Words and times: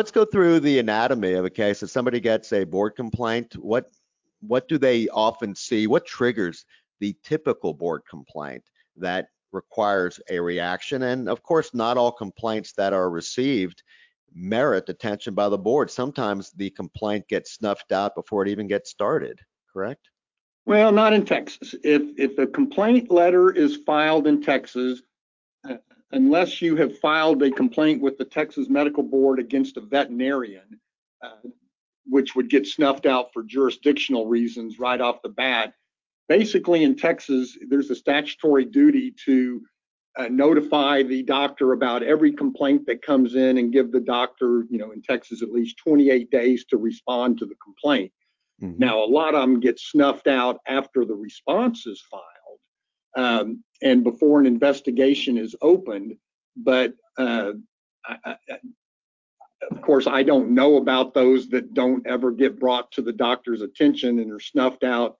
Let's 0.00 0.10
go 0.10 0.24
through 0.24 0.60
the 0.60 0.78
anatomy 0.78 1.34
of 1.34 1.44
a 1.44 1.50
case. 1.50 1.82
If 1.82 1.90
somebody 1.90 2.20
gets 2.20 2.54
a 2.54 2.64
board 2.64 2.96
complaint, 2.96 3.54
what 3.58 3.90
what 4.40 4.66
do 4.66 4.78
they 4.78 5.08
often 5.08 5.54
see? 5.54 5.86
What 5.86 6.06
triggers 6.06 6.64
the 7.00 7.14
typical 7.22 7.74
board 7.74 8.00
complaint 8.08 8.62
that 8.96 9.26
requires 9.52 10.18
a 10.30 10.40
reaction? 10.40 11.02
And 11.02 11.28
of 11.28 11.42
course, 11.42 11.74
not 11.74 11.98
all 11.98 12.12
complaints 12.12 12.72
that 12.78 12.94
are 12.94 13.10
received 13.10 13.82
merit 14.32 14.88
attention 14.88 15.34
by 15.34 15.50
the 15.50 15.58
board. 15.58 15.90
Sometimes 15.90 16.50
the 16.52 16.70
complaint 16.70 17.28
gets 17.28 17.52
snuffed 17.52 17.92
out 17.92 18.14
before 18.14 18.42
it 18.42 18.48
even 18.48 18.68
gets 18.68 18.88
started, 18.88 19.38
correct? 19.70 20.08
Well, 20.64 20.92
not 20.92 21.12
in 21.12 21.26
Texas. 21.26 21.74
If 21.84 22.00
if 22.16 22.38
a 22.38 22.46
complaint 22.46 23.10
letter 23.10 23.50
is 23.50 23.76
filed 23.84 24.26
in 24.26 24.42
Texas, 24.42 25.02
unless 26.12 26.60
you 26.60 26.76
have 26.76 26.98
filed 26.98 27.42
a 27.42 27.50
complaint 27.50 28.02
with 28.02 28.18
the 28.18 28.24
Texas 28.24 28.68
Medical 28.68 29.02
Board 29.02 29.38
against 29.38 29.76
a 29.76 29.80
veterinarian, 29.80 30.80
uh, 31.22 31.48
which 32.06 32.34
would 32.34 32.50
get 32.50 32.66
snuffed 32.66 33.06
out 33.06 33.32
for 33.32 33.42
jurisdictional 33.42 34.26
reasons 34.26 34.78
right 34.78 35.00
off 35.00 35.22
the 35.22 35.28
bat. 35.28 35.74
Basically, 36.28 36.84
in 36.84 36.96
Texas, 36.96 37.56
there's 37.68 37.90
a 37.90 37.94
statutory 37.94 38.64
duty 38.64 39.14
to 39.24 39.62
uh, 40.16 40.28
notify 40.28 41.02
the 41.02 41.22
doctor 41.22 41.72
about 41.72 42.02
every 42.02 42.32
complaint 42.32 42.84
that 42.86 43.02
comes 43.02 43.36
in 43.36 43.58
and 43.58 43.72
give 43.72 43.92
the 43.92 44.00
doctor, 44.00 44.64
you 44.68 44.78
know, 44.78 44.90
in 44.90 45.02
Texas 45.02 45.42
at 45.42 45.52
least 45.52 45.76
28 45.78 46.30
days 46.30 46.64
to 46.66 46.76
respond 46.76 47.38
to 47.38 47.46
the 47.46 47.54
complaint. 47.62 48.12
Mm-hmm. 48.60 48.78
Now, 48.78 49.02
a 49.02 49.06
lot 49.06 49.34
of 49.34 49.40
them 49.42 49.60
get 49.60 49.78
snuffed 49.78 50.26
out 50.26 50.58
after 50.66 51.04
the 51.04 51.14
response 51.14 51.86
is 51.86 52.02
filed 52.10 52.24
and 53.16 54.04
before 54.04 54.40
an 54.40 54.46
investigation 54.46 55.38
is 55.38 55.54
opened. 55.62 56.16
But 56.56 56.94
uh, 57.16 57.52
of 59.70 59.82
course, 59.82 60.06
I 60.06 60.22
don't 60.22 60.50
know 60.50 60.76
about 60.76 61.14
those 61.14 61.48
that 61.48 61.74
don't 61.74 62.06
ever 62.06 62.30
get 62.30 62.58
brought 62.58 62.90
to 62.92 63.02
the 63.02 63.12
doctor's 63.12 63.60
attention 63.60 64.18
and 64.18 64.32
are 64.32 64.40
snuffed 64.40 64.84
out 64.84 65.16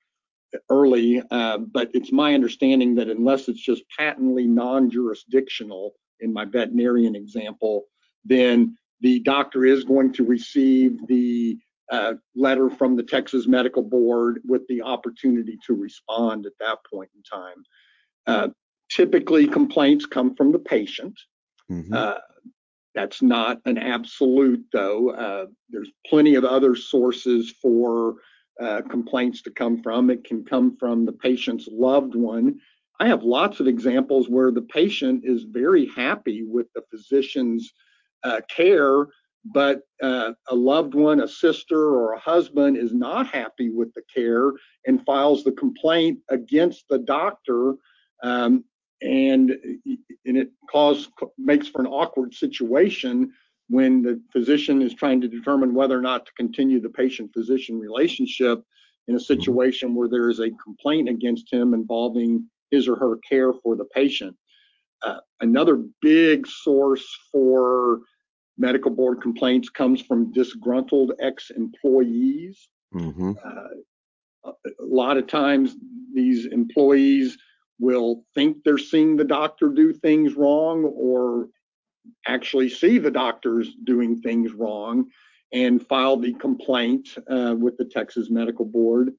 early. 0.68 1.22
Uh, 1.30 1.58
but 1.58 1.90
it's 1.94 2.12
my 2.12 2.34
understanding 2.34 2.94
that 2.96 3.08
unless 3.08 3.48
it's 3.48 3.60
just 3.60 3.84
patently 3.96 4.46
non-jurisdictional, 4.46 5.94
in 6.20 6.32
my 6.32 6.44
veterinarian 6.44 7.14
example, 7.14 7.84
then 8.24 8.76
the 9.00 9.20
doctor 9.20 9.64
is 9.64 9.84
going 9.84 10.12
to 10.12 10.24
receive 10.24 11.06
the 11.06 11.58
letter 12.34 12.70
from 12.70 12.96
the 12.96 13.02
Texas 13.02 13.46
Medical 13.46 13.82
Board 13.82 14.40
with 14.46 14.62
the 14.68 14.82
opportunity 14.82 15.58
to 15.66 15.74
respond 15.74 16.46
at 16.46 16.52
that 16.60 16.78
point 16.92 17.10
in 17.14 17.22
time. 17.22 17.64
Uh, 18.26 18.48
typically, 18.90 19.46
complaints 19.46 20.06
come 20.06 20.34
from 20.34 20.52
the 20.52 20.58
patient. 20.58 21.18
Mm-hmm. 21.70 21.92
Uh, 21.92 22.14
that's 22.94 23.22
not 23.22 23.60
an 23.66 23.78
absolute, 23.78 24.64
though. 24.72 25.10
Uh, 25.10 25.46
there's 25.68 25.90
plenty 26.06 26.34
of 26.34 26.44
other 26.44 26.74
sources 26.74 27.54
for 27.62 28.16
uh, 28.60 28.82
complaints 28.90 29.42
to 29.42 29.50
come 29.50 29.82
from. 29.82 30.10
It 30.10 30.24
can 30.24 30.44
come 30.44 30.76
from 30.76 31.06
the 31.06 31.12
patient's 31.12 31.68
loved 31.70 32.14
one. 32.14 32.58
I 32.98 33.06
have 33.06 33.22
lots 33.22 33.60
of 33.60 33.66
examples 33.66 34.28
where 34.28 34.50
the 34.50 34.62
patient 34.62 35.22
is 35.24 35.44
very 35.44 35.86
happy 35.96 36.42
with 36.42 36.66
the 36.74 36.82
physician's 36.90 37.72
uh, 38.24 38.40
care, 38.54 39.06
but 39.44 39.80
uh, 40.02 40.32
a 40.48 40.54
loved 40.54 40.94
one, 40.94 41.20
a 41.20 41.28
sister, 41.28 41.94
or 41.94 42.12
a 42.12 42.20
husband 42.20 42.76
is 42.76 42.92
not 42.92 43.26
happy 43.26 43.70
with 43.70 43.92
the 43.94 44.02
care 44.14 44.52
and 44.86 45.04
files 45.04 45.44
the 45.44 45.52
complaint 45.52 46.18
against 46.28 46.84
the 46.88 46.98
doctor. 46.98 47.74
Um, 48.22 48.64
and 49.02 49.50
and 50.26 50.36
it 50.36 50.50
cause 50.70 51.08
makes 51.38 51.68
for 51.68 51.80
an 51.80 51.86
awkward 51.86 52.34
situation 52.34 53.32
when 53.68 54.02
the 54.02 54.20
physician 54.32 54.82
is 54.82 54.92
trying 54.92 55.20
to 55.20 55.28
determine 55.28 55.74
whether 55.74 55.96
or 55.96 56.02
not 56.02 56.26
to 56.26 56.32
continue 56.36 56.80
the 56.80 56.90
patient-physician 56.90 57.78
relationship 57.78 58.62
in 59.06 59.14
a 59.14 59.18
mm-hmm. 59.18 59.22
situation 59.22 59.94
where 59.94 60.08
there 60.08 60.28
is 60.28 60.40
a 60.40 60.50
complaint 60.62 61.08
against 61.08 61.50
him 61.52 61.72
involving 61.72 62.44
his 62.70 62.88
or 62.88 62.96
her 62.96 63.16
care 63.28 63.52
for 63.52 63.76
the 63.76 63.84
patient. 63.86 64.36
Uh, 65.02 65.18
another 65.40 65.82
big 66.02 66.46
source 66.46 67.06
for 67.32 68.00
medical 68.60 68.90
board 68.90 69.22
complaints 69.22 69.70
comes 69.70 70.02
from 70.02 70.32
disgruntled 70.32 71.12
ex-employees. 71.20 72.68
Mm-hmm. 72.94 73.32
Uh, 73.42 74.52
a 74.66 74.84
lot 74.84 75.16
of 75.16 75.26
times, 75.26 75.76
these 76.14 76.46
employees 76.46 77.38
will 77.78 78.24
think 78.34 78.58
they're 78.64 78.78
seeing 78.78 79.16
the 79.16 79.24
doctor 79.24 79.68
do 79.68 79.92
things 79.92 80.34
wrong 80.34 80.84
or 80.84 81.48
actually 82.26 82.68
see 82.68 82.98
the 82.98 83.10
doctors 83.10 83.74
doing 83.84 84.20
things 84.20 84.52
wrong 84.52 85.06
and 85.52 85.86
file 85.86 86.16
the 86.16 86.34
complaint 86.34 87.08
uh, 87.30 87.54
with 87.58 87.76
the 87.78 87.84
Texas 87.84 88.30
Medical 88.30 88.66
Board. 88.66 89.12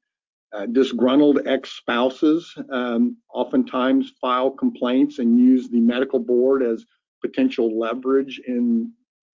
Uh, 0.54 0.66
disgruntled 0.66 1.48
ex 1.48 1.72
spouses 1.72 2.54
um, 2.72 3.16
oftentimes 3.34 4.12
file 4.20 4.52
complaints 4.52 5.20
and 5.20 5.40
use 5.40 5.70
the 5.70 5.80
medical 5.80 6.20
board 6.20 6.62
as 6.62 6.86
potential 7.22 7.80
leverage 7.80 8.42
in 8.46 8.92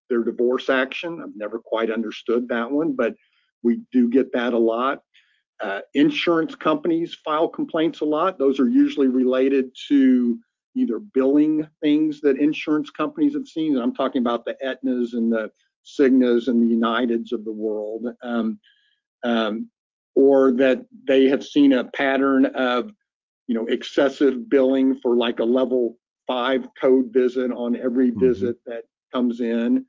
their 0.10 0.24
divorce 0.24 0.70
action. 0.70 1.22
I've 1.22 1.36
never 1.36 1.60
quite 1.60 1.92
understood 1.92 2.48
that 2.50 2.70
one, 2.72 2.96
but 2.96 3.16
we 3.64 3.82
do 3.92 4.10
get 4.10 4.32
that 4.34 4.54
a 4.54 4.58
lot. 4.58 5.02
Uh, 5.60 5.82
insurance 5.96 6.54
companies 6.56 7.18
file 7.26 7.48
complaints 7.48 8.02
a 8.02 8.06
lot. 8.06 8.38
Those 8.38 8.60
are 8.60 8.70
usually 8.70 9.08
related 9.08 9.76
to 9.88 10.38
either 10.76 11.00
billing 11.00 11.68
things 11.82 12.22
that 12.22 12.38
insurance 12.38 12.92
companies 12.92 13.34
have 13.34 13.48
seen, 13.48 13.74
and 13.74 13.84
I'm 13.84 13.96
talking 13.96 14.22
about 14.22 14.46
the 14.46 14.56
Aetnas 14.64 15.14
and 15.14 15.32
the 15.32 15.50
Cignas 15.86 16.48
and 16.48 16.62
the 16.62 16.76
Uniteds 16.76 17.32
of 17.32 17.44
the 17.46 17.52
world, 17.52 18.06
um, 18.22 18.60
um, 19.24 19.70
or 20.16 20.52
that 20.54 20.86
they 21.08 21.26
have 21.26 21.44
seen 21.44 21.74
a 21.74 21.86
pattern 21.86 22.46
of, 22.48 22.92
you 23.48 23.56
know, 23.56 23.66
excessive 23.68 24.50
billing 24.50 25.00
for 25.02 25.16
like 25.16 25.40
a 25.40 25.44
level 25.44 25.98
five 26.28 26.68
code 26.80 27.08
visit 27.12 27.52
on 27.52 27.76
every 27.76 28.12
mm-hmm. 28.12 28.28
visit 28.28 28.58
that 28.66 28.84
comes 29.14 29.42
in. 29.42 29.86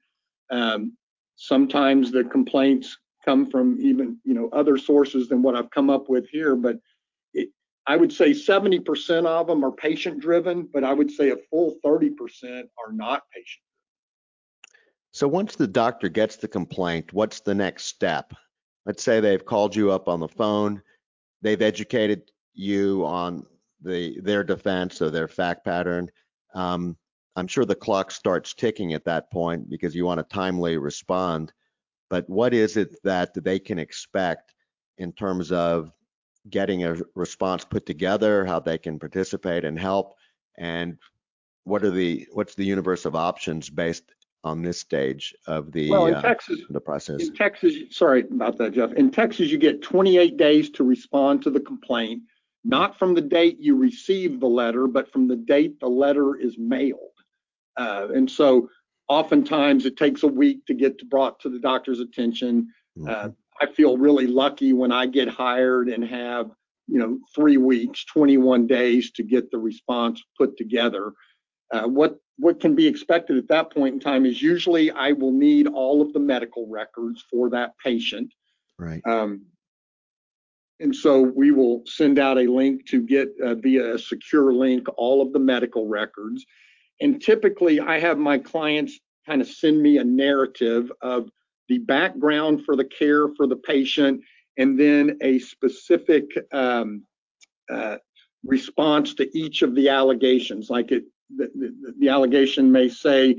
Um, 0.50 0.96
sometimes 1.36 2.10
the 2.10 2.24
complaints 2.24 2.96
come 3.24 3.50
from 3.50 3.78
even 3.80 4.18
you 4.24 4.34
know 4.34 4.48
other 4.52 4.78
sources 4.78 5.28
than 5.28 5.42
what 5.42 5.54
I've 5.54 5.70
come 5.70 5.90
up 5.90 6.08
with 6.08 6.28
here, 6.30 6.56
but 6.56 6.78
it, 7.34 7.50
I 7.86 7.96
would 7.96 8.12
say 8.12 8.30
70% 8.30 9.26
of 9.26 9.46
them 9.46 9.64
are 9.64 9.72
patient 9.72 10.20
driven, 10.20 10.68
but 10.72 10.84
I 10.84 10.92
would 10.92 11.10
say 11.10 11.30
a 11.30 11.36
full 11.50 11.76
30% 11.84 12.10
are 12.52 12.92
not 12.92 13.22
patient. 13.34 13.62
So 15.12 15.26
once 15.26 15.56
the 15.56 15.66
doctor 15.66 16.08
gets 16.08 16.36
the 16.36 16.48
complaint, 16.48 17.12
what's 17.12 17.40
the 17.40 17.54
next 17.54 17.84
step? 17.84 18.32
Let's 18.86 19.02
say 19.02 19.20
they've 19.20 19.44
called 19.44 19.74
you 19.74 19.90
up 19.90 20.08
on 20.08 20.20
the 20.20 20.28
phone, 20.28 20.82
they've 21.42 21.60
educated 21.60 22.30
you 22.54 23.04
on 23.04 23.46
the 23.82 24.20
their 24.20 24.42
defense 24.42 25.00
or 25.00 25.10
their 25.10 25.28
fact 25.28 25.64
pattern. 25.64 26.10
Um, 26.54 26.96
I'm 27.38 27.46
sure 27.46 27.64
the 27.64 27.74
clock 27.74 28.10
starts 28.10 28.52
ticking 28.54 28.94
at 28.94 29.04
that 29.04 29.30
point 29.30 29.70
because 29.70 29.94
you 29.94 30.04
want 30.04 30.18
to 30.18 30.34
timely 30.34 30.76
respond 30.76 31.52
but 32.10 32.28
what 32.28 32.54
is 32.54 32.76
it 32.76 32.96
that 33.04 33.32
they 33.34 33.58
can 33.58 33.78
expect 33.78 34.54
in 34.98 35.12
terms 35.12 35.52
of 35.52 35.92
getting 36.50 36.84
a 36.84 36.96
response 37.14 37.64
put 37.64 37.84
together, 37.84 38.44
how 38.46 38.58
they 38.58 38.78
can 38.78 38.98
participate 38.98 39.64
and 39.64 39.78
help, 39.78 40.14
and 40.56 40.96
what 41.64 41.84
are 41.84 41.90
the 41.90 42.26
what's 42.32 42.54
the 42.54 42.64
universe 42.64 43.04
of 43.04 43.14
options 43.14 43.68
based 43.68 44.04
on 44.44 44.62
this 44.62 44.80
stage 44.80 45.34
of 45.46 45.72
the 45.72 45.90
well 45.90 46.06
in 46.06 46.14
uh, 46.14 46.22
Texas 46.22 46.60
the 46.70 46.80
process? 46.80 47.20
In 47.20 47.34
Texas, 47.34 47.74
sorry 47.90 48.22
about 48.22 48.56
that, 48.58 48.72
Jeff. 48.72 48.92
In 48.92 49.10
Texas, 49.10 49.50
you 49.50 49.58
get 49.58 49.82
28 49.82 50.36
days 50.36 50.70
to 50.70 50.84
respond 50.84 51.42
to 51.42 51.50
the 51.50 51.60
complaint, 51.60 52.22
not 52.64 52.98
from 52.98 53.14
the 53.14 53.20
date 53.20 53.58
you 53.60 53.76
receive 53.76 54.40
the 54.40 54.46
letter, 54.46 54.86
but 54.86 55.12
from 55.12 55.28
the 55.28 55.36
date 55.36 55.78
the 55.80 55.88
letter 55.88 56.36
is 56.36 56.56
mailed. 56.56 57.17
Uh, 57.78 58.08
and 58.14 58.30
so 58.30 58.68
oftentimes 59.08 59.86
it 59.86 59.96
takes 59.96 60.22
a 60.22 60.28
week 60.28 60.66
to 60.66 60.74
get 60.74 61.08
brought 61.08 61.40
to 61.40 61.48
the 61.48 61.58
doctor's 61.58 62.00
attention. 62.00 62.68
Mm-hmm. 62.98 63.08
Uh, 63.08 63.28
I 63.60 63.72
feel 63.72 63.96
really 63.96 64.26
lucky 64.26 64.72
when 64.72 64.92
I 64.92 65.06
get 65.06 65.28
hired 65.28 65.88
and 65.88 66.04
have, 66.04 66.50
you 66.86 66.98
know, 66.98 67.18
three 67.34 67.56
weeks, 67.56 68.04
21 68.06 68.66
days 68.66 69.10
to 69.12 69.22
get 69.22 69.50
the 69.50 69.58
response 69.58 70.22
put 70.36 70.56
together. 70.56 71.12
Uh, 71.72 71.86
what 71.86 72.18
what 72.38 72.60
can 72.60 72.74
be 72.74 72.86
expected 72.86 73.36
at 73.36 73.48
that 73.48 73.72
point 73.72 73.94
in 73.94 74.00
time 74.00 74.24
is 74.24 74.40
usually 74.40 74.92
I 74.92 75.12
will 75.12 75.32
need 75.32 75.66
all 75.66 76.00
of 76.00 76.12
the 76.12 76.20
medical 76.20 76.68
records 76.68 77.24
for 77.28 77.50
that 77.50 77.72
patient. 77.84 78.32
Right. 78.78 79.02
Um, 79.04 79.46
and 80.80 80.94
so 80.94 81.20
we 81.20 81.50
will 81.50 81.82
send 81.84 82.20
out 82.20 82.38
a 82.38 82.42
link 82.42 82.86
to 82.86 83.02
get 83.02 83.30
uh, 83.44 83.56
via 83.56 83.94
a 83.94 83.98
secure 83.98 84.52
link 84.52 84.86
all 84.96 85.20
of 85.20 85.32
the 85.32 85.40
medical 85.40 85.88
records. 85.88 86.46
And 87.00 87.22
typically, 87.22 87.80
I 87.80 88.00
have 88.00 88.18
my 88.18 88.38
clients 88.38 88.98
kind 89.26 89.40
of 89.40 89.48
send 89.48 89.80
me 89.80 89.98
a 89.98 90.04
narrative 90.04 90.90
of 91.02 91.30
the 91.68 91.78
background 91.78 92.64
for 92.64 92.76
the 92.76 92.84
care 92.84 93.28
for 93.36 93.46
the 93.46 93.56
patient 93.56 94.22
and 94.56 94.78
then 94.78 95.18
a 95.22 95.38
specific 95.38 96.24
um, 96.52 97.04
uh, 97.70 97.96
response 98.44 99.14
to 99.14 99.38
each 99.38 99.62
of 99.62 99.74
the 99.74 99.88
allegations. 99.88 100.70
Like 100.70 100.90
it, 100.90 101.04
the, 101.36 101.50
the, 101.54 101.94
the 101.98 102.08
allegation 102.08 102.72
may 102.72 102.88
say, 102.88 103.36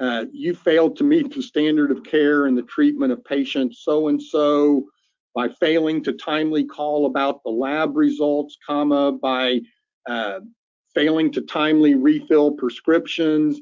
uh, 0.00 0.26
you 0.32 0.54
failed 0.54 0.96
to 0.96 1.04
meet 1.04 1.34
the 1.34 1.42
standard 1.42 1.90
of 1.90 2.04
care 2.04 2.46
in 2.46 2.54
the 2.54 2.62
treatment 2.62 3.12
of 3.12 3.24
patient 3.24 3.74
so 3.74 4.08
and 4.08 4.22
so 4.22 4.86
by 5.34 5.48
failing 5.60 6.02
to 6.04 6.12
timely 6.12 6.64
call 6.64 7.06
about 7.06 7.42
the 7.44 7.50
lab 7.50 7.96
results, 7.96 8.56
comma, 8.66 9.12
by 9.12 9.60
uh, 10.08 10.40
failing 10.94 11.32
to 11.32 11.42
timely 11.42 11.94
refill 11.94 12.52
prescriptions, 12.52 13.60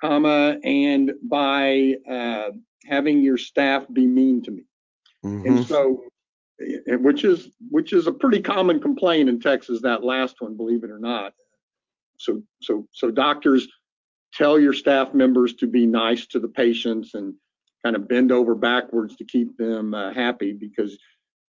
comma, 0.00 0.58
and 0.64 1.12
by 1.22 1.94
uh, 2.10 2.50
having 2.86 3.20
your 3.20 3.36
staff 3.36 3.86
be 3.92 4.06
mean 4.06 4.42
to 4.42 4.50
me. 4.50 4.62
Mm-hmm. 5.24 5.46
And 5.46 5.66
so, 5.66 6.04
eh, 6.60 6.96
which 6.96 7.24
is 7.24 7.50
which 7.70 7.92
is 7.92 8.06
a 8.06 8.12
pretty 8.12 8.40
common 8.40 8.80
complaint 8.80 9.28
in 9.28 9.40
Texas. 9.40 9.80
That 9.82 10.04
last 10.04 10.36
one, 10.40 10.56
believe 10.56 10.84
it 10.84 10.90
or 10.90 10.98
not. 10.98 11.32
So 12.18 12.42
so 12.62 12.86
so 12.92 13.10
doctors 13.10 13.68
tell 14.32 14.58
your 14.58 14.72
staff 14.72 15.14
members 15.14 15.54
to 15.54 15.66
be 15.66 15.86
nice 15.86 16.26
to 16.26 16.38
the 16.38 16.48
patients 16.48 17.14
and 17.14 17.34
kind 17.84 17.96
of 17.96 18.08
bend 18.08 18.32
over 18.32 18.54
backwards 18.54 19.16
to 19.16 19.24
keep 19.24 19.56
them 19.56 19.94
uh, 19.94 20.12
happy 20.12 20.52
because 20.52 20.98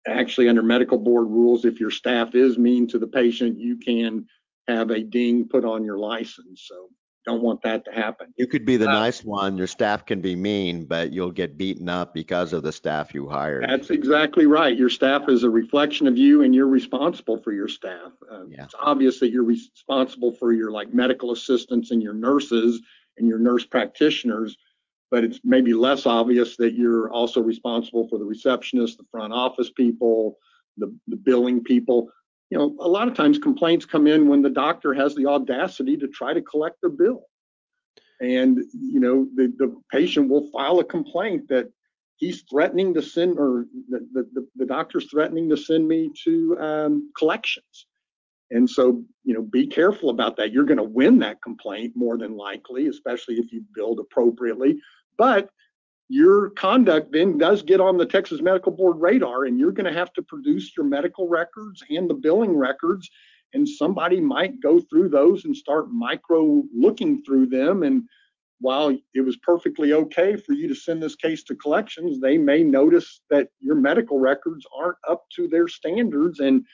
actually 0.07 0.49
under 0.49 0.63
medical 0.63 0.97
board 0.97 1.27
rules 1.27 1.65
if 1.65 1.79
your 1.79 1.91
staff 1.91 2.35
is 2.35 2.57
mean 2.57 2.87
to 2.87 2.97
the 2.99 3.07
patient 3.07 3.59
you 3.59 3.77
can 3.77 4.25
have 4.67 4.91
a 4.91 5.01
ding 5.01 5.47
put 5.47 5.65
on 5.65 5.83
your 5.83 5.97
license 5.97 6.65
so 6.67 6.89
don't 7.25 7.41
want 7.41 7.61
that 7.61 7.85
to 7.85 7.91
happen. 7.91 8.33
You 8.37 8.47
could 8.47 8.65
be 8.65 8.77
the 8.77 8.89
uh, 8.89 8.93
nice 8.93 9.23
one, 9.23 9.57
your 9.57 9.67
staff 9.67 10.05
can 10.05 10.21
be 10.21 10.35
mean, 10.35 10.85
but 10.85 11.13
you'll 11.13 11.31
get 11.31 11.57
beaten 11.57 11.87
up 11.89 12.13
because 12.13 12.53
of 12.53 12.63
the 12.63 12.71
staff 12.71 13.13
you 13.13 13.27
hired. 13.27 13.65
That's 13.67 13.89
exactly 13.89 14.45
right. 14.45 14.77
Your 14.77 14.89
staff 14.89 15.29
is 15.29 15.43
a 15.43 15.49
reflection 15.49 16.07
of 16.07 16.17
you 16.17 16.43
and 16.43 16.53
you're 16.53 16.67
responsible 16.67 17.37
for 17.37 17.53
your 17.53 17.67
staff. 17.67 18.11
Uh, 18.29 18.45
yeah. 18.47 18.65
It's 18.65 18.75
obvious 18.79 19.19
that 19.19 19.31
you're 19.31 19.43
responsible 19.43 20.33
for 20.33 20.51
your 20.51 20.71
like 20.71 20.93
medical 20.93 21.31
assistants 21.31 21.91
and 21.91 22.03
your 22.03 22.13
nurses 22.13 22.81
and 23.17 23.27
your 23.27 23.39
nurse 23.39 23.65
practitioners, 23.65 24.57
but 25.09 25.23
it's 25.23 25.39
maybe 25.43 25.73
less 25.73 26.05
obvious 26.05 26.57
that 26.57 26.73
you're 26.73 27.09
also 27.11 27.41
responsible 27.41 28.07
for 28.09 28.17
the 28.17 28.25
receptionists, 28.25 28.97
the 28.97 29.05
front 29.11 29.31
office 29.31 29.69
people, 29.69 30.37
the, 30.77 30.93
the 31.07 31.15
billing 31.15 31.63
people 31.63 32.09
you 32.53 32.59
know, 32.59 32.75
a 32.81 32.87
lot 32.87 33.07
of 33.07 33.15
times 33.15 33.39
complaints 33.39 33.83
come 33.83 34.05
in 34.05 34.27
when 34.27 34.43
the 34.43 34.49
doctor 34.51 34.93
has 34.93 35.15
the 35.15 35.25
audacity 35.25 35.97
to 35.97 36.07
try 36.07 36.35
to 36.35 36.41
collect 36.43 36.79
their 36.81 36.91
bill. 36.91 37.23
And, 38.21 38.59
you 38.79 38.99
know, 38.99 39.27
the, 39.33 39.51
the 39.57 39.75
patient 39.91 40.29
will 40.29 40.51
file 40.51 40.77
a 40.77 40.83
complaint 40.83 41.47
that 41.49 41.71
he's 42.17 42.43
threatening 42.43 42.93
to 42.93 43.01
send, 43.01 43.39
or 43.39 43.65
the, 43.89 44.05
the, 44.13 44.47
the 44.55 44.67
doctor's 44.67 45.09
threatening 45.09 45.49
to 45.49 45.57
send 45.57 45.87
me 45.87 46.11
to 46.25 46.55
um, 46.59 47.11
collections. 47.17 47.87
And 48.51 48.69
so, 48.69 49.03
you 49.23 49.33
know, 49.33 49.41
be 49.41 49.65
careful 49.65 50.11
about 50.11 50.37
that. 50.37 50.51
You're 50.51 50.63
going 50.65 50.77
to 50.77 50.83
win 50.83 51.17
that 51.19 51.41
complaint 51.41 51.93
more 51.95 52.19
than 52.19 52.37
likely, 52.37 52.85
especially 52.85 53.37
if 53.39 53.51
you 53.51 53.63
build 53.73 53.99
appropriately. 53.99 54.79
But 55.17 55.49
your 56.09 56.49
conduct 56.51 57.11
then 57.11 57.37
does 57.37 57.63
get 57.63 57.81
on 57.81 57.97
the 57.97 58.05
Texas 58.05 58.41
Medical 58.41 58.71
Board 58.71 58.99
radar, 58.99 59.45
and 59.45 59.59
you're 59.59 59.71
going 59.71 59.91
to 59.91 59.97
have 59.97 60.13
to 60.13 60.21
produce 60.21 60.75
your 60.75 60.85
medical 60.85 61.27
records 61.27 61.83
and 61.89 62.09
the 62.09 62.13
billing 62.13 62.55
records. 62.55 63.09
And 63.53 63.67
somebody 63.67 64.19
might 64.19 64.61
go 64.61 64.79
through 64.79 65.09
those 65.09 65.45
and 65.45 65.55
start 65.55 65.91
micro 65.91 66.63
looking 66.75 67.23
through 67.23 67.47
them. 67.47 67.83
And 67.83 68.03
while 68.59 68.97
it 69.13 69.21
was 69.21 69.37
perfectly 69.37 69.93
okay 69.93 70.35
for 70.35 70.53
you 70.53 70.67
to 70.67 70.75
send 70.75 71.03
this 71.03 71.15
case 71.15 71.43
to 71.43 71.55
collections, 71.55 72.19
they 72.19 72.37
may 72.37 72.63
notice 72.63 73.21
that 73.29 73.49
your 73.59 73.75
medical 73.75 74.19
records 74.19 74.65
aren't 74.75 74.97
up 75.07 75.25
to 75.35 75.47
their 75.47 75.67
standards, 75.67 76.39
and 76.39 76.65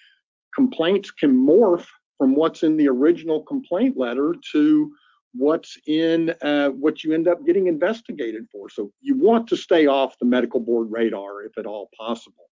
complaints 0.55 1.11
can 1.11 1.35
morph 1.35 1.85
from 2.17 2.35
what's 2.35 2.63
in 2.63 2.77
the 2.77 2.87
original 2.87 3.41
complaint 3.43 3.97
letter 3.97 4.35
to 4.51 4.91
what's 5.33 5.77
in 5.87 6.33
uh, 6.41 6.69
what 6.69 7.03
you 7.03 7.13
end 7.13 7.27
up 7.27 7.45
getting 7.45 7.67
investigated 7.67 8.47
for. 8.51 8.69
So 8.69 8.91
you 9.01 9.17
want 9.17 9.47
to 9.49 9.57
stay 9.57 9.87
off 9.87 10.17
the 10.19 10.25
medical 10.25 10.59
board 10.59 10.87
radar 10.89 11.43
if 11.43 11.57
at 11.57 11.65
all 11.65 11.89
possible. 11.97 12.49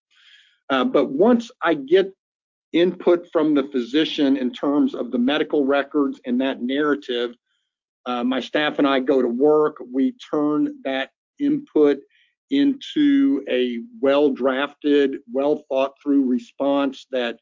Uh, 0.69 0.83
but 0.83 1.09
once 1.09 1.49
I 1.61 1.73
get 1.73 2.13
input 2.73 3.27
from 3.31 3.55
the 3.55 3.63
physician 3.71 4.37
in 4.37 4.51
terms 4.51 4.93
of 4.93 5.11
the 5.11 5.17
medical 5.17 5.65
records 5.65 6.19
and 6.25 6.39
that 6.41 6.61
narrative, 6.61 7.35
uh, 8.05 8.23
my 8.23 8.39
staff 8.39 8.79
and 8.79 8.87
I 8.87 8.99
go 8.99 9.21
to 9.21 9.27
work. 9.27 9.77
We 9.91 10.13
turn 10.31 10.75
that 10.83 11.11
input 11.39 11.99
into 12.49 13.43
a 13.49 13.79
well 13.99 14.29
drafted, 14.29 15.17
well 15.31 15.65
thought 15.69 15.93
through 16.01 16.25
response 16.25 17.05
that 17.11 17.39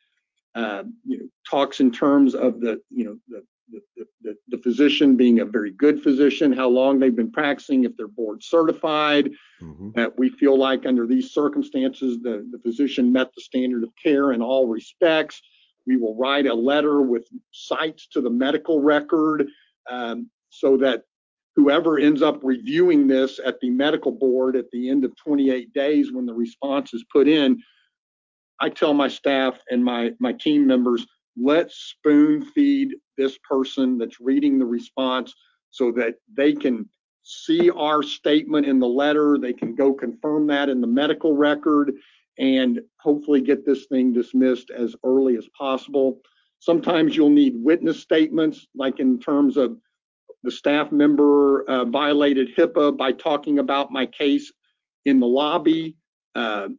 uh, 0.56 0.84
you 1.06 1.20
know, 1.20 1.26
talks 1.50 1.80
in 1.80 1.92
terms 1.92 2.34
of 2.34 2.62
the 2.62 2.82
you 2.90 3.04
know 3.06 3.18
the 3.28 3.44
the, 3.72 4.06
the, 4.22 4.36
the, 4.50 4.58
physician 4.60 5.16
being 5.16 5.40
a 5.40 5.46
very 5.46 5.72
good 5.72 6.02
physician, 6.02 6.52
how 6.52 6.68
long 6.68 7.00
they've 7.00 7.16
been 7.16 7.32
practicing, 7.32 7.84
if 7.84 7.96
they're 7.98 8.08
board 8.08 8.44
certified. 8.44 9.32
Mm-hmm. 9.62 9.92
That 9.96 10.18
we 10.18 10.30
feel 10.30 10.58
like 10.58 10.86
under 10.86 11.08
these 11.08 11.32
circumstances, 11.32 12.20
the, 12.22 12.48
the 12.52 12.60
physician 12.60 13.12
met 13.12 13.30
the 13.36 13.42
standard 13.42 13.84
of 13.84 13.90
care 14.02 14.34
in 14.34 14.42
all 14.42 14.68
respects. 14.68 15.42
We 15.88 15.98
will 15.98 16.16
write 16.16 16.46
a 16.46 16.54
letter 16.54 17.02
with 17.02 17.28
cites 17.52 18.08
to 18.14 18.22
the 18.22 18.30
medical 18.30 18.82
record 18.82 19.48
um, 19.90 20.30
so 20.50 20.78
that 20.78 21.04
whoever 21.56 21.98
ends 21.98 22.22
up 22.22 22.40
reviewing 22.44 23.08
this 23.08 23.40
at 23.44 23.60
the 23.62 23.70
medical 23.70 24.12
board 24.12 24.56
at 24.56 24.70
the 24.72 24.90
end 24.90 25.06
of 25.06 25.16
28 25.16 25.74
days 25.74 26.12
when 26.12 26.26
the 26.26 26.34
response 26.34 26.94
is 26.94 27.06
put 27.12 27.28
in, 27.28 27.62
I 28.60 28.70
tell 28.70 28.94
my 28.94 29.08
staff 29.08 29.58
and 29.70 29.84
my, 29.84 30.12
my 30.20 30.34
team 30.34 30.68
members, 30.68 31.06
let's 31.38 31.76
spoon 31.76 32.46
feed 32.54 32.96
this 33.18 33.38
person 33.50 33.98
that's 33.98 34.20
reading 34.20 34.60
the 34.60 34.66
response 34.66 35.34
so 35.72 35.92
that 35.92 36.16
they 36.36 36.54
can 36.54 36.88
see 37.24 37.70
our 37.72 38.04
statement 38.04 38.66
in 38.66 38.80
the 38.80 38.88
letter, 38.88 39.38
they 39.38 39.54
can 39.54 39.76
go 39.76 39.94
confirm 39.94 40.48
that 40.48 40.70
in 40.70 40.80
the 40.80 40.88
medical 40.88 41.36
record, 41.36 41.94
and 42.38 42.80
hopefully 43.00 43.42
get 43.42 43.66
this 43.66 43.86
thing 43.86 44.14
dismissed 44.14 44.70
as 44.70 44.96
early 45.04 45.36
as 45.38 45.48
possible. 45.58 46.20
Sometimes 46.60 47.16
you'll 47.16 47.30
need 47.30 47.54
witness 47.56 48.00
statements, 48.00 48.68
like 48.76 49.00
in 49.00 49.20
terms 49.20 49.58
of 49.58 49.78
the 50.44 50.52
staff 50.52 50.92
member 50.92 51.64
uh, 51.70 51.86
violated 51.86 52.56
HIPAA 52.56 52.96
by 52.96 53.12
talking 53.12 53.60
about 53.60 53.92
my 53.92 54.06
case 54.06 54.52
in 55.06 55.20
the 55.20 55.28
lobby. 55.28 55.96
Uh, 56.36 56.70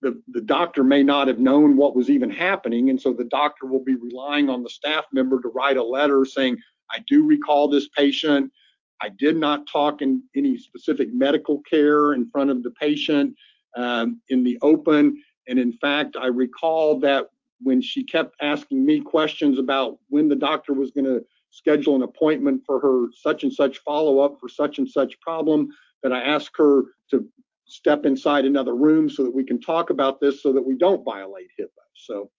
the, 0.00 0.20
the 0.28 0.40
doctor 0.40 0.84
may 0.84 1.02
not 1.02 1.28
have 1.28 1.38
known 1.38 1.76
what 1.76 1.96
was 1.96 2.10
even 2.10 2.30
happening. 2.30 2.90
And 2.90 3.00
so 3.00 3.12
the 3.12 3.24
doctor 3.24 3.66
will 3.66 3.82
be 3.82 3.96
relying 3.96 4.48
on 4.48 4.62
the 4.62 4.70
staff 4.70 5.04
member 5.12 5.40
to 5.40 5.48
write 5.48 5.76
a 5.76 5.82
letter 5.82 6.24
saying, 6.24 6.58
I 6.90 6.98
do 7.08 7.24
recall 7.24 7.68
this 7.68 7.88
patient. 7.88 8.52
I 9.00 9.10
did 9.10 9.36
not 9.36 9.66
talk 9.70 10.02
in 10.02 10.22
any 10.36 10.58
specific 10.58 11.12
medical 11.12 11.60
care 11.68 12.12
in 12.14 12.28
front 12.30 12.50
of 12.50 12.62
the 12.62 12.70
patient 12.72 13.34
um, 13.76 14.20
in 14.28 14.44
the 14.44 14.58
open. 14.62 15.22
And 15.48 15.58
in 15.58 15.72
fact, 15.72 16.16
I 16.16 16.26
recall 16.26 16.98
that 17.00 17.30
when 17.60 17.80
she 17.80 18.04
kept 18.04 18.36
asking 18.40 18.84
me 18.84 19.00
questions 19.00 19.58
about 19.58 19.98
when 20.08 20.28
the 20.28 20.36
doctor 20.36 20.72
was 20.72 20.90
going 20.90 21.06
to 21.06 21.24
schedule 21.50 21.96
an 21.96 22.02
appointment 22.02 22.62
for 22.64 22.78
her 22.80 23.06
such 23.14 23.42
and 23.42 23.52
such 23.52 23.78
follow 23.78 24.20
up 24.20 24.38
for 24.38 24.48
such 24.48 24.78
and 24.78 24.88
such 24.88 25.18
problem, 25.20 25.68
that 26.02 26.12
I 26.12 26.22
asked 26.22 26.52
her 26.56 26.82
to 27.10 27.26
step 27.68 28.06
inside 28.06 28.44
another 28.44 28.74
room 28.74 29.08
so 29.08 29.22
that 29.24 29.34
we 29.34 29.44
can 29.44 29.60
talk 29.60 29.90
about 29.90 30.20
this 30.20 30.42
so 30.42 30.52
that 30.52 30.66
we 30.66 30.76
don't 30.76 31.04
violate 31.04 31.48
HIPAA. 31.58 31.68
So 31.94 32.30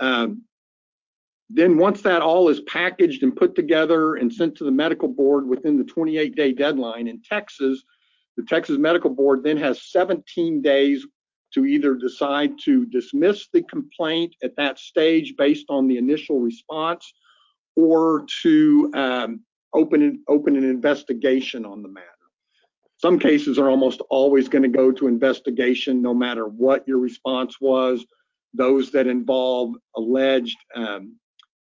um, 0.00 0.42
then 1.50 1.76
once 1.76 2.02
that 2.02 2.22
all 2.22 2.48
is 2.48 2.60
packaged 2.62 3.22
and 3.22 3.36
put 3.36 3.54
together 3.54 4.16
and 4.16 4.32
sent 4.32 4.56
to 4.56 4.64
the 4.64 4.70
medical 4.70 5.08
board 5.08 5.46
within 5.46 5.78
the 5.78 5.84
28 5.84 6.34
day 6.34 6.52
deadline 6.52 7.06
in 7.06 7.22
Texas, 7.22 7.82
the 8.36 8.44
Texas 8.44 8.78
Medical 8.78 9.10
Board 9.10 9.44
then 9.44 9.56
has 9.56 9.90
17 9.90 10.60
days 10.62 11.06
to 11.52 11.64
either 11.64 11.94
decide 11.94 12.52
to 12.64 12.84
dismiss 12.86 13.48
the 13.52 13.62
complaint 13.62 14.34
at 14.42 14.56
that 14.56 14.78
stage 14.78 15.34
based 15.38 15.66
on 15.68 15.86
the 15.86 15.96
initial 15.96 16.40
response 16.40 17.12
or 17.76 18.26
to 18.42 18.90
um, 18.94 19.40
open, 19.72 20.02
an, 20.02 20.22
open 20.28 20.56
an 20.56 20.64
investigation 20.64 21.64
on 21.64 21.82
the 21.82 21.88
matter. 21.88 22.06
Some 22.98 23.18
cases 23.18 23.58
are 23.58 23.68
almost 23.68 24.00
always 24.08 24.48
going 24.48 24.62
to 24.62 24.68
go 24.68 24.92
to 24.92 25.08
investigation 25.08 26.00
no 26.00 26.14
matter 26.14 26.46
what 26.46 26.86
your 26.86 26.98
response 26.98 27.60
was. 27.60 28.04
Those 28.54 28.90
that 28.92 29.06
involve 29.06 29.74
alleged 29.96 30.56
um, 30.74 31.16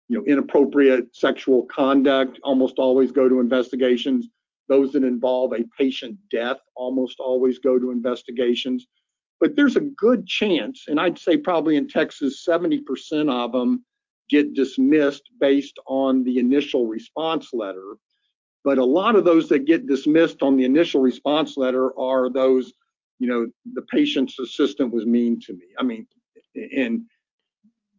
you 0.09 0.19
know, 0.19 0.25
inappropriate 0.25 1.15
sexual 1.15 1.67
conduct 1.67 2.41
almost 2.43 2.79
always 2.79 3.13
go 3.13 3.29
to 3.29 3.41
investigations. 3.41 4.29
Those 4.69 4.93
that 4.93 5.05
involve 5.05 5.53
a 5.53 5.65
patient 5.79 6.17
death 6.31 6.59
almost 6.75 7.21
always 7.21 7.59
go 7.59 7.79
to 7.79 7.91
investigations. 7.91 8.87
But 9.41 9.55
there's 9.55 9.77
a 9.77 9.81
good 9.81 10.27
chance, 10.27 10.85
and 10.89 10.99
I'd 10.99 11.19
say 11.19 11.37
probably 11.37 11.77
in 11.77 11.89
Texas, 11.89 12.45
70% 12.47 13.31
of 13.31 13.53
them 13.53 13.85
get 14.29 14.55
dismissed 14.55 15.23
based 15.41 15.79
on 15.87 16.25
the 16.25 16.39
initial 16.39 16.87
response 16.87 17.51
letter. 17.53 17.97
But 18.65 18.79
a 18.79 18.85
lot 18.85 19.17
of 19.17 19.25
those 19.25 19.49
that 19.49 19.67
get 19.67 19.87
dismissed 19.87 20.43
on 20.43 20.57
the 20.57 20.65
initial 20.65 21.01
response 21.01 21.57
letter 21.57 21.97
are 21.99 22.29
those, 22.29 22.73
you 23.19 23.29
know, 23.29 23.47
the 23.75 23.83
patient's 23.83 24.39
assistant 24.39 24.93
was 24.93 25.07
mean 25.07 25.41
to 25.41 25.53
me. 25.53 25.67
I 25.79 25.83
mean, 25.83 26.07
and 26.55 27.03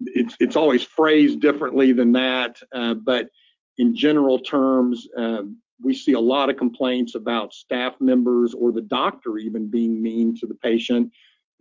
it's 0.02 0.36
it's 0.40 0.56
always 0.56 0.84
phrased 0.84 1.40
differently 1.40 1.92
than 1.92 2.12
that, 2.14 2.58
uh, 2.74 2.94
but 2.94 3.30
in 3.78 3.96
general 3.96 4.40
terms, 4.40 5.08
um, 5.18 5.58
we 5.82 5.94
see 5.94 6.14
a 6.14 6.20
lot 6.20 6.50
of 6.50 6.58
complaints 6.58 7.16
about 7.16 7.54
staff 7.54 7.96
members 8.00 8.54
or 8.54 8.72
the 8.72 8.82
doctor 8.82 9.38
even 9.38 9.70
being 9.70 10.02
mean 10.02 10.36
to 10.38 10.46
the 10.46 10.56
patient. 10.56 11.12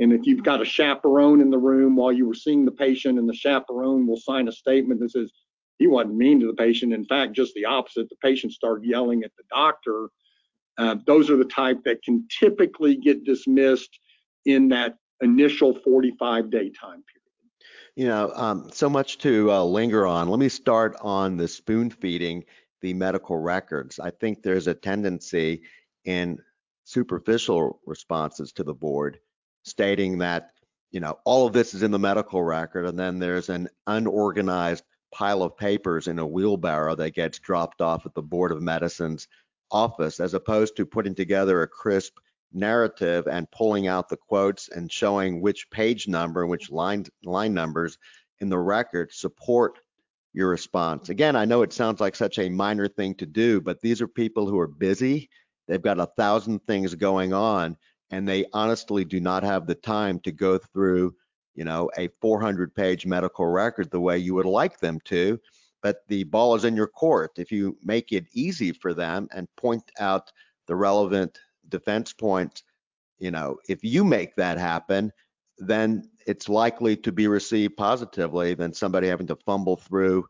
And 0.00 0.12
if 0.12 0.26
you've 0.26 0.42
got 0.42 0.60
a 0.60 0.64
chaperone 0.64 1.40
in 1.40 1.50
the 1.50 1.58
room 1.58 1.96
while 1.96 2.12
you 2.12 2.26
were 2.26 2.34
seeing 2.34 2.64
the 2.64 2.72
patient 2.72 3.18
and 3.18 3.28
the 3.28 3.34
chaperone 3.34 4.06
will 4.06 4.16
sign 4.16 4.48
a 4.48 4.52
statement 4.52 5.00
that 5.00 5.12
says 5.12 5.32
he 5.78 5.86
wasn't 5.86 6.16
mean 6.16 6.40
to 6.40 6.46
the 6.46 6.54
patient. 6.54 6.92
In 6.92 7.04
fact, 7.04 7.32
just 7.32 7.54
the 7.54 7.64
opposite. 7.64 8.08
The 8.08 8.16
patient 8.16 8.52
started 8.52 8.84
yelling 8.84 9.22
at 9.22 9.30
the 9.36 9.44
doctor. 9.50 10.08
Uh, 10.76 10.96
those 11.06 11.30
are 11.30 11.36
the 11.36 11.44
type 11.44 11.82
that 11.84 12.02
can 12.02 12.26
typically 12.28 12.96
get 12.96 13.24
dismissed 13.24 13.98
in 14.44 14.68
that 14.68 14.96
initial 15.20 15.74
45 15.74 16.50
day 16.50 16.70
time 16.70 17.02
period. 17.02 17.04
You 17.96 18.06
know, 18.06 18.32
um, 18.34 18.70
so 18.72 18.88
much 18.88 19.18
to 19.18 19.50
uh, 19.50 19.64
linger 19.64 20.06
on. 20.06 20.28
Let 20.28 20.38
me 20.38 20.48
start 20.48 20.96
on 21.00 21.36
the 21.36 21.48
spoon 21.48 21.90
feeding 21.90 22.44
the 22.80 22.94
medical 22.94 23.36
records. 23.36 23.98
I 23.98 24.10
think 24.10 24.42
there's 24.42 24.68
a 24.68 24.74
tendency 24.74 25.62
in 26.04 26.38
superficial 26.84 27.80
responses 27.86 28.52
to 28.52 28.62
the 28.62 28.74
board 28.74 29.18
stating 29.64 30.18
that, 30.18 30.52
you 30.90 31.00
know, 31.00 31.18
all 31.24 31.46
of 31.46 31.52
this 31.52 31.74
is 31.74 31.82
in 31.82 31.90
the 31.90 31.98
medical 31.98 32.42
record, 32.42 32.86
and 32.86 32.98
then 32.98 33.18
there's 33.18 33.48
an 33.48 33.68
unorganized 33.86 34.84
pile 35.12 35.42
of 35.42 35.56
papers 35.56 36.08
in 36.08 36.18
a 36.18 36.26
wheelbarrow 36.26 36.94
that 36.96 37.14
gets 37.14 37.38
dropped 37.38 37.80
off 37.80 38.06
at 38.06 38.14
the 38.14 38.22
Board 38.22 38.52
of 38.52 38.62
Medicine's 38.62 39.28
office, 39.70 40.20
as 40.20 40.34
opposed 40.34 40.76
to 40.76 40.86
putting 40.86 41.14
together 41.14 41.62
a 41.62 41.68
crisp 41.68 42.18
narrative 42.52 43.26
and 43.26 43.50
pulling 43.50 43.86
out 43.86 44.08
the 44.08 44.16
quotes 44.16 44.68
and 44.68 44.90
showing 44.90 45.40
which 45.40 45.70
page 45.70 46.08
number 46.08 46.46
which 46.46 46.70
line 46.70 47.04
line 47.24 47.52
numbers 47.52 47.98
in 48.40 48.48
the 48.48 48.58
record 48.58 49.12
support 49.12 49.78
your 50.32 50.48
response. 50.48 51.08
Again, 51.08 51.36
I 51.36 51.44
know 51.44 51.62
it 51.62 51.72
sounds 51.72 52.00
like 52.00 52.14
such 52.14 52.38
a 52.38 52.48
minor 52.48 52.88
thing 52.88 53.14
to 53.16 53.26
do, 53.26 53.60
but 53.60 53.80
these 53.80 54.00
are 54.00 54.08
people 54.08 54.48
who 54.48 54.58
are 54.58 54.68
busy. 54.68 55.28
They've 55.66 55.82
got 55.82 56.00
a 56.00 56.06
thousand 56.16 56.60
things 56.60 56.94
going 56.94 57.32
on, 57.32 57.76
and 58.10 58.26
they 58.26 58.46
honestly 58.52 59.04
do 59.04 59.20
not 59.20 59.42
have 59.42 59.66
the 59.66 59.74
time 59.74 60.20
to 60.20 60.32
go 60.32 60.58
through, 60.58 61.14
you 61.58 61.64
know, 61.64 61.90
a 61.98 62.08
400 62.20 62.72
page 62.72 63.04
medical 63.04 63.44
record 63.44 63.90
the 63.90 63.98
way 63.98 64.16
you 64.16 64.32
would 64.34 64.46
like 64.46 64.78
them 64.78 65.00
to. 65.06 65.40
But 65.82 66.06
the 66.06 66.22
ball 66.22 66.54
is 66.54 66.64
in 66.64 66.76
your 66.76 66.86
court. 66.86 67.32
If 67.36 67.50
you 67.50 67.76
make 67.82 68.12
it 68.12 68.26
easy 68.32 68.70
for 68.70 68.94
them 68.94 69.28
and 69.32 69.48
point 69.56 69.82
out 69.98 70.30
the 70.68 70.76
relevant 70.76 71.36
defense 71.68 72.12
points, 72.12 72.62
you 73.18 73.32
know, 73.32 73.58
if 73.68 73.80
you 73.82 74.04
make 74.04 74.36
that 74.36 74.56
happen, 74.56 75.12
then 75.58 76.08
it's 76.28 76.48
likely 76.48 76.96
to 76.98 77.10
be 77.10 77.26
received 77.26 77.76
positively 77.76 78.54
than 78.54 78.72
somebody 78.72 79.08
having 79.08 79.26
to 79.26 79.36
fumble 79.44 79.76
through 79.76 80.26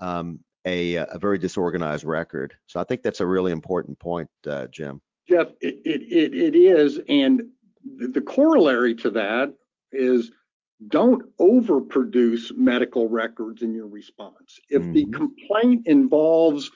um, 0.00 0.40
a, 0.64 0.94
a, 0.94 1.18
very 1.18 1.36
disorganized 1.36 2.04
record. 2.04 2.54
So 2.66 2.80
I 2.80 2.84
think 2.84 3.02
that's 3.02 3.20
a 3.20 3.26
really 3.26 3.52
important 3.52 3.98
point, 3.98 4.30
uh, 4.46 4.66
Jim. 4.68 5.02
Jeff, 5.28 5.48
it, 5.60 5.74
it, 5.84 6.34
it 6.34 6.54
is. 6.54 7.00
And 7.10 7.42
the 7.98 8.22
corollary 8.22 8.94
to 8.96 9.10
that 9.10 9.52
is 9.92 10.30
don't 10.88 11.22
overproduce 11.38 12.56
medical 12.56 13.08
records 13.08 13.62
in 13.62 13.74
your 13.74 13.86
response. 13.86 14.58
If 14.68 14.82
mm-hmm. 14.82 14.92
the 14.92 15.04
complaint 15.06 15.86
involves 15.86 16.70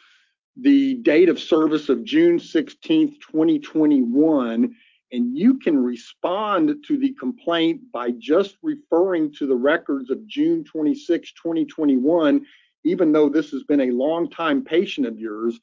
the 0.56 0.96
date 0.96 1.28
of 1.28 1.40
service 1.40 1.88
of 1.88 2.04
June 2.04 2.38
16th, 2.38 3.18
2021, 3.20 4.74
and 5.12 5.36
you 5.36 5.58
can 5.58 5.76
respond 5.82 6.74
to 6.86 6.98
the 6.98 7.12
complaint 7.14 7.80
by 7.92 8.10
just 8.18 8.56
referring 8.62 9.32
to 9.34 9.46
the 9.46 9.56
records 9.56 10.10
of 10.10 10.26
June 10.26 10.64
26, 10.64 11.32
2021, 11.32 12.44
even 12.84 13.12
though 13.12 13.28
this 13.28 13.50
has 13.50 13.62
been 13.64 13.82
a 13.82 13.90
long 13.90 14.28
time 14.28 14.62
patient 14.62 15.06
of 15.06 15.18
yours. 15.18 15.58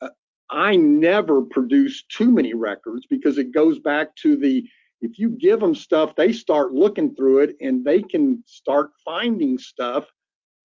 Uh, 0.00 0.08
I 0.50 0.76
never 0.76 1.42
produce 1.42 2.02
too 2.04 2.30
many 2.30 2.54
records 2.54 3.06
because 3.08 3.38
it 3.38 3.52
goes 3.52 3.78
back 3.78 4.16
to 4.16 4.36
the 4.36 4.66
if 5.00 5.18
you 5.18 5.30
give 5.30 5.60
them 5.60 5.74
stuff, 5.74 6.14
they 6.14 6.32
start 6.32 6.72
looking 6.72 7.14
through 7.14 7.40
it 7.40 7.56
and 7.60 7.84
they 7.84 8.02
can 8.02 8.42
start 8.46 8.90
finding 9.04 9.58
stuff 9.58 10.06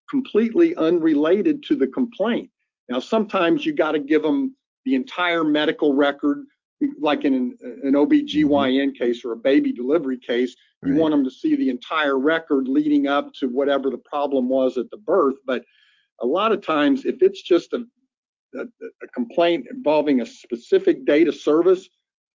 completely 0.09 0.75
unrelated 0.75 1.63
to 1.63 1.75
the 1.75 1.87
complaint. 1.87 2.49
Now, 2.89 2.99
sometimes 2.99 3.65
you 3.65 3.73
got 3.73 3.93
to 3.93 3.99
give 3.99 4.21
them 4.21 4.55
the 4.85 4.95
entire 4.95 5.43
medical 5.43 5.93
record, 5.93 6.45
like 6.99 7.23
in 7.23 7.33
an, 7.33 7.57
an 7.83 7.93
OBGYN 7.93 8.45
mm-hmm. 8.45 8.91
case 8.91 9.25
or 9.25 9.31
a 9.31 9.37
baby 9.37 9.71
delivery 9.71 10.19
case. 10.19 10.55
You 10.83 10.91
right. 10.91 11.01
want 11.01 11.11
them 11.13 11.23
to 11.23 11.31
see 11.31 11.55
the 11.55 11.69
entire 11.69 12.19
record 12.19 12.67
leading 12.67 13.07
up 13.07 13.33
to 13.39 13.47
whatever 13.47 13.89
the 13.89 13.97
problem 13.97 14.49
was 14.49 14.77
at 14.77 14.89
the 14.91 14.97
birth. 14.97 15.35
But 15.47 15.63
a 16.21 16.25
lot 16.25 16.51
of 16.51 16.61
times, 16.61 17.05
if 17.05 17.21
it's 17.21 17.41
just 17.41 17.73
a, 17.73 17.83
a, 18.55 18.61
a 18.61 19.07
complaint 19.15 19.65
involving 19.71 20.21
a 20.21 20.25
specific 20.25 21.05
data 21.05 21.31
service, 21.31 21.89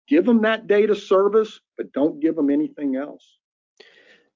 give 0.09 0.25
them 0.25 0.43
that 0.43 0.67
data 0.67 0.95
service, 0.95 1.61
but 1.77 1.93
don't 1.93 2.21
give 2.21 2.37
them 2.37 2.51
anything 2.51 2.97
else. 2.97 3.39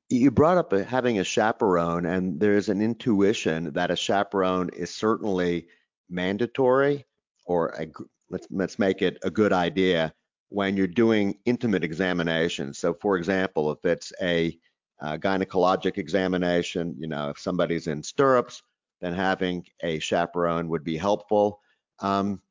You 0.08 0.30
brought 0.30 0.58
up 0.58 0.72
having 0.72 1.20
a 1.20 1.24
chaperone, 1.24 2.04
and 2.06 2.40
there's 2.40 2.68
an 2.68 2.82
intuition 2.82 3.72
that 3.74 3.92
a 3.92 3.96
chaperone 3.96 4.70
is 4.70 4.92
certainly 4.92 5.68
mandatory 6.08 7.06
or 7.46 7.68
a, 7.78 7.86
let's 8.28 8.46
let's 8.50 8.78
make 8.78 9.02
it 9.02 9.18
a 9.22 9.30
good 9.30 9.52
idea 9.52 10.12
when 10.48 10.76
you're 10.76 10.88
doing 10.88 11.38
intimate 11.44 11.84
examinations. 11.84 12.78
So, 12.78 12.92
for 12.94 13.16
example, 13.16 13.70
if 13.70 13.84
it's 13.84 14.12
a, 14.20 14.58
a 15.00 15.16
gynecologic 15.16 15.96
examination, 15.96 16.96
you 16.98 17.06
know, 17.06 17.30
if 17.30 17.38
somebody's 17.38 17.86
in 17.86 18.02
stirrups, 18.02 18.62
then 19.00 19.14
having 19.14 19.64
a 19.82 20.00
chaperone 20.00 20.68
would 20.68 20.84
be 20.84 20.96
helpful. 20.96 21.60
Um, 22.00 22.42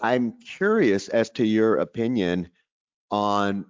I'm 0.00 0.38
curious 0.40 1.08
as 1.08 1.30
to 1.30 1.46
your 1.46 1.76
opinion 1.78 2.50
on 3.10 3.66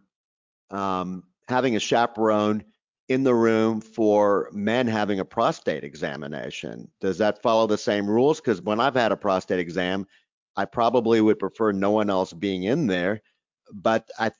um, 0.70 1.24
having 1.48 1.76
a 1.76 1.80
chaperone 1.80 2.64
in 3.08 3.24
the 3.24 3.34
room 3.34 3.80
for 3.80 4.50
men 4.52 4.86
having 4.86 5.20
a 5.20 5.24
prostate 5.24 5.84
examination. 5.84 6.90
Does 7.00 7.18
that 7.18 7.42
follow 7.42 7.66
the 7.66 7.78
same 7.78 8.06
rules? 8.06 8.40
Because 8.40 8.60
when 8.60 8.80
I've 8.80 8.94
had 8.94 9.12
a 9.12 9.16
prostate 9.16 9.58
exam, 9.58 10.06
I 10.56 10.66
probably 10.66 11.20
would 11.20 11.38
prefer 11.38 11.72
no 11.72 11.90
one 11.92 12.10
else 12.10 12.32
being 12.32 12.64
in 12.64 12.86
there. 12.86 13.22
But 13.72 14.10
I, 14.18 14.32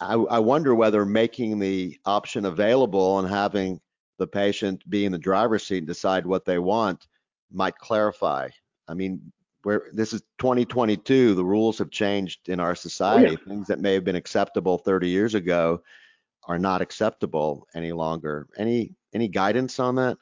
I, 0.00 0.14
I 0.14 0.38
wonder 0.38 0.74
whether 0.74 1.04
making 1.04 1.58
the 1.58 1.98
option 2.04 2.44
available 2.44 3.18
and 3.18 3.28
having 3.28 3.80
the 4.18 4.26
patient 4.26 4.88
be 4.88 5.04
in 5.04 5.12
the 5.12 5.18
driver's 5.18 5.66
seat 5.66 5.78
and 5.78 5.86
decide 5.86 6.26
what 6.26 6.44
they 6.44 6.58
want 6.58 7.06
might 7.50 7.76
clarify. 7.76 8.48
I 8.86 8.94
mean, 8.94 9.32
where 9.62 9.84
this 9.92 10.12
is 10.12 10.22
2022, 10.38 11.34
the 11.34 11.44
rules 11.44 11.78
have 11.78 11.90
changed 11.90 12.48
in 12.48 12.60
our 12.60 12.74
society. 12.74 13.28
Oh, 13.28 13.30
yeah. 13.30 13.48
Things 13.48 13.66
that 13.68 13.80
may 13.80 13.94
have 13.94 14.04
been 14.04 14.16
acceptable 14.16 14.78
30 14.78 15.08
years 15.08 15.34
ago 15.34 15.82
are 16.44 16.58
not 16.58 16.82
acceptable 16.82 17.66
any 17.74 17.92
longer. 17.92 18.48
Any 18.56 18.94
any 19.14 19.28
guidance 19.28 19.78
on 19.78 19.96
that? 19.96 20.16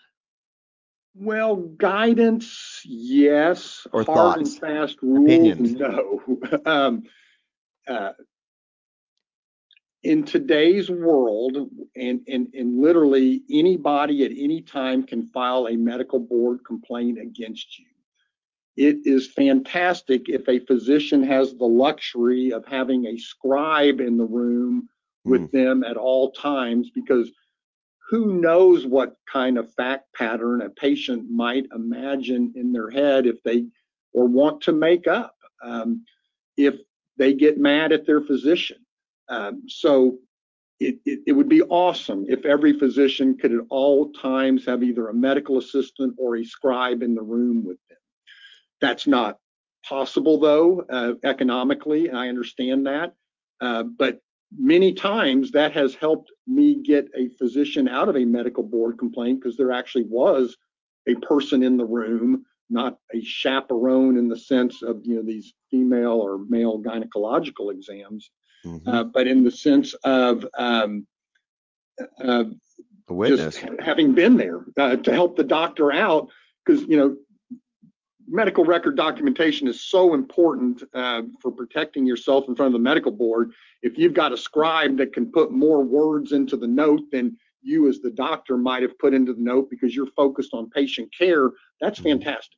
Well, 1.15 1.57
guidance, 1.57 2.83
yes. 2.85 3.87
Or 3.93 4.05
Hard 4.05 4.17
thoughts, 4.17 4.51
and 4.53 4.61
fast 4.61 5.03
rules, 5.03 5.25
opinions. 5.25 5.73
no. 5.73 6.21
um, 6.67 7.03
uh, 7.89 8.13
in 10.03 10.25
today's 10.25 10.91
world, 10.91 11.69
and, 11.95 12.21
and, 12.27 12.49
and 12.55 12.81
literally 12.81 13.43
anybody 13.51 14.25
at 14.25 14.31
any 14.31 14.63
time 14.63 15.03
can 15.03 15.27
file 15.27 15.69
a 15.69 15.77
medical 15.77 16.19
board 16.19 16.65
complaint 16.65 17.19
against 17.21 17.79
you. 17.79 17.87
It 18.81 19.01
is 19.05 19.31
fantastic 19.31 20.31
if 20.31 20.49
a 20.49 20.61
physician 20.61 21.23
has 21.25 21.53
the 21.53 21.67
luxury 21.67 22.51
of 22.51 22.65
having 22.65 23.05
a 23.05 23.19
scribe 23.19 24.01
in 24.01 24.17
the 24.17 24.25
room 24.25 24.89
with 25.27 25.43
mm. 25.43 25.51
them 25.51 25.85
at 25.85 25.99
all 25.99 26.33
times 26.33 26.91
because 26.95 27.31
who 28.09 28.41
knows 28.41 28.87
what 28.87 29.17
kind 29.31 29.59
of 29.59 29.71
fact 29.75 30.07
pattern 30.15 30.63
a 30.63 30.71
patient 30.71 31.31
might 31.31 31.67
imagine 31.75 32.55
in 32.57 32.73
their 32.73 32.89
head 32.89 33.27
if 33.27 33.43
they 33.43 33.67
or 34.15 34.27
want 34.27 34.63
to 34.63 34.73
make 34.73 35.07
up 35.07 35.37
um, 35.63 36.03
if 36.57 36.77
they 37.19 37.35
get 37.35 37.59
mad 37.59 37.93
at 37.93 38.07
their 38.07 38.23
physician. 38.23 38.79
Um, 39.29 39.65
so 39.69 40.17
it, 40.79 40.99
it, 41.05 41.21
it, 41.27 41.33
would 41.33 41.51
be 41.51 41.61
awesome 41.65 42.25
if 42.31 42.47
every 42.47 42.79
physician 42.79 43.37
could 43.37 43.53
at 43.53 43.61
all 43.69 44.11
times 44.13 44.65
have 44.65 44.83
either 44.83 45.09
a 45.09 45.15
medical 45.15 45.59
assistant 45.59 46.15
or 46.17 46.39
a 46.39 46.45
scribe 46.45 47.03
in 47.03 47.15
the 47.15 47.21
room 47.23 47.63
with 47.63 47.77
them. 47.91 47.99
That's 48.81 49.07
not 49.07 49.39
possible 49.85 50.39
though, 50.39 50.85
uh, 50.91 51.15
economically, 51.25 52.09
and 52.09 52.19
I 52.19 52.29
understand 52.29 52.87
that. 52.87 53.15
Uh, 53.61 53.85
but 53.85 54.21
many 54.57 54.93
times 54.93 55.51
that 55.53 55.73
has 55.73 55.95
helped 55.95 56.31
me 56.47 56.83
get 56.83 57.09
a 57.17 57.29
physician 57.39 57.89
out 57.89 58.09
of 58.09 58.17
a 58.17 58.25
medical 58.25 58.63
board 58.63 58.99
complaint 58.99 59.41
because 59.41 59.57
there 59.57 59.73
actually 59.73 60.05
was 60.05 60.57
a 61.09 61.15
person 61.17 61.63
in 61.63 61.77
the 61.77 61.85
room, 61.85 62.45
not 62.69 62.99
a 63.15 63.21
chaperone 63.23 64.17
in 64.17 64.29
the 64.29 64.39
sense 64.39 64.83
of 64.83 65.01
you 65.05 65.17
know 65.17 65.23
these 65.23 65.55
female 65.71 66.21
or 66.21 66.39
male 66.49 66.81
gynecological 66.81 67.73
exams, 67.73 68.31
mm-hmm. 68.65 68.89
uh, 68.89 69.05
but 69.05 69.27
in 69.27 69.45
the 69.45 69.51
sense 69.51 69.95
of 70.05 70.47
um, 70.59 71.07
uh, 72.23 72.45
just 73.27 73.65
having 73.81 74.13
been 74.13 74.37
there 74.37 74.65
uh, 74.79 74.97
to 74.97 75.13
help 75.13 75.37
the 75.37 75.45
doctor 75.45 75.93
out 75.93 76.29
because 76.65 76.83
you 76.83 76.97
know 76.97 77.17
medical 78.31 78.65
record 78.65 78.97
documentation 78.97 79.67
is 79.67 79.83
so 79.83 80.15
important 80.15 80.83
uh, 80.95 81.23
for 81.41 81.51
protecting 81.51 82.07
yourself 82.07 82.45
in 82.49 82.55
front 82.55 82.69
of 82.69 82.73
the 82.73 82.83
medical 82.83 83.11
board. 83.11 83.53
If 83.83 83.99
you've 83.99 84.15
got 84.15 84.33
a 84.33 84.37
scribe 84.37 84.97
that 84.99 85.13
can 85.13 85.31
put 85.31 85.51
more 85.51 85.83
words 85.83 86.33
into 86.33 86.57
the 86.57 86.67
note 86.67 87.03
than 87.11 87.37
you 87.61 87.89
as 87.89 87.99
the 87.99 88.11
doctor 88.11 88.57
might 88.57 88.83
have 88.83 88.99
put 88.99 89.15
into 89.15 89.35
the 89.35 89.43
note 89.43 89.69
because 89.69 89.95
you're 89.95 90.07
focused 90.17 90.55
on 90.55 90.71
patient 90.71 91.09
care, 91.17 91.51
that's 91.81 91.99
mm-hmm. 91.99 92.21
fantastic. 92.21 92.57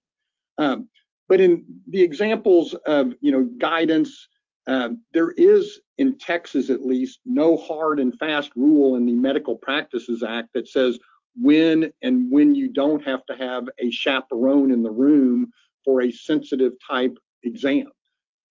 Um, 0.58 0.88
but 1.28 1.40
in 1.40 1.64
the 1.88 2.02
examples 2.02 2.74
of 2.86 3.14
you 3.22 3.32
know 3.32 3.44
guidance, 3.58 4.28
uh, 4.66 4.90
there 5.14 5.30
is 5.32 5.80
in 5.96 6.18
Texas 6.18 6.68
at 6.68 6.84
least 6.84 7.20
no 7.24 7.56
hard 7.56 7.98
and 7.98 8.16
fast 8.18 8.50
rule 8.54 8.96
in 8.96 9.06
the 9.06 9.12
Medical 9.12 9.56
Practices 9.56 10.22
Act 10.22 10.50
that 10.52 10.68
says 10.68 10.98
when 11.40 11.92
and 12.02 12.30
when 12.30 12.54
you 12.54 12.68
don't 12.68 13.04
have 13.04 13.24
to 13.26 13.36
have 13.36 13.68
a 13.78 13.90
chaperone 13.90 14.70
in 14.70 14.82
the 14.82 14.90
room 14.90 15.50
for 15.84 16.02
a 16.02 16.12
sensitive 16.12 16.72
type 16.88 17.16
exam. 17.42 17.86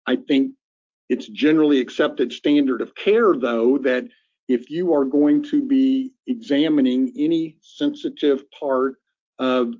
I 0.08 0.16
think 0.16 0.54
it's 1.10 1.28
generally 1.28 1.80
accepted 1.80 2.32
standard 2.32 2.82
of 2.82 2.96
care, 2.96 3.36
though, 3.36 3.78
that 3.80 4.06
if 4.48 4.70
you 4.70 4.94
are 4.94 5.06
going 5.06 5.44
to 5.44 5.62
be 5.62 6.12
examining 6.28 7.14
any 7.18 7.58
sensitive 7.62 8.44
part 8.52 8.96
of 9.40 9.74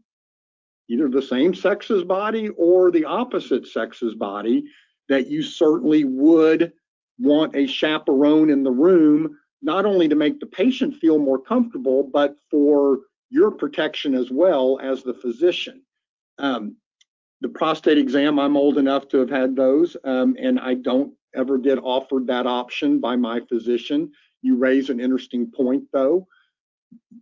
either 0.90 1.10
the 1.10 1.22
same 1.22 1.54
sex's 1.54 2.04
body 2.04 2.50
or 2.50 2.92
the 2.92 3.06
opposite 3.06 3.68
sex's 3.68 4.14
body, 4.16 4.64
that 5.10 5.28
you 5.28 5.42
certainly 5.42 6.04
would 6.04 6.74
want 7.18 7.56
a 7.56 7.68
chaperone 7.68 8.50
in 8.50 8.64
the 8.64 8.72
room, 8.72 9.38
not 9.62 9.86
only 9.86 10.08
to 10.08 10.16
make 10.16 10.40
the 10.40 10.46
patient 10.46 10.96
feel 10.96 11.20
more 11.20 11.40
comfortable, 11.40 12.04
but 12.04 12.36
for 12.50 13.00
your 13.30 13.52
protection 13.52 14.14
as 14.14 14.30
well 14.32 14.80
as 14.82 15.04
the 15.04 15.14
physician. 15.14 15.82
Um, 16.40 16.76
the 17.42 17.50
prostate 17.50 17.98
exam, 17.98 18.40
I'm 18.40 18.58
old 18.58 18.78
enough 18.78 19.08
to 19.10 19.18
have 19.18 19.30
had 19.30 19.56
those, 19.56 19.98
um, 20.04 20.36
and 20.40 20.60
I 20.60 20.76
don't 20.76 21.14
ever 21.36 21.58
get 21.58 21.80
offered 21.80 22.28
that 22.28 22.46
option 22.46 23.00
by 23.00 23.16
my 23.16 23.40
physician. 23.50 24.12
You 24.42 24.58
raise 24.58 24.90
an 24.90 25.00
interesting 25.00 25.52
point, 25.52 25.84
though. 25.94 26.28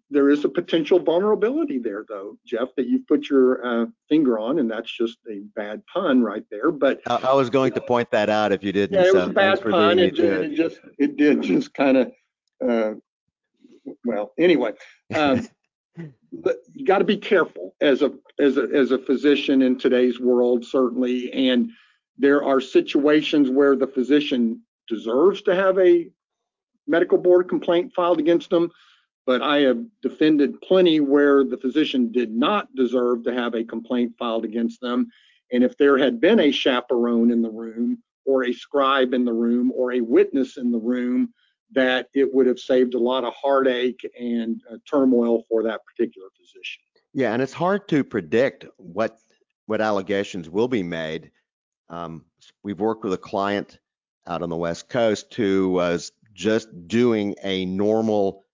There 0.10 0.30
is 0.30 0.44
a 0.46 0.50
potential 0.50 1.00
vulnerability 1.00 1.78
there, 1.78 2.04
though, 2.10 2.38
Jeff, 2.46 2.70
that 2.76 2.88
you've 2.88 3.08
put 3.08 3.30
your 3.30 3.66
uh, 3.66 3.86
finger 4.10 4.40
on, 4.40 4.60
and 4.60 4.70
that's 4.70 4.92
just 4.92 5.20
a 5.30 5.42
bad 5.56 5.84
pun 5.86 6.24
right 6.24 6.44
there. 6.50 6.72
But 6.72 7.02
I, 7.06 7.18
I 7.18 7.34
was 7.34 7.50
going 7.52 7.74
to 7.74 7.82
point 7.82 8.10
that 8.12 8.30
out 8.30 8.52
if 8.52 8.64
you 8.64 8.72
didn't. 8.72 9.00
Yeah, 9.00 9.08
it 9.08 9.14
was 9.14 9.24
so 9.26 9.30
a 9.30 9.34
bad 9.34 9.62
pun. 9.62 10.00
It, 10.00 10.18
it, 10.18 10.56
just 10.56 10.80
it 10.98 11.18
did 11.18 11.44
just 11.44 11.74
kind 11.76 11.98
of 11.98 12.12
uh, 12.68 12.94
well. 14.06 14.34
Anyway, 14.38 14.74
um, 15.16 15.48
but 16.32 16.58
you 16.74 16.86
got 16.86 17.00
to 17.00 17.06
be 17.06 17.18
careful 17.18 17.76
as 17.82 18.02
a 18.02 18.12
as 18.40 18.58
a 18.58 18.68
as 18.74 18.92
a 18.92 19.00
physician 19.00 19.62
in 19.62 19.78
today's 19.78 20.20
world 20.20 20.66
certainly 20.66 21.32
and 21.34 21.70
there 22.18 22.44
are 22.44 22.62
situations 22.62 23.50
where 23.50 23.76
the 23.76 23.88
physician 23.88 24.62
deserves 24.88 25.42
to 25.42 25.56
have 25.56 25.78
a 25.80 26.10
medical 26.88 27.18
board 27.18 27.48
complaint 27.48 27.92
filed 27.96 28.20
against 28.20 28.50
them 28.50 28.70
but 29.26 29.42
i 29.42 29.58
have 29.58 29.80
defended 30.02 30.60
plenty 30.62 31.00
where 31.00 31.44
the 31.44 31.58
physician 31.58 32.12
did 32.12 32.32
not 32.32 32.74
deserve 32.76 33.24
to 33.24 33.34
have 33.34 33.56
a 33.56 33.64
complaint 33.64 34.14
filed 34.18 34.46
against 34.46 34.80
them 34.82 35.08
and 35.52 35.64
if 35.64 35.78
there 35.78 35.98
had 35.98 36.22
been 36.22 36.40
a 36.40 36.52
chaperone 36.52 37.32
in 37.32 37.42
the 37.42 37.50
room 37.50 38.02
or 38.26 38.46
a 38.46 38.54
scribe 38.54 39.14
in 39.14 39.26
the 39.26 39.34
room 39.34 39.72
or 39.76 39.94
a 39.94 40.02
witness 40.02 40.58
in 40.58 40.72
the 40.72 40.78
room 40.78 41.34
that 41.72 42.08
it 42.14 42.34
would 42.34 42.48
have 42.48 42.60
saved 42.60 42.94
a 42.94 43.00
lot 43.00 43.24
of 43.24 43.34
heartache 43.34 44.02
and 44.20 44.62
uh, 44.72 44.78
turmoil 44.90 45.44
for 45.50 45.64
that 45.64 45.82
particular 45.86 46.28
physician. 46.38 46.84
Yeah, 47.14 47.34
and 47.34 47.42
it's 47.42 47.54
hard 47.54 47.88
to 47.90 48.04
predict 48.04 48.66
what 48.78 49.18
what 49.66 49.82
allegations 49.82 50.50
will 50.50 50.68
be 50.68 50.82
made. 50.82 51.32
Um, 51.90 52.26
we've 52.64 52.80
worked 52.80 53.04
with 53.04 53.14
a 53.14 53.18
client 53.18 53.80
out 54.28 54.42
on 54.42 54.50
the 54.50 54.56
West 54.56 54.90
Coast 54.90 55.34
who 55.36 55.70
was 55.70 56.12
just 56.34 56.70
doing 56.88 57.36
a 57.44 57.66
normal 57.66 58.46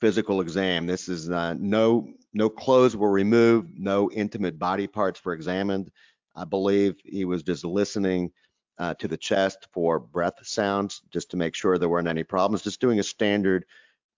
physical 0.00 0.40
exam. 0.40 0.86
This 0.86 1.08
is 1.08 1.30
uh, 1.30 1.54
no 1.58 2.08
no 2.32 2.48
clothes 2.48 2.96
were 2.96 3.10
removed, 3.10 3.70
no 3.78 4.10
intimate 4.10 4.58
body 4.58 4.86
parts 4.86 5.24
were 5.24 5.32
examined. 5.32 5.90
I 6.36 6.44
believe 6.44 6.96
he 7.04 7.24
was 7.24 7.42
just 7.42 7.64
listening 7.64 8.32
uh, 8.78 8.94
to 8.94 9.08
the 9.08 9.16
chest 9.16 9.68
for 9.72 9.98
breath 9.98 10.44
sounds, 10.46 11.02
just 11.10 11.30
to 11.30 11.36
make 11.36 11.54
sure 11.54 11.78
there 11.78 11.88
weren't 11.88 12.08
any 12.08 12.24
problems, 12.24 12.62
just 12.62 12.80
doing 12.80 12.98
a 12.98 13.04
standard 13.04 13.64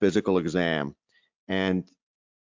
physical 0.00 0.38
exam. 0.38 0.94
And 1.48 1.84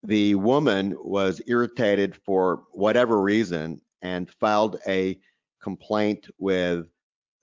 the 0.02 0.34
woman 0.34 0.96
was 0.98 1.40
irritated 1.46 2.16
for 2.24 2.64
whatever 2.72 3.20
reason 3.20 3.80
and 4.02 4.30
filed 4.30 4.78
a 4.86 5.18
complaint 5.62 6.28
with 6.38 6.86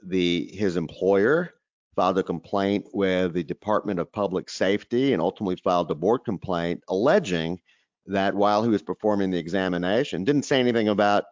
the 0.03 0.49
his 0.53 0.75
employer, 0.75 1.53
filed 1.95 2.17
a 2.17 2.23
complaint 2.23 2.85
with 2.93 3.33
the 3.33 3.43
Department 3.43 3.99
of 3.99 4.11
Public 4.11 4.49
Safety, 4.49 5.13
and 5.13 5.21
ultimately 5.21 5.55
filed 5.55 5.91
a 5.91 5.95
board 5.95 6.23
complaint 6.25 6.83
alleging 6.87 7.59
that 8.07 8.33
while 8.33 8.63
he 8.63 8.69
was 8.69 8.81
performing 8.81 9.31
the 9.31 9.37
examination, 9.37 10.23
didn't 10.23 10.45
say 10.45 10.59
anything 10.59 10.87
about 10.87 11.25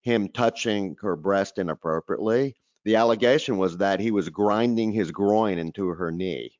him 0.00 0.28
touching 0.28 0.96
her 1.00 1.14
breast 1.14 1.58
inappropriately, 1.58 2.56
the 2.84 2.96
allegation 2.96 3.58
was 3.58 3.78
that 3.78 4.00
he 4.00 4.10
was 4.10 4.28
grinding 4.28 4.92
his 4.92 5.10
groin 5.10 5.58
into 5.58 5.88
her 5.88 6.10
knee, 6.10 6.52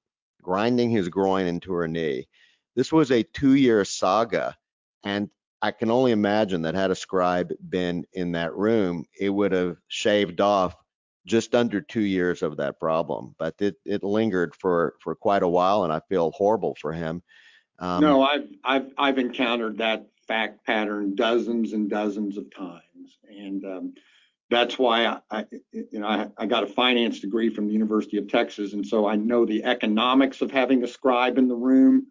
grinding 0.42 0.90
his 0.90 1.08
groin 1.08 1.46
into 1.46 1.72
her 1.72 1.88
knee. 1.88 2.28
This 2.76 2.92
was 2.92 3.10
a 3.10 3.22
two 3.22 3.54
year 3.54 3.84
saga. 3.84 4.56
And 5.04 5.30
I 5.60 5.72
can 5.72 5.90
only 5.90 6.12
imagine 6.12 6.62
that 6.62 6.74
had 6.74 6.90
a 6.90 6.96
scribe 6.96 7.52
been 7.68 8.04
in 8.12 8.32
that 8.32 8.54
room, 8.54 9.04
it 9.18 9.30
would 9.30 9.52
have 9.52 9.76
shaved 9.88 10.40
off 10.40 10.76
just 11.24 11.54
under 11.54 11.80
two 11.80 12.00
years 12.00 12.42
of 12.42 12.56
that 12.56 12.80
problem. 12.80 13.34
But 13.38 13.54
it, 13.60 13.76
it 13.84 14.02
lingered 14.02 14.54
for, 14.54 14.94
for 15.00 15.14
quite 15.14 15.42
a 15.42 15.48
while, 15.48 15.84
and 15.84 15.92
I 15.92 16.00
feel 16.08 16.32
horrible 16.32 16.76
for 16.80 16.92
him. 16.92 17.22
Um, 17.78 18.00
no, 18.00 18.22
I've, 18.22 18.48
I've, 18.64 18.92
I've 18.98 19.18
encountered 19.18 19.78
that 19.78 20.06
fact 20.26 20.64
pattern 20.64 21.14
dozens 21.14 21.72
and 21.72 21.90
dozens 21.90 22.36
of 22.36 22.52
times. 22.54 23.18
And 23.28 23.64
um, 23.64 23.94
that's 24.52 24.78
why 24.78 25.18
I, 25.30 25.46
you 25.72 26.00
know, 26.00 26.06
I, 26.06 26.28
I, 26.36 26.46
got 26.46 26.62
a 26.62 26.66
finance 26.66 27.20
degree 27.20 27.48
from 27.48 27.66
the 27.66 27.72
University 27.72 28.18
of 28.18 28.28
Texas, 28.28 28.74
and 28.74 28.86
so 28.86 29.06
I 29.06 29.16
know 29.16 29.46
the 29.46 29.64
economics 29.64 30.42
of 30.42 30.50
having 30.50 30.84
a 30.84 30.86
scribe 30.86 31.38
in 31.38 31.48
the 31.48 31.54
room. 31.54 32.06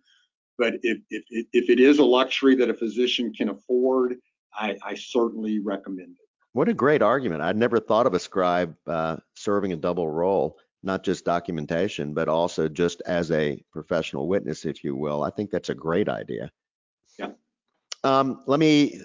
But 0.58 0.76
if 0.82 0.98
if 1.10 1.24
if 1.30 1.70
it 1.70 1.80
is 1.80 2.00
a 2.00 2.04
luxury 2.04 2.56
that 2.56 2.70
a 2.70 2.74
physician 2.74 3.32
can 3.34 3.50
afford, 3.50 4.16
I, 4.54 4.78
I 4.84 4.96
certainly 4.96 5.60
recommend 5.60 6.16
it. 6.20 6.28
What 6.54 6.68
a 6.68 6.74
great 6.74 7.02
argument! 7.02 7.42
I'd 7.42 7.58
never 7.58 7.80
thought 7.80 8.08
of 8.08 8.14
a 8.14 8.20
scribe 8.20 8.76
uh, 8.88 9.18
serving 9.36 9.74
a 9.74 9.78
double 9.78 10.10
role, 10.10 10.58
not 10.84 11.04
just 11.04 11.26
documentation, 11.26 12.14
but 12.14 12.28
also 12.28 12.68
just 12.68 13.02
as 13.06 13.32
a 13.32 13.64
professional 13.72 14.28
witness, 14.28 14.66
if 14.66 14.84
you 14.84 14.96
will. 14.96 15.24
I 15.24 15.30
think 15.30 15.52
that's 15.52 15.70
a 15.70 15.76
great 15.76 16.10
idea. 16.10 16.52
Yeah. 17.18 17.30
Um, 18.04 18.42
let 18.48 18.60
me 18.60 19.00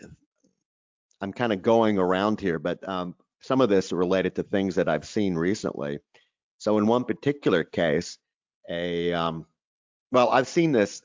I'm 1.21 1.33
kind 1.33 1.53
of 1.53 1.63
going 1.63 1.99
around 1.99 2.41
here, 2.41 2.59
but 2.59 2.87
um, 2.89 3.15
some 3.47 3.61
of 3.61 3.69
this 3.69 3.93
related 3.93 4.35
to 4.35 4.43
things 4.43 4.75
that 4.75 4.89
I've 4.89 5.07
seen 5.07 5.35
recently. 5.35 6.01
So 6.59 6.79
in 6.79 6.87
one 6.87 7.05
particular 7.05 7.63
case, 7.63 8.19
a 8.69 9.13
um, 9.13 9.47
well, 10.11 10.31
I've 10.31 10.49
seen 10.49 10.73
this 10.73 11.03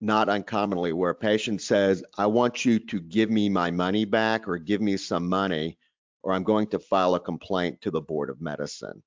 not 0.00 0.28
uncommonly 0.28 0.92
where 0.92 1.10
a 1.10 1.14
patient 1.14 1.60
says, 1.60 2.02
I 2.16 2.26
want 2.26 2.64
you 2.64 2.78
to 2.78 3.00
give 3.00 3.30
me 3.30 3.48
my 3.48 3.70
money 3.70 4.04
back 4.04 4.48
or 4.48 4.58
give 4.58 4.80
me 4.80 4.96
some 4.96 5.28
money, 5.28 5.78
or 6.22 6.32
I'm 6.32 6.42
going 6.42 6.68
to 6.68 6.78
file 6.78 7.14
a 7.14 7.20
complaint 7.20 7.80
to 7.82 7.90
the 7.90 8.00
Board 8.00 8.30
of 8.30 8.40
Medicine. 8.40 9.02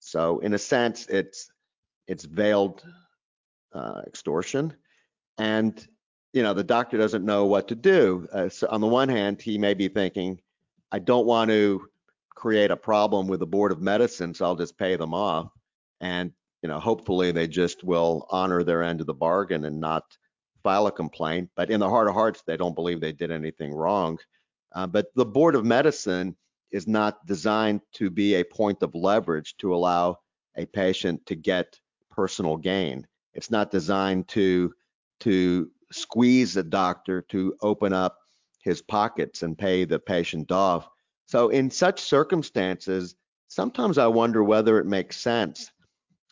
So 0.00 0.38
in 0.40 0.54
a 0.54 0.58
sense, 0.58 1.06
it's 1.06 1.50
it's 2.06 2.24
veiled 2.24 2.82
uh, 3.72 4.02
extortion. 4.06 4.74
And 5.38 5.84
you 6.32 6.42
know, 6.42 6.54
the 6.54 6.64
doctor 6.64 6.98
doesn't 6.98 7.24
know 7.24 7.46
what 7.46 7.68
to 7.68 7.74
do. 7.74 8.28
Uh, 8.32 8.48
so 8.48 8.68
on 8.68 8.80
the 8.80 8.86
one 8.86 9.08
hand, 9.08 9.40
he 9.40 9.56
may 9.56 9.74
be 9.74 9.88
thinking, 9.88 10.40
I 10.92 10.98
don't 10.98 11.26
want 11.26 11.50
to 11.50 11.88
create 12.34 12.70
a 12.70 12.76
problem 12.76 13.26
with 13.26 13.40
the 13.40 13.46
board 13.46 13.72
of 13.72 13.80
medicine, 13.80 14.34
so 14.34 14.44
I'll 14.44 14.56
just 14.56 14.78
pay 14.78 14.96
them 14.96 15.14
off. 15.14 15.48
And, 16.00 16.32
you 16.62 16.68
know, 16.68 16.80
hopefully 16.80 17.32
they 17.32 17.46
just 17.46 17.84
will 17.84 18.26
honor 18.30 18.62
their 18.62 18.82
end 18.82 19.00
of 19.00 19.06
the 19.06 19.14
bargain 19.14 19.64
and 19.64 19.80
not 19.80 20.04
file 20.62 20.86
a 20.86 20.92
complaint. 20.92 21.50
But 21.56 21.70
in 21.70 21.80
the 21.80 21.88
heart 21.88 22.08
of 22.08 22.14
hearts, 22.14 22.42
they 22.46 22.56
don't 22.56 22.74
believe 22.74 23.00
they 23.00 23.12
did 23.12 23.30
anything 23.30 23.72
wrong. 23.72 24.18
Uh, 24.74 24.86
but 24.86 25.06
the 25.14 25.26
board 25.26 25.54
of 25.54 25.64
medicine 25.64 26.36
is 26.70 26.88
not 26.88 27.24
designed 27.26 27.80
to 27.92 28.10
be 28.10 28.34
a 28.34 28.44
point 28.44 28.82
of 28.82 28.94
leverage 28.94 29.56
to 29.58 29.74
allow 29.74 30.18
a 30.56 30.66
patient 30.66 31.24
to 31.26 31.36
get 31.36 31.78
personal 32.10 32.56
gain. 32.56 33.06
It's 33.32 33.50
not 33.50 33.70
designed 33.70 34.28
to 34.28 34.72
to 35.20 35.70
squeeze 35.92 36.54
the 36.54 36.62
doctor 36.62 37.22
to 37.22 37.54
open 37.62 37.92
up 37.92 38.18
his 38.62 38.82
pockets 38.82 39.42
and 39.42 39.56
pay 39.56 39.84
the 39.84 39.98
patient 39.98 40.50
off. 40.50 40.88
So 41.26 41.48
in 41.48 41.70
such 41.70 42.00
circumstances, 42.00 43.14
sometimes 43.48 43.98
I 43.98 44.06
wonder 44.06 44.44
whether 44.44 44.78
it 44.78 44.86
makes 44.86 45.20
sense, 45.20 45.70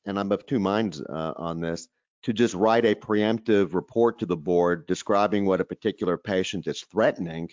and 0.07 0.19
I'm 0.19 0.33
of 0.33 0.47
two 0.47 0.61
minds 0.61 1.01
uh, 1.01 1.33
on 1.37 1.61
this, 1.61 1.89
to 2.25 2.33
just 2.33 2.55
write 2.55 2.85
a 2.85 2.95
preemptive 2.95 3.75
report 3.75 4.19
to 4.21 4.27
the 4.27 4.37
board 4.37 4.87
describing 4.87 5.45
what 5.45 5.61
a 5.61 5.65
particular 5.65 6.17
patient 6.17 6.67
is 6.67 6.83
threatening 6.83 7.49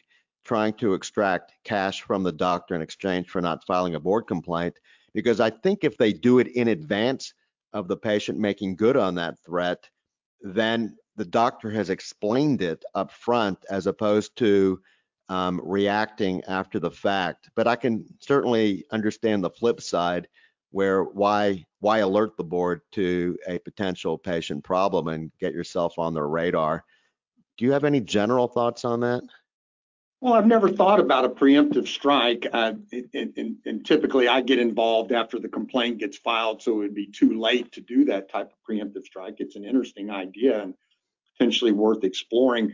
trying 0.46 0.74
to 0.74 0.94
extract 0.94 1.54
cash 1.64 2.02
from 2.02 2.24
the 2.24 2.32
doctor 2.32 2.76
in 2.76 2.82
exchange 2.82 3.30
for 3.30 3.42
not 3.42 3.66
filing 3.66 3.96
a 3.96 4.00
board 4.00 4.26
complaint. 4.28 4.76
Because 5.14 5.40
I 5.40 5.50
think 5.50 5.84
if 5.84 5.98
they 5.98 6.14
do 6.14 6.40
it 6.40 6.48
in 6.48 6.70
advance 6.70 7.34
of 7.74 7.88
the 7.88 7.98
patient 7.98 8.40
making 8.40 8.76
good 8.76 8.98
on 8.98 9.16
that 9.16 9.38
threat, 9.46 9.90
then 10.42 10.96
the 11.18 11.26
doctor 11.26 11.70
has 11.72 11.90
explained 11.90 12.62
it 12.62 12.84
up 12.96 13.12
front 13.12 13.60
as 13.70 13.88
opposed 13.88 14.36
to 14.38 14.80
um, 15.30 15.62
reacting 15.64 16.44
after 16.46 16.80
the 16.80 16.92
fact. 16.92 17.50
But 17.56 17.68
I 17.68 17.76
can 17.76 18.06
certainly 18.20 18.86
understand 18.92 19.44
the 19.44 19.50
flip 19.50 19.82
side 19.82 20.28
where 20.72 21.04
why 21.04 21.66
why 21.80 22.00
alert 22.00 22.36
the 22.38 22.44
board 22.44 22.82
to 22.92 23.38
a 23.48 23.58
potential 23.60 24.18
patient 24.18 24.64
problem 24.64 25.08
and 25.08 25.32
get 25.40 25.54
yourself 25.54 25.98
on 25.98 26.14
their 26.14 26.28
radar. 26.28 26.84
Do 27.58 27.66
you 27.66 27.72
have 27.72 27.86
any 27.86 28.02
general 28.02 28.48
thoughts 28.48 28.86
on 28.86 29.00
that? 29.02 29.24
Well, 30.22 30.34
I've 30.34 30.48
never 30.48 30.70
thought 30.70 31.00
about 31.00 31.24
a 31.24 31.30
preemptive 31.30 31.88
strike, 31.88 32.46
uh, 32.52 32.74
and, 32.92 33.34
and, 33.38 33.56
and, 33.66 33.86
typically 33.86 34.28
I 34.28 34.42
get 34.42 34.60
involved 34.60 35.14
after 35.14 35.40
the 35.40 35.48
complaint 35.48 36.00
gets 36.00 36.18
filed, 36.18 36.62
so 36.62 36.74
it 36.74 36.78
would 36.78 36.94
be 36.94 37.08
too 37.08 37.40
late 37.40 37.72
to 37.72 37.82
do 37.82 38.04
that 38.06 38.30
type 38.30 38.52
of 38.52 38.58
preemptive 38.70 39.06
strike. 39.06 39.36
It's 39.38 39.56
an 39.56 39.64
interesting 39.64 40.10
idea 40.10 40.62
and 40.62 40.74
potentially 41.38 41.72
worth 41.72 42.04
exploring. 42.04 42.74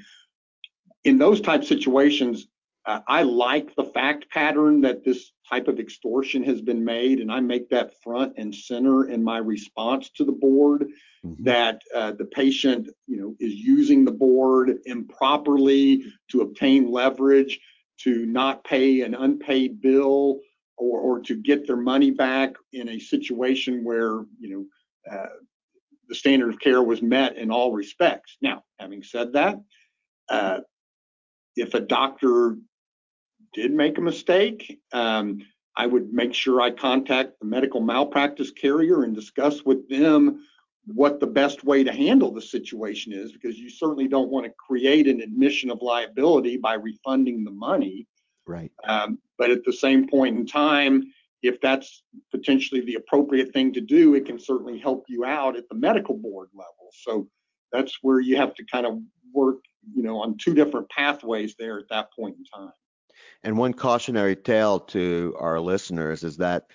In 1.05 1.17
those 1.17 1.39
type 1.39 1.63
situations, 1.63 2.47
uh, 2.85 2.99
I 3.07 3.23
like 3.23 3.75
the 3.75 3.85
fact 3.85 4.29
pattern 4.29 4.81
that 4.81 5.03
this 5.03 5.31
type 5.49 5.67
of 5.67 5.79
extortion 5.79 6.43
has 6.43 6.61
been 6.61 6.83
made, 6.83 7.19
and 7.19 7.31
I 7.31 7.39
make 7.39 7.69
that 7.69 7.93
front 8.03 8.33
and 8.37 8.53
center 8.53 9.09
in 9.09 9.23
my 9.23 9.37
response 9.37 10.09
to 10.17 10.25
the 10.25 10.31
board. 10.31 10.87
Mm-hmm. 11.25 11.43
That 11.43 11.81
uh, 11.95 12.11
the 12.11 12.25
patient, 12.25 12.89
you 13.07 13.17
know, 13.17 13.35
is 13.39 13.53
using 13.53 14.05
the 14.05 14.11
board 14.11 14.77
improperly 14.85 16.03
to 16.29 16.41
obtain 16.41 16.91
leverage, 16.91 17.59
to 18.01 18.25
not 18.27 18.63
pay 18.63 19.01
an 19.01 19.15
unpaid 19.15 19.81
bill, 19.81 20.39
or, 20.77 20.99
or 20.99 21.19
to 21.21 21.35
get 21.35 21.65
their 21.65 21.77
money 21.77 22.11
back 22.11 22.53
in 22.73 22.89
a 22.89 22.99
situation 22.99 23.83
where, 23.83 24.25
you 24.39 24.49
know, 24.49 24.65
uh, 25.11 25.29
the 26.09 26.15
standard 26.15 26.53
of 26.53 26.59
care 26.59 26.83
was 26.83 27.01
met 27.01 27.37
in 27.37 27.49
all 27.49 27.71
respects. 27.71 28.37
Now, 28.41 28.63
having 28.79 29.01
said 29.01 29.33
that, 29.33 29.59
uh, 30.29 30.59
if 31.55 31.73
a 31.73 31.79
doctor 31.79 32.57
did 33.53 33.71
make 33.71 33.97
a 33.97 34.01
mistake, 34.01 34.79
um, 34.93 35.39
I 35.77 35.87
would 35.87 36.13
make 36.13 36.33
sure 36.33 36.61
I 36.61 36.71
contact 36.71 37.39
the 37.39 37.45
medical 37.45 37.81
malpractice 37.81 38.51
carrier 38.51 39.03
and 39.03 39.15
discuss 39.15 39.63
with 39.63 39.87
them 39.89 40.45
what 40.87 41.19
the 41.19 41.27
best 41.27 41.63
way 41.63 41.83
to 41.83 41.91
handle 41.91 42.31
the 42.31 42.41
situation 42.41 43.11
is, 43.11 43.31
because 43.31 43.57
you 43.57 43.69
certainly 43.69 44.07
don't 44.07 44.29
want 44.29 44.45
to 44.45 44.53
create 44.57 45.07
an 45.07 45.19
admission 45.21 45.71
of 45.71 45.81
liability 45.81 46.57
by 46.57 46.73
refunding 46.75 47.43
the 47.43 47.51
money. 47.51 48.07
Right. 48.45 48.71
Um, 48.87 49.19
but 49.37 49.49
at 49.49 49.63
the 49.65 49.73
same 49.73 50.07
point 50.07 50.37
in 50.37 50.45
time, 50.45 51.03
if 51.41 51.59
that's 51.61 52.03
potentially 52.31 52.81
the 52.81 52.95
appropriate 52.95 53.51
thing 53.51 53.73
to 53.73 53.81
do, 53.81 54.15
it 54.15 54.25
can 54.25 54.39
certainly 54.39 54.79
help 54.79 55.05
you 55.07 55.25
out 55.25 55.57
at 55.57 55.67
the 55.69 55.75
medical 55.75 56.15
board 56.15 56.49
level. 56.53 56.89
So 56.93 57.27
that's 57.71 57.97
where 58.01 58.19
you 58.19 58.37
have 58.37 58.53
to 58.55 58.63
kind 58.65 58.85
of 58.85 58.99
work, 59.33 59.57
you 59.93 60.03
know, 60.03 60.21
on 60.21 60.37
two 60.37 60.53
different 60.53 60.89
pathways 60.89 61.55
there 61.57 61.77
at 61.77 61.89
that 61.89 62.13
point 62.13 62.35
in 62.37 62.45
time. 62.45 62.73
And 63.43 63.57
one 63.57 63.73
cautionary 63.73 64.35
tale 64.35 64.79
to 64.79 65.35
our 65.39 65.59
listeners 65.59 66.23
is 66.23 66.37
that 66.37 66.67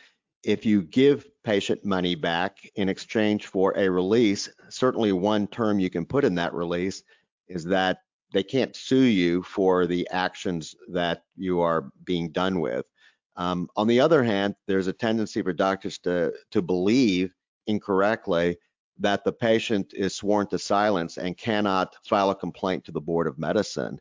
if 0.43 0.65
you 0.65 0.83
give 0.83 1.27
patient 1.45 1.85
money 1.85 2.15
back 2.15 2.59
in 2.77 2.89
exchange 2.89 3.47
for 3.47 3.77
a 3.77 3.89
release, 3.89 4.49
certainly 4.69 5.13
one 5.13 5.47
term 5.49 5.79
you 5.79 5.91
can 5.91 6.07
put 6.07 6.25
in 6.25 6.35
that 6.37 6.55
release 6.55 7.03
is 7.49 7.65
that 7.65 7.99
they 8.33 8.43
can't 8.43 8.77
sue 8.77 9.03
you 9.03 9.43
for 9.43 9.87
the 9.87 10.09
actions 10.11 10.75
that 10.93 11.25
you 11.37 11.61
are 11.61 11.91
being 12.05 12.31
done 12.31 12.61
with. 12.61 12.87
Um, 13.37 13.69
on 13.77 13.87
the 13.87 14.01
other 14.01 14.23
hand, 14.23 14.55
there's 14.67 14.87
a 14.87 14.93
tendency 14.93 15.43
for 15.43 15.53
doctors 15.53 15.99
to 16.01 16.33
to 16.51 16.63
believe 16.63 17.33
incorrectly 17.67 18.57
that 19.01 19.25
the 19.25 19.33
patient 19.33 19.93
is 19.95 20.15
sworn 20.15 20.47
to 20.49 20.59
silence 20.59 21.17
and 21.17 21.37
cannot 21.37 21.97
file 22.07 22.31
a 22.31 22.35
complaint 22.35 22.85
to 22.85 22.93
the 22.93 23.01
Board 23.01 23.27
of 23.27 23.39
Medicine. 23.39 23.99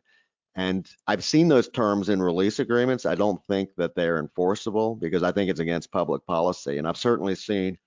And 0.56 0.88
I've 1.06 1.24
seen 1.24 1.48
those 1.48 1.68
terms 1.68 2.08
in 2.08 2.20
release 2.20 2.58
agreements. 2.58 3.06
I 3.06 3.14
don't 3.14 3.42
think 3.46 3.70
that 3.76 3.94
they're 3.94 4.18
enforceable 4.18 4.94
because 4.96 5.22
I 5.22 5.32
think 5.32 5.50
it's 5.50 5.60
against 5.60 5.90
public 5.90 6.24
policy. 6.26 6.78
And 6.78 6.86
I've 6.86 6.96
certainly 6.96 7.34
seen 7.34 7.78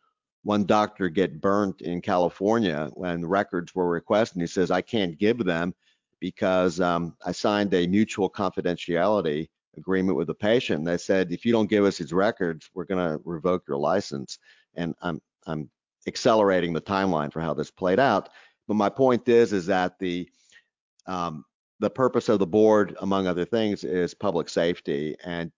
one 0.44 0.66
doctor 0.66 1.08
get 1.10 1.40
burnt 1.40 1.82
in 1.82 2.02
California 2.02 2.90
when 2.94 3.26
records 3.26 3.76
were 3.76 3.90
requested. 3.90 4.38
And 4.38 4.44
he 4.44 4.48
says, 4.48 4.72
I 4.72 4.82
can't 4.82 5.18
give 5.18 5.44
them 5.46 5.76
because 6.20 6.80
um, 6.80 7.16
I 7.26 7.32
signed 7.32 7.74
a 7.74 7.86
mutual 7.86 8.30
confidentiality 8.30 9.50
agreement 9.78 10.18
with 10.18 10.28
the 10.28 10.34
patient. 10.34 10.86
They 10.86 10.98
said, 10.98 11.32
if 11.32 11.46
you 11.46 11.52
don't 11.52 11.70
give 11.70 11.84
us 11.84 11.98
his 11.98 12.14
records, 12.14 12.70
we're 12.74 12.86
going 12.86 13.06
to 13.06 13.22
revoke 13.26 13.64
your 13.68 13.78
license. 13.78 14.40
And 14.76 14.96
I'm, 15.02 15.22
I'm 15.46 15.70
accelerating 16.08 16.74
the 16.74 16.82
timeline 16.82 17.32
for 17.32 17.42
how 17.42 17.54
this 17.54 17.72
played 17.72 18.00
out. 18.00 18.30
But 18.68 18.76
my 18.76 18.90
point 18.90 19.28
is, 19.28 19.54
is 19.54 19.66
that 19.68 20.00
the 20.00 20.30
um, 21.06 21.46
the 21.80 21.90
purpose 21.90 22.30
of 22.30 22.40
the 22.40 22.48
board, 22.48 22.96
among 23.02 23.28
other 23.28 23.44
things, 23.46 23.84
is 23.84 24.14
public 24.14 24.48
safety, 24.48 25.18
and 25.24 25.52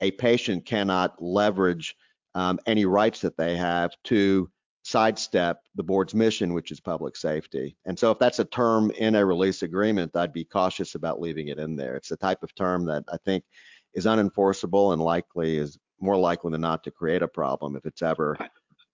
a 0.00 0.10
patient 0.12 0.66
cannot 0.66 1.22
leverage 1.22 1.96
um, 2.34 2.58
any 2.66 2.84
rights 2.84 3.20
that 3.20 3.36
they 3.36 3.56
have 3.56 3.92
to 4.04 4.50
sidestep 4.82 5.62
the 5.74 5.82
board's 5.82 6.14
mission, 6.14 6.54
which 6.54 6.70
is 6.70 6.80
public 6.80 7.16
safety. 7.16 7.76
And 7.84 7.98
so, 7.98 8.10
if 8.10 8.18
that's 8.18 8.38
a 8.38 8.44
term 8.44 8.90
in 8.92 9.14
a 9.14 9.24
release 9.24 9.62
agreement, 9.62 10.16
I'd 10.16 10.32
be 10.32 10.44
cautious 10.44 10.94
about 10.94 11.20
leaving 11.20 11.48
it 11.48 11.58
in 11.58 11.76
there. 11.76 11.94
It's 11.94 12.08
the 12.08 12.16
type 12.16 12.42
of 12.42 12.54
term 12.54 12.84
that 12.86 13.04
I 13.12 13.16
think 13.18 13.44
is 13.94 14.06
unenforceable 14.06 14.92
and 14.92 15.02
likely 15.02 15.58
is 15.58 15.78
more 16.00 16.16
likely 16.16 16.52
than 16.52 16.60
not 16.60 16.84
to 16.84 16.90
create 16.90 17.22
a 17.22 17.28
problem 17.28 17.76
if 17.76 17.86
it's 17.86 18.02
ever. 18.02 18.36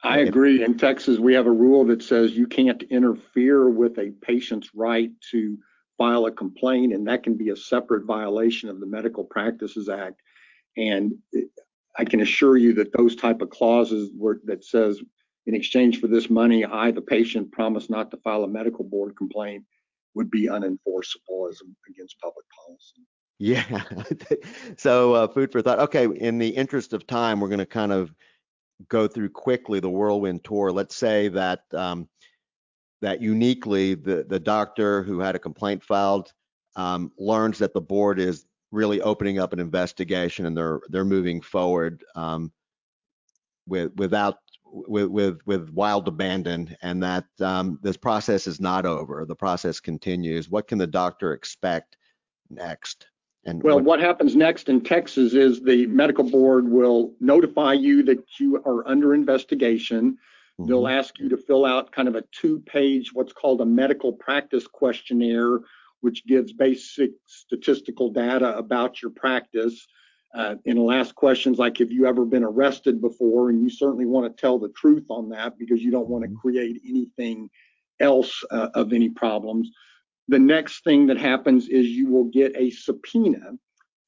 I 0.04 0.18
agree. 0.18 0.62
In 0.62 0.76
Texas, 0.76 1.18
we 1.18 1.32
have 1.34 1.46
a 1.46 1.50
rule 1.50 1.84
that 1.86 2.02
says 2.02 2.36
you 2.36 2.46
can't 2.46 2.82
interfere 2.84 3.70
with 3.70 3.98
a 3.98 4.12
patient's 4.22 4.70
right 4.74 5.10
to 5.30 5.58
file 5.96 6.26
a 6.26 6.32
complaint, 6.32 6.92
and 6.92 7.06
that 7.08 7.22
can 7.22 7.36
be 7.36 7.50
a 7.50 7.56
separate 7.56 8.04
violation 8.04 8.68
of 8.68 8.80
the 8.80 8.86
Medical 8.86 9.24
Practices 9.24 9.88
Act. 9.88 10.20
And 10.76 11.14
I 11.96 12.04
can 12.04 12.20
assure 12.20 12.56
you 12.56 12.74
that 12.74 12.92
those 12.92 13.16
type 13.16 13.40
of 13.40 13.50
clauses 13.50 14.10
were, 14.16 14.40
that 14.44 14.64
says 14.64 15.00
in 15.46 15.54
exchange 15.54 16.00
for 16.00 16.08
this 16.08 16.28
money, 16.28 16.64
I, 16.64 16.90
the 16.90 17.00
patient, 17.00 17.52
promise 17.52 17.88
not 17.88 18.10
to 18.10 18.16
file 18.18 18.44
a 18.44 18.48
medical 18.48 18.84
board 18.84 19.16
complaint 19.16 19.64
would 20.14 20.30
be 20.30 20.48
unenforceable 20.48 21.48
as 21.48 21.60
against 21.88 22.20
public 22.20 22.46
policy. 22.66 23.06
Yeah. 23.38 23.82
so 24.76 25.14
uh, 25.14 25.28
food 25.28 25.50
for 25.50 25.60
thought. 25.60 25.78
Okay. 25.80 26.06
In 26.16 26.38
the 26.38 26.48
interest 26.48 26.92
of 26.92 27.06
time, 27.06 27.40
we're 27.40 27.48
going 27.48 27.58
to 27.58 27.66
kind 27.66 27.92
of 27.92 28.14
go 28.88 29.06
through 29.06 29.30
quickly 29.30 29.80
the 29.80 29.90
whirlwind 29.90 30.44
tour. 30.44 30.72
Let's 30.72 30.96
say 30.96 31.28
that 31.28 31.62
um, 31.72 32.08
that 33.00 33.20
uniquely 33.20 33.94
the, 33.94 34.24
the 34.28 34.40
doctor 34.40 35.02
who 35.02 35.20
had 35.20 35.36
a 35.36 35.38
complaint 35.38 35.82
filed 35.82 36.32
um, 36.76 37.12
learns 37.18 37.58
that 37.58 37.74
the 37.74 37.80
board 37.80 38.18
is 38.18 38.46
really 38.72 39.00
opening 39.00 39.38
up 39.38 39.52
an 39.52 39.60
investigation 39.60 40.46
and 40.46 40.56
they're 40.56 40.80
they're 40.88 41.04
moving 41.04 41.40
forward 41.40 42.04
um, 42.16 42.52
with 43.66 43.92
without 43.96 44.38
with 44.64 45.06
with 45.06 45.38
with 45.46 45.70
wild 45.70 46.08
abandon 46.08 46.76
and 46.82 47.02
that 47.02 47.26
um, 47.40 47.78
this 47.82 47.96
process 47.96 48.46
is 48.46 48.60
not 48.60 48.86
over. 48.86 49.24
The 49.24 49.36
process 49.36 49.80
continues. 49.80 50.50
What 50.50 50.66
can 50.66 50.78
the 50.78 50.86
doctor 50.86 51.32
expect 51.32 51.96
next 52.50 53.06
and 53.46 53.62
well 53.62 53.76
what, 53.76 53.84
what 53.84 54.00
happens 54.00 54.34
next 54.36 54.68
in 54.68 54.80
texas 54.80 55.34
is 55.34 55.62
the 55.62 55.86
medical 55.86 56.28
board 56.28 56.68
will 56.68 57.12
notify 57.20 57.72
you 57.72 58.02
that 58.02 58.22
you 58.38 58.56
are 58.64 58.86
under 58.88 59.14
investigation 59.14 60.18
Mm-hmm. 60.60 60.68
They'll 60.68 60.88
ask 60.88 61.18
you 61.18 61.28
to 61.30 61.36
fill 61.36 61.64
out 61.64 61.92
kind 61.92 62.08
of 62.08 62.14
a 62.14 62.24
two 62.32 62.60
page, 62.60 63.12
what's 63.12 63.32
called 63.32 63.60
a 63.60 63.66
medical 63.66 64.12
practice 64.12 64.66
questionnaire, 64.66 65.60
which 66.00 66.26
gives 66.26 66.52
basic 66.52 67.10
statistical 67.26 68.10
data 68.10 68.56
about 68.56 69.02
your 69.02 69.10
practice. 69.10 69.86
Uh, 70.34 70.56
and 70.66 70.76
it'll 70.76 70.92
ask 70.92 71.14
questions 71.14 71.58
like, 71.58 71.78
have 71.78 71.92
you 71.92 72.06
ever 72.06 72.24
been 72.24 72.44
arrested 72.44 73.00
before? 73.00 73.50
And 73.50 73.62
you 73.62 73.70
certainly 73.70 74.06
want 74.06 74.26
to 74.26 74.40
tell 74.40 74.58
the 74.58 74.70
truth 74.70 75.06
on 75.08 75.28
that 75.30 75.58
because 75.58 75.82
you 75.82 75.90
don't 75.90 76.08
want 76.08 76.22
to 76.24 76.28
mm-hmm. 76.28 76.38
create 76.38 76.80
anything 76.88 77.50
else 78.00 78.42
uh, 78.50 78.68
of 78.74 78.92
any 78.92 79.08
problems. 79.08 79.70
The 80.28 80.38
next 80.38 80.84
thing 80.84 81.06
that 81.08 81.18
happens 81.18 81.68
is 81.68 81.88
you 81.88 82.08
will 82.08 82.24
get 82.24 82.56
a 82.56 82.70
subpoena 82.70 83.52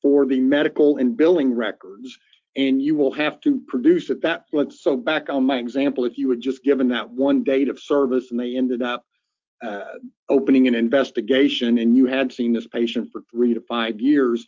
for 0.00 0.26
the 0.26 0.40
medical 0.40 0.98
and 0.98 1.16
billing 1.16 1.55
records 1.55 2.18
and 2.57 2.81
you 2.81 2.94
will 2.94 3.12
have 3.12 3.40
to 3.40 3.61
produce 3.68 4.09
at 4.09 4.22
that 4.22 4.44
let's 4.52 4.83
so 4.83 4.96
back 4.96 5.29
on 5.29 5.44
my 5.44 5.59
example 5.59 6.05
if 6.05 6.16
you 6.16 6.31
had 6.31 6.40
just 6.40 6.62
given 6.62 6.88
that 6.88 7.09
one 7.11 7.42
date 7.42 7.68
of 7.68 7.81
service 7.81 8.31
and 8.31 8.38
they 8.38 8.57
ended 8.57 8.83
up 8.83 9.05
uh, 9.62 9.94
opening 10.29 10.68
an 10.68 10.74
investigation 10.74 11.79
and 11.79 11.96
you 11.96 12.07
had 12.07 12.33
seen 12.33 12.52
this 12.52 12.66
patient 12.66 13.09
for 13.11 13.22
three 13.31 13.55
to 13.55 13.61
five 13.62 14.00
years 14.00 14.46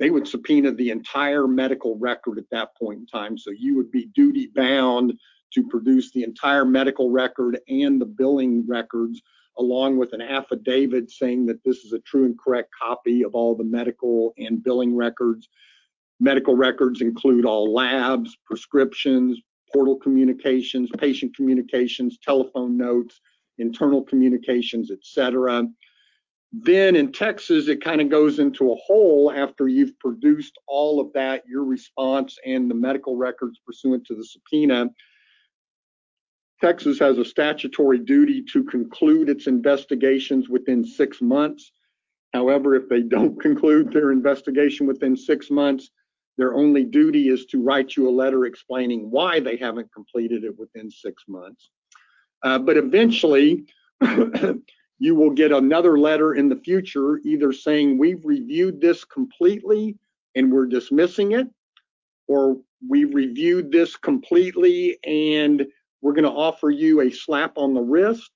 they 0.00 0.10
would 0.10 0.26
subpoena 0.26 0.72
the 0.72 0.90
entire 0.90 1.46
medical 1.46 1.96
record 1.98 2.38
at 2.38 2.48
that 2.50 2.74
point 2.76 3.00
in 3.00 3.06
time. 3.06 3.36
So 3.36 3.50
you 3.50 3.76
would 3.76 3.92
be 3.92 4.06
duty 4.14 4.50
bound 4.52 5.12
to 5.52 5.68
produce 5.68 6.10
the 6.10 6.24
entire 6.24 6.64
medical 6.64 7.10
record 7.10 7.60
and 7.68 8.00
the 8.00 8.06
billing 8.06 8.66
records 8.66 9.20
along 9.60 9.98
with 9.98 10.12
an 10.14 10.22
affidavit 10.22 11.10
saying 11.10 11.46
that 11.46 11.62
this 11.64 11.84
is 11.84 11.92
a 11.92 12.00
true 12.00 12.24
and 12.24 12.38
correct 12.38 12.70
copy 12.76 13.22
of 13.22 13.34
all 13.34 13.54
the 13.54 13.64
medical 13.64 14.32
and 14.38 14.64
billing 14.64 14.96
records. 14.96 15.48
Medical 16.18 16.56
records 16.56 17.02
include 17.02 17.44
all 17.44 17.72
labs, 17.72 18.36
prescriptions, 18.46 19.38
portal 19.72 19.96
communications, 19.96 20.88
patient 20.98 21.36
communications, 21.36 22.18
telephone 22.18 22.76
notes, 22.76 23.20
internal 23.58 24.02
communications, 24.02 24.90
etc. 24.90 25.64
Then 26.52 26.96
in 26.96 27.12
Texas, 27.12 27.68
it 27.68 27.84
kind 27.84 28.00
of 28.00 28.08
goes 28.08 28.38
into 28.38 28.72
a 28.72 28.76
hole 28.76 29.30
after 29.30 29.68
you've 29.68 29.96
produced 30.00 30.58
all 30.66 31.00
of 31.00 31.12
that, 31.12 31.42
your 31.46 31.64
response 31.64 32.36
and 32.44 32.68
the 32.68 32.74
medical 32.74 33.16
records 33.16 33.60
pursuant 33.64 34.04
to 34.06 34.16
the 34.16 34.24
subpoena. 34.24 34.90
Texas 36.60 36.98
has 36.98 37.18
a 37.18 37.24
statutory 37.24 37.98
duty 37.98 38.42
to 38.52 38.62
conclude 38.64 39.28
its 39.28 39.46
investigations 39.46 40.48
within 40.48 40.84
six 40.84 41.22
months. 41.22 41.72
However, 42.34 42.74
if 42.74 42.88
they 42.88 43.02
don't 43.02 43.40
conclude 43.42 43.92
their 43.92 44.12
investigation 44.12 44.86
within 44.86 45.16
six 45.16 45.50
months, 45.50 45.90
their 46.36 46.54
only 46.54 46.84
duty 46.84 47.28
is 47.28 47.46
to 47.46 47.62
write 47.62 47.96
you 47.96 48.08
a 48.08 48.10
letter 48.10 48.46
explaining 48.46 49.10
why 49.10 49.40
they 49.40 49.56
haven't 49.56 49.92
completed 49.92 50.44
it 50.44 50.58
within 50.58 50.90
six 50.90 51.24
months. 51.28 51.70
Uh, 52.42 52.58
but 52.58 52.76
eventually, 52.76 53.66
you 54.98 55.14
will 55.14 55.30
get 55.30 55.52
another 55.52 55.98
letter 55.98 56.34
in 56.34 56.48
the 56.48 56.56
future 56.56 57.20
either 57.24 57.52
saying 57.52 57.98
we've 57.98 58.24
reviewed 58.24 58.80
this 58.80 59.04
completely 59.04 59.96
and 60.34 60.50
we're 60.52 60.66
dismissing 60.66 61.32
it, 61.32 61.48
or 62.28 62.56
we've 62.88 63.14
reviewed 63.14 63.70
this 63.72 63.96
completely 63.96 64.98
and 65.04 65.66
we're 66.02 66.12
going 66.12 66.24
to 66.24 66.30
offer 66.30 66.70
you 66.70 67.00
a 67.02 67.10
slap 67.10 67.56
on 67.56 67.74
the 67.74 67.80
wrist, 67.80 68.30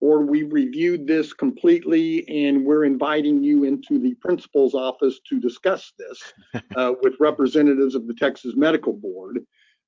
or 0.00 0.24
we 0.24 0.42
reviewed 0.42 1.06
this 1.06 1.32
completely 1.32 2.26
and 2.28 2.64
we're 2.64 2.84
inviting 2.84 3.42
you 3.42 3.64
into 3.64 3.98
the 3.98 4.14
principal's 4.14 4.74
office 4.74 5.20
to 5.28 5.40
discuss 5.40 5.92
this 5.98 6.62
uh, 6.76 6.92
with 7.02 7.14
representatives 7.18 7.94
of 7.94 8.06
the 8.06 8.14
Texas 8.14 8.54
Medical 8.56 8.92
Board. 8.92 9.40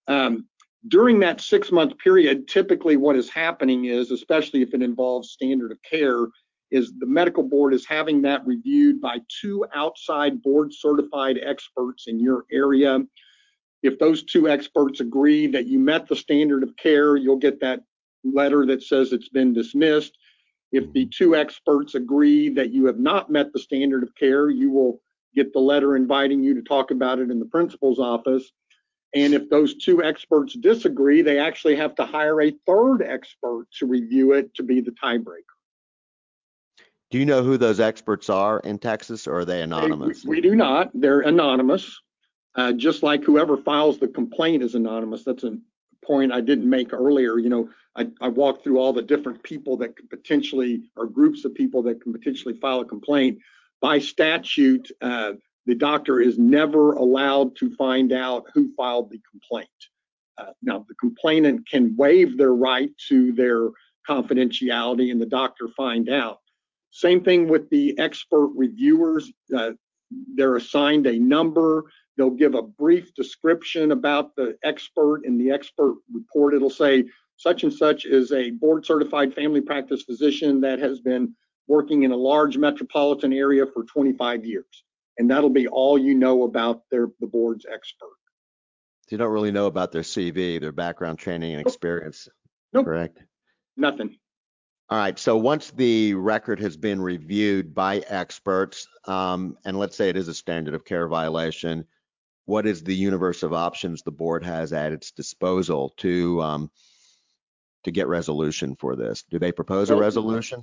Um, 0.07 0.47
during 0.87 1.19
that 1.21 1.41
six 1.41 1.73
month 1.73 1.99
period, 1.99 2.49
typically 2.49 2.97
what 2.97 3.17
is 3.17 3.29
happening 3.29 3.87
is, 3.87 4.11
especially 4.11 4.63
if 4.63 4.73
it 4.73 4.83
involves 4.83 5.33
standard 5.33 5.73
of 5.73 5.79
care, 5.83 6.29
is 6.71 6.93
the 6.99 7.07
medical 7.07 7.43
board 7.43 7.75
is 7.75 7.87
having 7.87 8.23
that 8.23 8.47
reviewed 8.47 9.01
by 9.01 9.19
two 9.41 9.65
outside 9.75 10.43
board 10.43 10.73
certified 10.73 11.39
experts 11.43 12.05
in 12.07 12.21
your 12.21 12.45
area. 12.53 13.01
If 13.83 13.99
those 13.99 14.25
two 14.25 14.49
experts 14.49 15.01
agree 15.01 15.47
that 15.49 15.67
you 15.67 15.79
met 15.79 16.09
the 16.09 16.17
standard 16.17 16.63
of 16.63 16.77
care, 16.77 17.17
you'll 17.17 17.37
get 17.37 17.61
that 17.61 17.81
letter 18.25 18.67
that 18.67 18.83
says 18.83 19.13
it's 19.13 19.29
been 19.29 19.53
dismissed. 19.53 20.17
If 20.73 20.93
the 20.93 21.07
two 21.07 21.35
experts 21.35 21.95
agree 21.95 22.49
that 22.51 22.71
you 22.71 22.87
have 22.87 22.99
not 22.99 23.31
met 23.31 23.53
the 23.53 23.59
standard 23.59 24.03
of 24.03 24.15
care, 24.17 24.51
you 24.51 24.71
will 24.71 25.01
get 25.35 25.53
the 25.53 25.61
letter 25.61 25.97
inviting 25.97 26.43
you 26.43 26.55
to 26.55 26.63
talk 26.63 26.91
about 26.91 27.19
it 27.19 27.31
in 27.31 27.39
the 27.39 27.47
principal's 27.47 27.99
office. 27.99 28.51
And 29.15 29.33
if 29.33 29.49
those 29.49 29.77
two 29.77 30.03
experts 30.03 30.55
disagree, 30.55 31.23
they 31.23 31.39
actually 31.39 31.77
have 31.77 31.95
to 31.95 32.05
hire 32.05 32.43
a 32.43 32.53
third 32.67 33.03
expert 33.03 33.67
to 33.79 33.87
review 33.87 34.33
it 34.33 34.53
to 34.55 34.63
be 34.63 34.81
the 34.81 34.91
tiebreaker. 34.91 35.45
Do 37.11 37.19
you 37.19 37.25
know 37.25 37.43
who 37.43 37.57
those 37.57 37.81
experts 37.81 38.29
are 38.29 38.61
in 38.61 38.79
Texas 38.79 39.27
or 39.27 39.39
are 39.39 39.45
they 39.47 39.63
anonymous? 39.63 40.25
we, 40.25 40.37
we 40.37 40.41
do 40.43 40.55
not. 40.55 40.91
They're 40.93 41.21
anonymous. 41.21 41.99
Uh, 42.55 42.73
just 42.73 43.03
like 43.03 43.23
whoever 43.23 43.57
files 43.57 43.99
the 43.99 44.09
complaint 44.09 44.63
is 44.63 44.75
anonymous. 44.75 45.25
That's 45.25 45.45
a 45.45 45.59
point 46.05 46.33
I 46.33 46.41
didn't 46.41 46.69
make 46.69 46.93
earlier. 46.93 47.39
You 47.39 47.49
know, 47.51 47.69
I, 47.95 48.09
I 48.21 48.29
walked 48.29 48.65
through 48.65 48.79
all 48.79 48.93
the 48.93 49.03
different 49.03 49.43
people 49.43 49.77
that 49.79 49.97
could 49.97 50.11
potentially, 50.11 50.83
or 50.97 51.07
groups 51.07 51.45
of 51.45 51.55
people 51.55 51.83
that 51.83 52.01
can 52.03 52.13
potentially 52.13 52.55
file 52.55 52.81
a 52.81 52.85
complaint. 52.85 53.39
By 53.81 53.99
statute, 53.99 54.91
uh, 55.01 55.33
the 55.67 55.75
doctor 55.75 56.21
is 56.21 56.39
never 56.39 56.95
allowed 56.95 57.55
to 57.57 57.75
find 57.77 58.13
out 58.13 58.47
who 58.55 58.73
filed 58.75 59.11
the 59.11 59.21
complaint. 59.31 59.69
Uh, 60.39 60.53
now, 60.63 60.85
the 60.89 60.95
complainant 60.95 61.69
can 61.69 61.95
waive 61.97 62.39
their 62.39 62.55
right 62.55 62.91
to 63.09 63.33
their 63.33 63.69
confidentiality 64.09 65.11
and 65.11 65.21
the 65.21 65.27
doctor 65.27 65.69
find 65.77 66.09
out. 66.09 66.39
Same 66.91 67.23
thing 67.23 67.49
with 67.49 67.69
the 67.71 67.99
expert 67.99 68.49
reviewers. 68.57 69.31
Uh, 69.55 69.73
they're 70.35 70.57
assigned 70.57 71.07
a 71.07 71.19
number. 71.19 71.85
They'll 72.19 72.31
give 72.31 72.55
a 72.55 72.63
brief 72.63 73.15
description 73.15 73.93
about 73.93 74.37
the 74.37 74.59
expert 74.63 75.23
in 75.25 75.39
the 75.39 75.51
expert 75.51 75.97
report. 76.13 76.53
It'll 76.53 76.69
say 76.69 77.05
such 77.37 77.63
and 77.63 77.73
such 77.73 78.05
is 78.05 78.33
a 78.33 78.51
board 78.51 78.85
certified 78.85 79.33
family 79.33 79.63
practice 79.63 80.03
physician 80.03 80.61
that 80.61 80.81
has 80.81 81.01
been 81.01 81.35
working 81.67 82.03
in 82.03 82.11
a 82.11 82.17
large 82.17 82.59
metropolitan 82.59 83.33
area 83.33 83.65
for 83.65 83.85
25 83.85 84.45
years 84.45 84.85
and 85.19 85.31
that'll 85.31 85.51
be 85.51 85.67
all 85.67 85.99
you 85.99 86.15
know 86.15 86.45
about 86.45 86.83
their 86.91 87.09
the 87.21 87.27
board's 87.27 87.67
expert. 87.71 88.07
So 89.03 89.15
you 89.15 89.19
don't 89.19 89.33
really 89.33 89.53
know 89.53 89.67
about 89.67 89.93
their 89.93 90.03
CV, 90.03 90.61
their 90.61 90.73
background 90.73 91.19
training 91.19 91.53
and 91.53 91.61
experience. 91.61 92.29
Nope. 92.73 92.87
Correct. 92.87 93.23
Nothing. 93.77 94.17
All 94.91 94.99
right. 94.99 95.19
So 95.19 95.37
once 95.37 95.71
the 95.71 96.15
record 96.15 96.61
has 96.61 96.77
been 96.77 97.01
reviewed 97.01 97.75
by 97.75 97.99
experts, 98.09 98.87
um, 99.07 99.57
and 99.65 99.79
let's 99.79 99.97
say 99.97 100.09
it 100.09 100.17
is 100.17 100.29
a 100.29 100.35
standard 100.35 100.75
of 100.75 100.85
care 100.85 101.09
violation, 101.09 101.85
what 102.49 102.67
is 102.67 102.83
the 102.83 102.95
universe 102.95 103.43
of 103.43 103.53
options 103.53 104.03
the 104.03 104.11
board 104.11 104.43
has 104.43 104.73
at 104.73 104.91
its 104.91 105.11
disposal 105.11 105.93
to 105.99 106.41
um, 106.41 106.71
to 107.85 107.91
get 107.91 108.09
resolution 108.09 108.75
for 108.75 108.97
this? 108.97 109.23
Do 109.31 109.39
they 109.39 109.53
propose 109.53 109.91
a 109.91 109.97
resolution? 109.97 110.63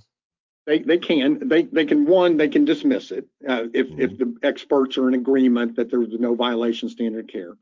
They, 0.66 0.80
they 0.80 0.98
can 0.98 1.48
they 1.48 1.64
they 1.64 1.86
can 1.86 2.06
one 2.06 2.38
they 2.38 2.48
can 2.48 2.66
dismiss 2.66 3.12
it 3.12 3.28
uh, 3.48 3.66
if 3.72 3.88
mm-hmm. 3.88 4.02
if 4.02 4.18
the 4.18 4.36
experts 4.42 4.98
are 4.98 5.08
in 5.08 5.14
agreement 5.14 5.76
that 5.76 5.92
there 5.92 6.00
was 6.00 6.10
no 6.14 6.34
violation 6.34 6.90
standard 6.90 7.26
of 7.26 7.28
care. 7.28 7.54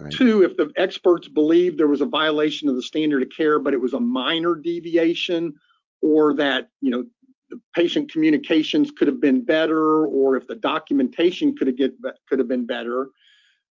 Right. 0.00 0.12
Two, 0.12 0.42
if 0.42 0.56
the 0.56 0.72
experts 0.76 1.28
believe 1.28 1.76
there 1.76 1.86
was 1.86 2.00
a 2.00 2.06
violation 2.06 2.68
of 2.68 2.74
the 2.74 2.82
standard 2.82 3.22
of 3.22 3.28
care, 3.30 3.60
but 3.60 3.74
it 3.74 3.80
was 3.80 3.94
a 3.94 4.00
minor 4.00 4.56
deviation, 4.56 5.54
or 6.02 6.34
that 6.34 6.70
you 6.80 6.90
know 6.90 7.04
the 7.48 7.60
patient 7.76 8.10
communications 8.10 8.90
could 8.90 9.06
have 9.06 9.20
been 9.20 9.44
better, 9.44 10.04
or 10.06 10.36
if 10.36 10.48
the 10.48 10.56
documentation 10.56 11.56
could 11.56 11.68
have 11.68 11.76
get 11.76 11.94
could 12.28 12.40
have 12.40 12.48
been 12.48 12.66
better, 12.66 13.10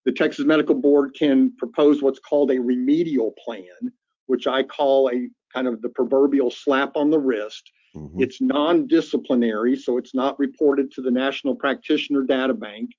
the 0.08 0.14
Texas 0.14 0.46
Medical 0.46 0.74
Board 0.74 1.14
can 1.14 1.56
propose 1.58 2.02
what's 2.02 2.20
called 2.20 2.50
a 2.50 2.60
remedial 2.60 3.36
plan, 3.46 3.92
which 4.26 4.48
I 4.48 4.64
call 4.64 5.12
a 5.12 5.30
kind 5.54 5.68
of 5.68 5.84
the 5.84 5.90
proverbial 5.90 6.50
slap 6.50 6.96
on 6.96 7.12
the 7.12 7.20
wrist 7.20 7.70
Mm-hmm. 7.98 8.22
It's 8.22 8.42
non-disciplinary, 8.42 9.76
so 9.76 9.98
it's 9.98 10.14
not 10.14 10.38
reported 10.40 10.92
to 10.92 11.02
the 11.02 11.12
National 11.12 11.56
Practitioner 11.56 12.24
Data 12.24 12.54
Bank, 12.54 12.92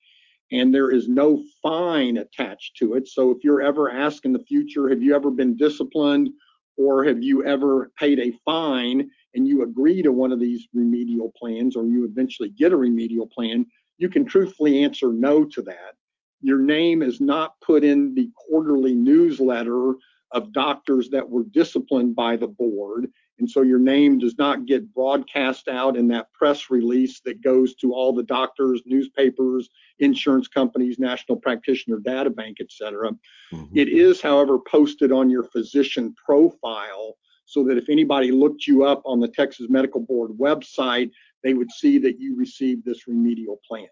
and 0.51 0.73
there 0.73 0.91
is 0.91 1.07
no 1.07 1.43
fine 1.61 2.17
attached 2.17 2.75
to 2.77 2.95
it. 2.95 3.07
So 3.07 3.31
if 3.31 3.37
you're 3.43 3.61
ever 3.61 3.91
asked 3.91 4.25
in 4.25 4.33
the 4.33 4.43
future, 4.43 4.89
have 4.89 5.01
you 5.01 5.15
ever 5.15 5.31
been 5.31 5.55
disciplined 5.55 6.29
or 6.77 7.03
have 7.03 7.21
you 7.21 7.45
ever 7.45 7.91
paid 7.99 8.19
a 8.19 8.33
fine 8.43 9.09
and 9.35 9.47
you 9.47 9.61
agree 9.61 10.01
to 10.01 10.11
one 10.11 10.31
of 10.31 10.39
these 10.39 10.67
remedial 10.73 11.31
plans 11.37 11.75
or 11.75 11.85
you 11.85 12.03
eventually 12.05 12.49
get 12.49 12.71
a 12.71 12.77
remedial 12.77 13.27
plan, 13.27 13.65
you 13.99 14.09
can 14.09 14.25
truthfully 14.25 14.83
answer 14.83 15.13
no 15.13 15.45
to 15.45 15.61
that. 15.61 15.95
Your 16.41 16.59
name 16.59 17.01
is 17.01 17.19
not 17.19 17.59
put 17.61 17.83
in 17.83 18.13
the 18.15 18.29
quarterly 18.35 18.95
newsletter 18.95 19.93
of 20.31 20.53
doctors 20.53 21.09
that 21.09 21.27
were 21.27 21.43
disciplined 21.43 22.15
by 22.15 22.35
the 22.37 22.47
board. 22.47 23.07
And 23.39 23.49
so 23.49 23.61
your 23.61 23.79
name 23.79 24.19
does 24.19 24.37
not 24.37 24.65
get 24.65 24.93
broadcast 24.93 25.69
out 25.69 25.95
in 25.95 26.07
that 26.09 26.31
press 26.33 26.69
release 26.69 27.21
that 27.21 27.41
goes 27.41 27.73
to 27.75 27.93
all 27.93 28.13
the 28.13 28.23
doctors, 28.23 28.81
newspapers, 28.85 29.69
insurance 29.99 30.47
companies, 30.47 30.99
national 30.99 31.37
practitioner 31.37 31.99
data 31.99 32.29
bank, 32.29 32.57
et 32.59 32.67
cetera. 32.69 33.11
Mm-hmm. 33.53 33.77
It 33.77 33.87
is, 33.87 34.21
however, 34.21 34.59
posted 34.59 35.11
on 35.11 35.29
your 35.29 35.43
physician 35.43 36.13
profile 36.23 37.15
so 37.45 37.63
that 37.63 37.77
if 37.77 37.89
anybody 37.89 38.31
looked 38.31 38.67
you 38.67 38.83
up 38.83 39.01
on 39.05 39.19
the 39.19 39.29
Texas 39.29 39.67
Medical 39.69 40.01
Board 40.01 40.31
website, 40.31 41.09
they 41.43 41.53
would 41.53 41.71
see 41.71 41.97
that 41.97 42.19
you 42.19 42.35
received 42.35 42.85
this 42.85 43.07
remedial 43.07 43.59
plan. 43.67 43.87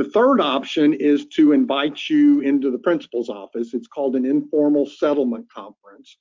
The 0.00 0.08
third 0.08 0.40
option 0.40 0.94
is 0.94 1.26
to 1.36 1.52
invite 1.52 2.08
you 2.08 2.40
into 2.40 2.70
the 2.70 2.78
principal's 2.78 3.28
office. 3.28 3.74
It's 3.74 3.86
called 3.86 4.16
an 4.16 4.24
informal 4.24 4.86
settlement 4.86 5.52
conference 5.52 6.16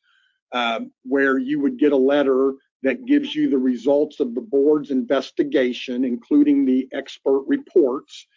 um, 0.51 0.91
where 1.05 1.37
you 1.37 1.61
would 1.61 1.79
get 1.79 1.93
a 1.93 1.95
letter 1.95 2.55
that 2.83 3.05
gives 3.05 3.33
you 3.33 3.49
the 3.49 3.57
results 3.57 4.19
of 4.19 4.35
the 4.35 4.41
board's 4.41 4.91
investigation, 4.91 6.03
including 6.03 6.65
the 6.65 6.89
expert 6.91 7.45
reports, 7.47 8.27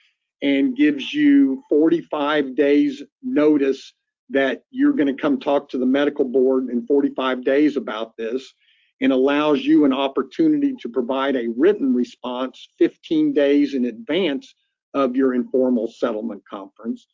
and 0.42 0.76
gives 0.76 1.12
you 1.12 1.64
45 1.68 2.54
days 2.54 3.02
notice 3.20 3.94
that 4.30 4.62
you're 4.70 4.92
going 4.92 5.12
to 5.12 5.20
come 5.20 5.40
talk 5.40 5.68
to 5.70 5.78
the 5.78 5.84
medical 5.84 6.24
board 6.24 6.68
in 6.70 6.86
45 6.86 7.44
days 7.44 7.76
about 7.76 8.16
this 8.16 8.54
and 9.00 9.12
allows 9.12 9.64
you 9.64 9.86
an 9.86 9.92
opportunity 9.92 10.76
to 10.80 10.88
provide 10.88 11.34
a 11.34 11.48
written 11.56 11.92
response 11.92 12.68
15 12.78 13.32
days 13.32 13.74
in 13.74 13.86
advance 13.86 14.54
of 14.94 15.16
your 15.16 15.34
informal 15.34 15.88
settlement 15.88 16.42
conference. 16.48 17.06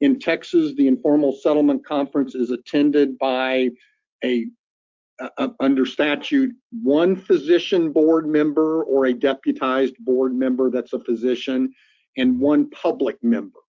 In 0.00 0.18
Texas, 0.18 0.74
the 0.76 0.88
informal 0.88 1.32
settlement 1.32 1.84
conference 1.86 2.34
is 2.34 2.50
attended 2.50 3.18
by 3.18 3.70
a 4.24 4.46
under 5.60 5.86
statute, 5.86 6.52
one 6.82 7.14
physician 7.14 7.92
board 7.92 8.26
member 8.26 8.82
or 8.82 9.06
a 9.06 9.14
deputized 9.14 9.94
board 10.00 10.34
member 10.34 10.70
that's 10.70 10.92
a 10.92 10.98
physician, 10.98 11.72
and 12.16 12.40
one 12.40 12.68
public 12.70 13.22
member. 13.22 13.60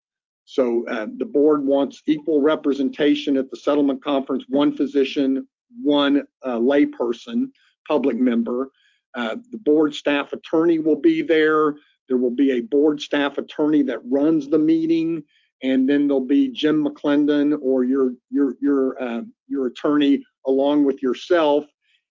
So 0.45 0.87
uh, 0.87 1.07
the 1.17 1.25
board 1.25 1.63
wants 1.63 2.01
equal 2.07 2.41
representation 2.41 3.37
at 3.37 3.49
the 3.49 3.57
settlement 3.57 4.03
conference, 4.03 4.45
one 4.47 4.75
physician, 4.75 5.47
one 5.81 6.23
uh, 6.43 6.57
layperson, 6.57 7.51
public 7.87 8.17
member. 8.17 8.69
Uh, 9.15 9.37
the 9.51 9.57
board 9.57 9.95
staff 9.95 10.33
attorney 10.33 10.79
will 10.79 10.99
be 10.99 11.21
there. 11.21 11.75
There 12.07 12.17
will 12.17 12.35
be 12.35 12.51
a 12.51 12.61
board 12.61 13.01
staff 13.01 13.37
attorney 13.37 13.83
that 13.83 13.99
runs 14.05 14.47
the 14.47 14.59
meeting, 14.59 15.23
and 15.63 15.89
then 15.89 16.07
there'll 16.07 16.25
be 16.25 16.49
Jim 16.49 16.85
McClendon 16.85 17.57
or 17.61 17.83
your 17.83 18.13
your 18.29 18.55
your 18.61 19.01
uh, 19.01 19.21
your 19.47 19.67
attorney 19.67 20.23
along 20.45 20.85
with 20.85 21.01
yourself, 21.01 21.65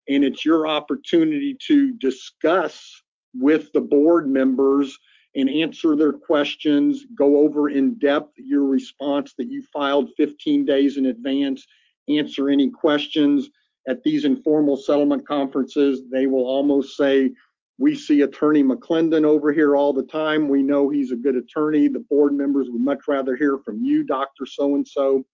and 0.09 0.25
it's 0.25 0.45
your 0.45 0.67
opportunity 0.67 1.57
to 1.69 1.93
discuss 1.95 3.03
with 3.35 3.73
the 3.73 3.81
board 3.81 4.29
members 4.29 4.99
and 5.37 5.51
answer 5.51 5.97
their 5.97 6.13
questions, 6.13 7.07
go 7.17 7.39
over 7.39 7.69
in 7.69 7.99
depth 7.99 8.33
your 8.37 8.65
response 8.65 9.35
that 9.37 9.51
you 9.51 9.63
filed 9.73 10.11
15 10.17 10.65
days 10.65 10.97
in 10.97 11.07
advance, 11.07 11.67
answer 12.09 12.49
any 12.49 12.71
questions. 12.71 13.51
At 13.89 14.03
these 14.03 14.25
informal 14.25 14.77
settlement 14.77 15.27
conferences, 15.27 16.03
they 16.11 16.27
will 16.27 16.47
almost 16.47 16.97
say, 16.97 17.33
we 17.79 17.95
see 17.95 18.23
attorney 18.23 18.63
McClendon 18.63 19.25
over 19.25 19.53
here 19.53 19.77
all 19.77 19.93
the 19.93 20.05
time. 20.05 20.49
We 20.49 20.63
know 20.63 20.89
he's 20.89 21.11
a 21.11 21.17
good 21.17 21.37
attorney. 21.37 21.89
The 21.89 22.05
board 22.11 22.33
members 22.33 22.69
would 22.71 22.81
much 22.81 23.09
rather 23.09 23.35
hear 23.35 23.59
from 23.59 23.83
you, 23.83 24.05
Dr. 24.05 24.47
So-and-so. 24.47 25.25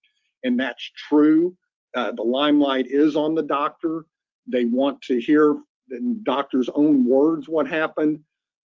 And 0.43 0.59
that's 0.59 0.91
true. 1.09 1.55
Uh, 1.95 2.13
the 2.13 2.23
limelight 2.23 2.87
is 2.89 3.15
on 3.15 3.35
the 3.35 3.43
doctor. 3.43 4.07
They 4.47 4.65
want 4.65 5.03
to 5.03 5.21
hear 5.21 5.57
the 5.89 6.17
doctor's 6.23 6.71
own 6.75 7.05
words 7.05 7.49
what 7.49 7.69
happened. 7.69 8.21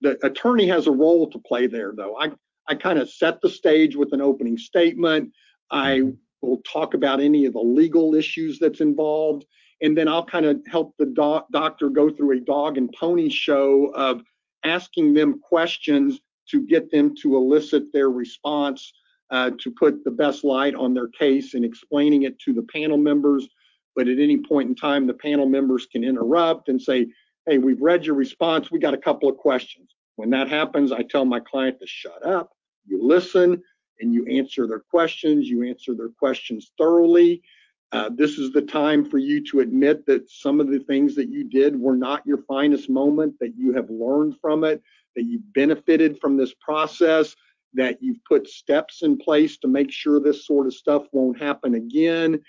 The 0.00 0.18
attorney 0.26 0.66
has 0.66 0.86
a 0.86 0.92
role 0.92 1.30
to 1.30 1.38
play 1.38 1.66
there, 1.66 1.92
though. 1.94 2.16
I, 2.18 2.32
I 2.66 2.74
kind 2.74 2.98
of 2.98 3.10
set 3.10 3.40
the 3.40 3.50
stage 3.50 3.94
with 3.94 4.12
an 4.12 4.20
opening 4.20 4.58
statement. 4.58 5.30
I 5.70 6.02
will 6.40 6.62
talk 6.62 6.94
about 6.94 7.20
any 7.20 7.44
of 7.44 7.52
the 7.52 7.60
legal 7.60 8.14
issues 8.14 8.58
that's 8.58 8.80
involved 8.80 9.44
and 9.82 9.96
then 9.96 10.08
I'll 10.08 10.24
kind 10.24 10.46
of 10.46 10.60
help 10.66 10.94
the 10.98 11.06
doc 11.06 11.46
doctor 11.52 11.88
go 11.88 12.10
through 12.10 12.36
a 12.36 12.40
dog 12.40 12.76
and 12.78 12.92
pony 12.92 13.28
show 13.28 13.92
of 13.94 14.22
asking 14.64 15.14
them 15.14 15.40
questions 15.40 16.20
to 16.50 16.66
get 16.66 16.90
them 16.90 17.14
to 17.22 17.36
elicit 17.36 17.92
their 17.92 18.10
response, 18.10 18.92
uh, 19.30 19.50
to 19.60 19.70
put 19.70 20.04
the 20.04 20.10
best 20.10 20.44
light 20.44 20.74
on 20.74 20.92
their 20.92 21.08
case 21.08 21.54
and 21.54 21.64
explaining 21.64 22.24
it 22.24 22.38
to 22.40 22.52
the 22.52 22.66
panel 22.72 22.98
members. 22.98 23.48
But 23.96 24.08
at 24.08 24.18
any 24.18 24.38
point 24.38 24.68
in 24.68 24.74
time, 24.74 25.06
the 25.06 25.14
panel 25.14 25.46
members 25.46 25.86
can 25.86 26.04
interrupt 26.04 26.68
and 26.68 26.80
say, 26.80 27.06
hey, 27.46 27.58
we've 27.58 27.80
read 27.80 28.04
your 28.04 28.16
response. 28.16 28.70
We 28.70 28.78
got 28.78 28.94
a 28.94 28.98
couple 28.98 29.28
of 29.28 29.36
questions. 29.36 29.94
When 30.16 30.30
that 30.30 30.48
happens, 30.48 30.92
I 30.92 31.02
tell 31.02 31.24
my 31.24 31.40
client 31.40 31.78
to 31.80 31.86
shut 31.86 32.24
up, 32.26 32.52
you 32.86 33.02
listen, 33.02 33.62
and 34.00 34.12
you 34.12 34.26
answer 34.26 34.66
their 34.66 34.80
questions. 34.90 35.48
You 35.48 35.62
answer 35.68 35.94
their 35.94 36.08
questions 36.08 36.72
thoroughly. 36.76 37.42
Uh, 37.92 38.08
this 38.14 38.38
is 38.38 38.52
the 38.52 38.62
time 38.62 39.04
for 39.04 39.18
you 39.18 39.42
to 39.42 39.60
admit 39.60 40.06
that 40.06 40.30
some 40.30 40.60
of 40.60 40.70
the 40.70 40.78
things 40.78 41.14
that 41.16 41.28
you 41.28 41.42
did 41.44 41.78
were 41.78 41.96
not 41.96 42.24
your 42.24 42.38
finest 42.42 42.88
moment, 42.88 43.34
that 43.40 43.56
you 43.56 43.72
have 43.72 43.90
learned 43.90 44.36
from 44.40 44.62
it, 44.62 44.80
that 45.16 45.24
you 45.24 45.40
benefited 45.54 46.18
from 46.20 46.36
this 46.36 46.54
process, 46.60 47.34
that 47.74 47.98
you've 48.00 48.24
put 48.24 48.48
steps 48.48 49.02
in 49.02 49.16
place 49.16 49.56
to 49.58 49.68
make 49.68 49.90
sure 49.90 50.20
this 50.20 50.46
sort 50.46 50.66
of 50.66 50.74
stuff 50.74 51.06
won't 51.12 51.40
happen 51.40 51.74
again. 51.74 52.40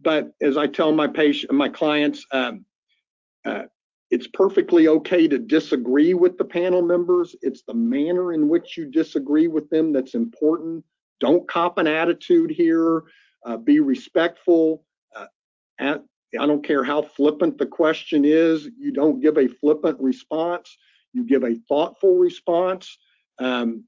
But 0.00 0.30
as 0.40 0.56
I 0.56 0.68
tell 0.68 0.92
my 0.92 1.08
patient, 1.08 1.52
my 1.52 1.68
clients, 1.68 2.24
um, 2.30 2.64
uh, 3.44 3.64
it's 4.10 4.28
perfectly 4.28 4.88
okay 4.88 5.26
to 5.26 5.38
disagree 5.38 6.14
with 6.14 6.38
the 6.38 6.44
panel 6.44 6.82
members. 6.82 7.34
It's 7.42 7.62
the 7.62 7.74
manner 7.74 8.32
in 8.32 8.48
which 8.48 8.76
you 8.76 8.86
disagree 8.86 9.48
with 9.48 9.68
them 9.70 9.92
that's 9.92 10.14
important. 10.14 10.84
Don't 11.20 11.48
cop 11.48 11.78
an 11.78 11.88
attitude 11.88 12.50
here 12.50 13.02
uh, 13.44 13.56
be 13.56 13.80
respectful. 13.80 14.84
Uh, 15.14 15.26
at, 15.78 16.02
I 16.38 16.46
don't 16.46 16.64
care 16.64 16.84
how 16.84 17.02
flippant 17.02 17.58
the 17.58 17.66
question 17.66 18.24
is, 18.24 18.68
you 18.78 18.92
don't 18.92 19.20
give 19.20 19.38
a 19.38 19.48
flippant 19.48 19.98
response, 20.00 20.76
you 21.12 21.24
give 21.24 21.44
a 21.44 21.56
thoughtful 21.68 22.16
response. 22.16 22.98
Um, 23.38 23.84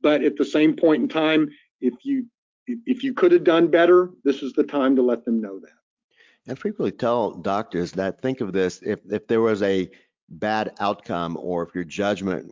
but 0.00 0.22
at 0.22 0.36
the 0.36 0.44
same 0.44 0.74
point 0.74 1.02
in 1.02 1.08
time, 1.08 1.50
if 1.80 1.94
you 2.04 2.26
if 2.66 3.04
you 3.04 3.14
could 3.14 3.30
have 3.30 3.44
done 3.44 3.68
better, 3.68 4.10
this 4.24 4.42
is 4.42 4.52
the 4.52 4.64
time 4.64 4.96
to 4.96 5.02
let 5.02 5.24
them 5.24 5.40
know 5.40 5.60
that. 5.60 6.50
I 6.50 6.54
frequently 6.54 6.92
tell 6.92 7.32
doctors 7.32 7.92
that 7.92 8.20
think 8.20 8.40
of 8.40 8.52
this 8.52 8.80
if 8.82 9.00
if 9.10 9.26
there 9.26 9.40
was 9.40 9.62
a 9.62 9.90
bad 10.28 10.72
outcome 10.80 11.36
or 11.40 11.62
if 11.62 11.74
your 11.74 11.84
judgment 11.84 12.50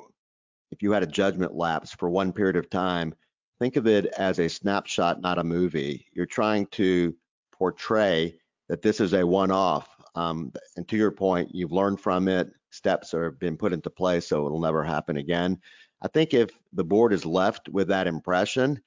if 0.71 0.83
you 0.83 0.93
had 0.93 1.03
a 1.03 1.07
judgment 1.07 1.55
lapse 1.55 1.93
for 1.93 2.09
one 2.09 2.33
period 2.33 2.57
of 2.57 2.69
time, 2.71 3.15
think 3.59 3.77
of 3.77 3.87
it 3.87 4.07
as 4.07 4.39
a 4.39 4.49
snapshot, 4.49 5.21
not 5.21 5.39
a 5.39 5.45
movie. 5.45 6.07
You're 6.13 6.27
trying 6.27 6.67
to 6.73 7.15
portray 7.53 8.37
that 8.69 8.83
this 8.83 9.01
is 9.01 9.15
a 9.15 9.27
one-off. 9.27 9.89
Um, 10.15 10.53
and 10.77 10.87
to 10.89 10.97
your 10.97 11.11
point, 11.11 11.55
you've 11.55 11.73
learned 11.73 12.01
from 12.01 12.29
it. 12.29 12.51
Steps 12.71 13.15
are 13.15 13.31
been 13.31 13.57
put 13.57 13.73
into 13.73 13.91
place, 13.91 14.27
so 14.27 14.47
it'll 14.47 14.61
never 14.61 14.83
happen 14.83 15.17
again. 15.17 15.61
I 16.03 16.09
think 16.09 16.35
if 16.35 16.51
the 16.73 16.85
board 16.85 17.13
is 17.13 17.25
left 17.25 17.69
with 17.69 17.89
that 17.89 18.07
impression, 18.07 18.81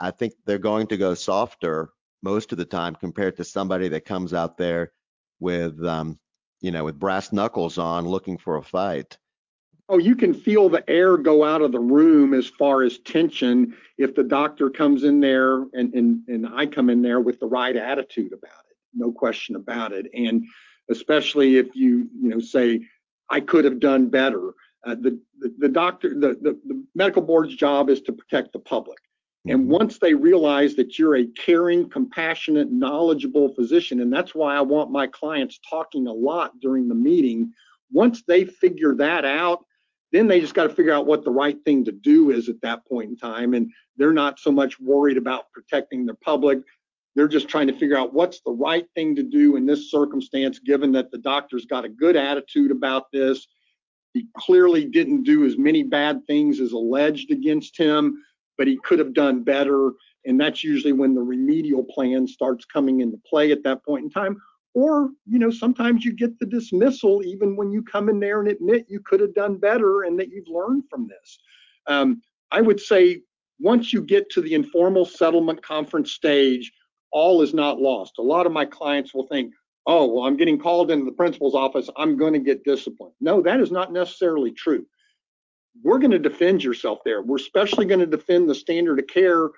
I 0.00 0.10
think 0.10 0.34
they're 0.44 0.58
going 0.58 0.86
to 0.88 0.96
go 0.96 1.14
softer 1.14 1.90
most 2.22 2.52
of 2.52 2.58
the 2.58 2.64
time 2.64 2.94
compared 2.94 3.36
to 3.36 3.44
somebody 3.44 3.88
that 3.88 4.04
comes 4.04 4.34
out 4.34 4.56
there 4.56 4.92
with, 5.40 5.82
um, 5.84 6.18
you 6.60 6.70
know, 6.70 6.84
with 6.84 6.98
brass 6.98 7.32
knuckles 7.32 7.78
on, 7.78 8.08
looking 8.08 8.38
for 8.38 8.56
a 8.56 8.62
fight. 8.62 9.18
Oh, 9.88 9.98
you 9.98 10.16
can 10.16 10.32
feel 10.32 10.68
the 10.68 10.88
air 10.88 11.18
go 11.18 11.44
out 11.44 11.60
of 11.60 11.72
the 11.72 11.78
room 11.78 12.32
as 12.32 12.46
far 12.46 12.82
as 12.82 12.98
tension 12.98 13.76
if 13.98 14.14
the 14.14 14.24
doctor 14.24 14.70
comes 14.70 15.04
in 15.04 15.20
there 15.20 15.64
and, 15.74 15.92
and, 15.92 16.20
and 16.26 16.48
I 16.54 16.66
come 16.66 16.88
in 16.88 17.02
there 17.02 17.20
with 17.20 17.38
the 17.38 17.46
right 17.46 17.76
attitude 17.76 18.32
about 18.32 18.64
it, 18.70 18.76
no 18.94 19.12
question 19.12 19.56
about 19.56 19.92
it. 19.92 20.06
And 20.14 20.44
especially 20.90 21.58
if 21.58 21.74
you, 21.74 22.08
you 22.18 22.30
know, 22.30 22.40
say, 22.40 22.80
I 23.28 23.40
could 23.40 23.64
have 23.64 23.78
done 23.78 24.08
better. 24.08 24.52
Uh, 24.86 24.94
the, 24.94 25.20
the, 25.38 25.54
the 25.58 25.68
doctor, 25.68 26.10
the, 26.14 26.38
the, 26.40 26.58
the 26.66 26.84
medical 26.94 27.22
board's 27.22 27.54
job 27.54 27.90
is 27.90 28.00
to 28.02 28.12
protect 28.12 28.52
the 28.52 28.58
public. 28.60 28.98
And 29.46 29.60
mm-hmm. 29.60 29.70
once 29.70 29.98
they 29.98 30.14
realize 30.14 30.74
that 30.76 30.98
you're 30.98 31.16
a 31.16 31.26
caring, 31.26 31.90
compassionate, 31.90 32.72
knowledgeable 32.72 33.54
physician, 33.54 34.00
and 34.00 34.12
that's 34.12 34.34
why 34.34 34.56
I 34.56 34.62
want 34.62 34.90
my 34.90 35.06
clients 35.06 35.60
talking 35.68 36.06
a 36.06 36.12
lot 36.12 36.58
during 36.60 36.88
the 36.88 36.94
meeting. 36.94 37.52
Once 37.92 38.22
they 38.26 38.44
figure 38.44 38.94
that 38.96 39.24
out, 39.26 39.64
then 40.14 40.28
they 40.28 40.40
just 40.40 40.54
got 40.54 40.62
to 40.68 40.74
figure 40.74 40.92
out 40.92 41.06
what 41.06 41.24
the 41.24 41.30
right 41.30 41.56
thing 41.64 41.84
to 41.84 41.90
do 41.90 42.30
is 42.30 42.48
at 42.48 42.60
that 42.62 42.86
point 42.86 43.10
in 43.10 43.16
time. 43.16 43.52
And 43.52 43.68
they're 43.96 44.12
not 44.12 44.38
so 44.38 44.52
much 44.52 44.78
worried 44.78 45.16
about 45.16 45.50
protecting 45.52 46.06
the 46.06 46.14
public. 46.14 46.60
They're 47.16 47.26
just 47.26 47.48
trying 47.48 47.66
to 47.66 47.76
figure 47.76 47.96
out 47.96 48.14
what's 48.14 48.40
the 48.46 48.52
right 48.52 48.86
thing 48.94 49.16
to 49.16 49.24
do 49.24 49.56
in 49.56 49.66
this 49.66 49.90
circumstance, 49.90 50.60
given 50.60 50.92
that 50.92 51.10
the 51.10 51.18
doctor's 51.18 51.66
got 51.66 51.84
a 51.84 51.88
good 51.88 52.14
attitude 52.14 52.70
about 52.70 53.10
this. 53.12 53.48
He 54.12 54.28
clearly 54.38 54.84
didn't 54.84 55.24
do 55.24 55.44
as 55.46 55.58
many 55.58 55.82
bad 55.82 56.24
things 56.28 56.60
as 56.60 56.70
alleged 56.70 57.32
against 57.32 57.76
him, 57.76 58.22
but 58.56 58.68
he 58.68 58.78
could 58.84 59.00
have 59.00 59.14
done 59.14 59.42
better. 59.42 59.90
And 60.26 60.40
that's 60.40 60.62
usually 60.62 60.92
when 60.92 61.16
the 61.16 61.22
remedial 61.22 61.82
plan 61.82 62.28
starts 62.28 62.64
coming 62.66 63.00
into 63.00 63.18
play 63.28 63.50
at 63.50 63.64
that 63.64 63.84
point 63.84 64.04
in 64.04 64.10
time. 64.10 64.40
Or, 64.74 65.10
you 65.26 65.38
know, 65.38 65.50
sometimes 65.50 66.04
you 66.04 66.12
get 66.12 66.38
the 66.38 66.46
dismissal 66.46 67.22
even 67.24 67.56
when 67.56 67.70
you 67.70 67.82
come 67.82 68.08
in 68.08 68.18
there 68.18 68.40
and 68.40 68.48
admit 68.48 68.86
you 68.88 69.00
could 69.00 69.20
have 69.20 69.34
done 69.34 69.56
better 69.56 70.02
and 70.02 70.18
that 70.18 70.30
you've 70.30 70.48
learned 70.48 70.84
from 70.90 71.06
this. 71.06 71.38
Um, 71.86 72.20
I 72.50 72.60
would 72.60 72.80
say 72.80 73.22
once 73.60 73.92
you 73.92 74.02
get 74.02 74.28
to 74.30 74.40
the 74.40 74.54
informal 74.54 75.04
settlement 75.04 75.62
conference 75.62 76.12
stage, 76.12 76.72
all 77.12 77.40
is 77.42 77.54
not 77.54 77.80
lost. 77.80 78.14
A 78.18 78.22
lot 78.22 78.46
of 78.46 78.52
my 78.52 78.64
clients 78.64 79.14
will 79.14 79.28
think, 79.28 79.54
oh, 79.86 80.06
well, 80.06 80.24
I'm 80.24 80.36
getting 80.36 80.58
called 80.58 80.90
into 80.90 81.04
the 81.04 81.12
principal's 81.12 81.54
office. 81.54 81.88
I'm 81.96 82.16
going 82.16 82.32
to 82.32 82.40
get 82.40 82.64
disciplined. 82.64 83.14
No, 83.20 83.40
that 83.42 83.60
is 83.60 83.70
not 83.70 83.92
necessarily 83.92 84.50
true. 84.50 84.84
We're 85.84 85.98
going 85.98 86.10
to 86.10 86.18
defend 86.18 86.64
yourself 86.64 87.00
there. 87.04 87.22
We're 87.22 87.36
especially 87.36 87.86
going 87.86 88.00
to 88.00 88.06
defend 88.06 88.48
the 88.48 88.54
standard 88.54 88.98
of 88.98 89.06
care, 89.06 89.50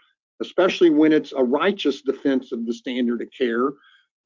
especially 0.43 0.91
when 0.91 1.13
it's 1.13 1.33
a 1.33 1.43
righteous 1.43 2.03
defense 2.03 2.53
of 2.53 2.67
the 2.67 2.75
standard 2.75 3.23
of 3.23 3.29
care 3.37 3.73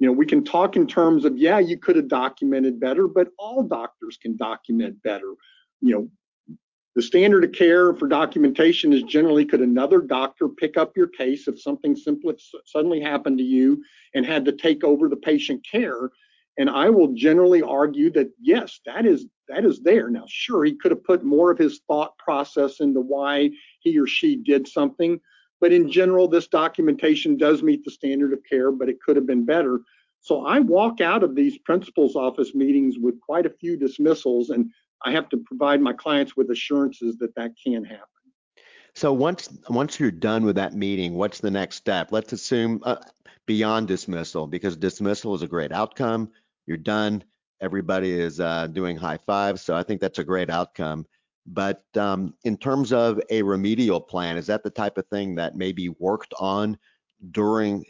you 0.00 0.06
know, 0.06 0.12
we 0.12 0.26
can 0.26 0.42
talk 0.42 0.76
in 0.76 0.86
terms 0.86 1.26
of, 1.26 1.36
yeah, 1.36 1.58
you 1.58 1.76
could 1.76 1.94
have 1.94 2.08
documented 2.08 2.80
better, 2.80 3.06
but 3.06 3.28
all 3.38 3.62
doctors 3.62 4.18
can 4.20 4.34
document 4.34 5.00
better. 5.02 5.34
You 5.82 5.94
know, 5.94 6.56
the 6.96 7.02
standard 7.02 7.44
of 7.44 7.52
care 7.52 7.94
for 7.94 8.08
documentation 8.08 8.94
is 8.94 9.02
generally 9.02 9.44
could 9.44 9.60
another 9.60 10.00
doctor 10.00 10.48
pick 10.48 10.78
up 10.78 10.96
your 10.96 11.06
case 11.06 11.46
if 11.46 11.60
something 11.60 11.94
simply 11.94 12.34
suddenly 12.64 13.00
happened 13.00 13.38
to 13.38 13.44
you 13.44 13.82
and 14.14 14.24
had 14.24 14.44
to 14.46 14.52
take 14.52 14.82
over 14.84 15.08
the 15.08 15.16
patient 15.16 15.64
care? 15.70 16.10
And 16.58 16.70
I 16.70 16.88
will 16.88 17.12
generally 17.12 17.62
argue 17.62 18.10
that 18.12 18.30
yes, 18.40 18.80
that 18.86 19.04
is 19.04 19.26
that 19.48 19.64
is 19.66 19.82
there. 19.82 20.08
Now, 20.08 20.24
sure, 20.28 20.64
he 20.64 20.76
could 20.76 20.92
have 20.92 21.04
put 21.04 21.24
more 21.24 21.50
of 21.50 21.58
his 21.58 21.80
thought 21.86 22.16
process 22.18 22.80
into 22.80 23.00
why 23.00 23.50
he 23.80 23.98
or 23.98 24.06
she 24.06 24.36
did 24.36 24.66
something, 24.66 25.20
but 25.60 25.72
in 25.72 25.90
general, 25.90 26.28
this 26.28 26.48
documentation 26.48 27.36
does 27.36 27.62
meet 27.62 27.84
the 27.84 27.90
standard 27.90 28.32
of 28.32 28.40
care, 28.48 28.72
but 28.72 28.88
it 28.88 29.00
could 29.00 29.16
have 29.16 29.26
been 29.26 29.44
better. 29.44 29.80
So 30.20 30.44
I 30.44 30.58
walk 30.58 31.00
out 31.00 31.22
of 31.22 31.34
these 31.34 31.58
principal's 31.58 32.16
office 32.16 32.54
meetings 32.54 32.98
with 32.98 33.20
quite 33.20 33.46
a 33.46 33.50
few 33.50 33.76
dismissals, 33.76 34.50
and 34.50 34.70
I 35.02 35.12
have 35.12 35.28
to 35.30 35.38
provide 35.38 35.80
my 35.80 35.92
clients 35.92 36.36
with 36.36 36.50
assurances 36.50 37.16
that 37.18 37.34
that 37.36 37.52
can 37.62 37.84
happen. 37.84 38.06
So 38.94 39.12
once 39.12 39.48
once 39.68 40.00
you're 40.00 40.10
done 40.10 40.44
with 40.44 40.56
that 40.56 40.74
meeting, 40.74 41.14
what's 41.14 41.40
the 41.40 41.50
next 41.50 41.76
step? 41.76 42.12
Let's 42.12 42.32
assume 42.32 42.80
uh, 42.82 42.96
beyond 43.46 43.88
dismissal, 43.88 44.46
because 44.46 44.76
dismissal 44.76 45.34
is 45.34 45.42
a 45.42 45.46
great 45.46 45.72
outcome. 45.72 46.30
You're 46.66 46.76
done. 46.76 47.24
Everybody 47.62 48.12
is 48.12 48.40
uh, 48.40 48.66
doing 48.66 48.96
high 48.96 49.18
fives, 49.18 49.62
so 49.62 49.74
I 49.74 49.82
think 49.82 50.00
that's 50.00 50.18
a 50.18 50.24
great 50.24 50.50
outcome. 50.50 51.06
But 51.52 51.82
um, 51.96 52.34
in 52.44 52.56
terms 52.56 52.92
of 52.92 53.20
a 53.28 53.42
remedial 53.42 54.00
plan, 54.00 54.36
is 54.36 54.46
that 54.46 54.62
the 54.62 54.70
type 54.70 54.98
of 54.98 55.06
thing 55.08 55.34
that 55.34 55.56
may 55.56 55.72
be 55.72 55.88
worked 55.88 56.32
on 56.38 56.78
during 57.32 57.84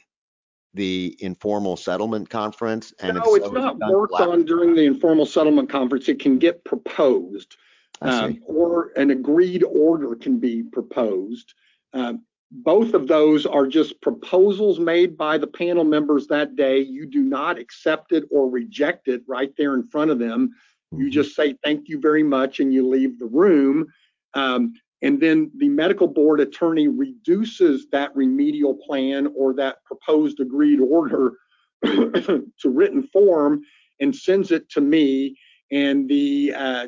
the 0.73 1.15
informal 1.21 1.77
settlement 1.77 2.31
conference? 2.31 2.95
And 3.01 3.19
no, 3.19 3.35
it's 3.35 3.45
so, 3.45 3.53
not 3.53 3.77
it's 3.77 3.93
worked 3.93 4.15
on 4.15 4.47
during 4.47 4.75
the 4.75 4.87
informal 4.87 5.27
settlement 5.27 5.69
conference. 5.69 6.09
It 6.09 6.21
can 6.21 6.39
get 6.39 6.65
proposed, 6.65 7.57
um, 8.01 8.41
or 8.47 8.93
an 8.97 9.11
agreed 9.11 9.63
order 9.65 10.15
can 10.15 10.39
be 10.39 10.63
proposed. 10.63 11.53
Um, 11.93 12.25
both 12.51 12.95
of 12.95 13.07
those 13.07 13.45
are 13.45 13.67
just 13.67 14.01
proposals 14.01 14.81
made 14.81 15.19
by 15.19 15.37
the 15.37 15.47
panel 15.47 15.85
members 15.85 16.27
that 16.29 16.57
day. 16.57 16.81
You 16.81 17.07
do 17.07 17.23
not 17.23 17.59
accept 17.59 18.13
it 18.13 18.25
or 18.31 18.49
reject 18.49 19.07
it 19.07 19.23
right 19.29 19.53
there 19.59 19.75
in 19.75 19.85
front 19.85 20.11
of 20.11 20.19
them. 20.19 20.51
You 20.93 20.99
mm-hmm. 20.99 21.11
just 21.11 21.37
say 21.37 21.55
thank 21.65 21.89
you 21.89 22.01
very 22.01 22.23
much 22.23 22.61
and 22.61 22.73
you 22.73 22.87
leave 22.89 23.19
the 23.19 23.27
room. 23.27 23.87
Um, 24.35 24.73
and 25.03 25.21
then 25.21 25.51
the 25.57 25.69
medical 25.69 26.07
board 26.07 26.41
attorney 26.41 26.89
reduces 26.89 27.87
that 27.91 28.15
remedial 28.15 28.75
plan 28.87 29.29
or 29.37 29.55
that 29.55 29.83
proposed 29.85 30.41
agreed 30.41 30.81
order 30.81 31.33
to 31.85 32.45
written 32.65 33.03
form 33.13 33.63
and 34.01 34.15
sends 34.15 34.51
it 34.51 34.69
to 34.71 34.81
me. 34.81 35.37
And 35.71 36.09
the 36.09 36.53
uh, 36.55 36.87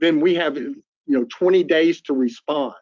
then 0.00 0.20
we 0.20 0.34
have 0.34 0.56
you 0.56 0.82
know 1.06 1.26
20 1.30 1.64
days 1.64 2.00
to 2.02 2.14
respond. 2.14 2.74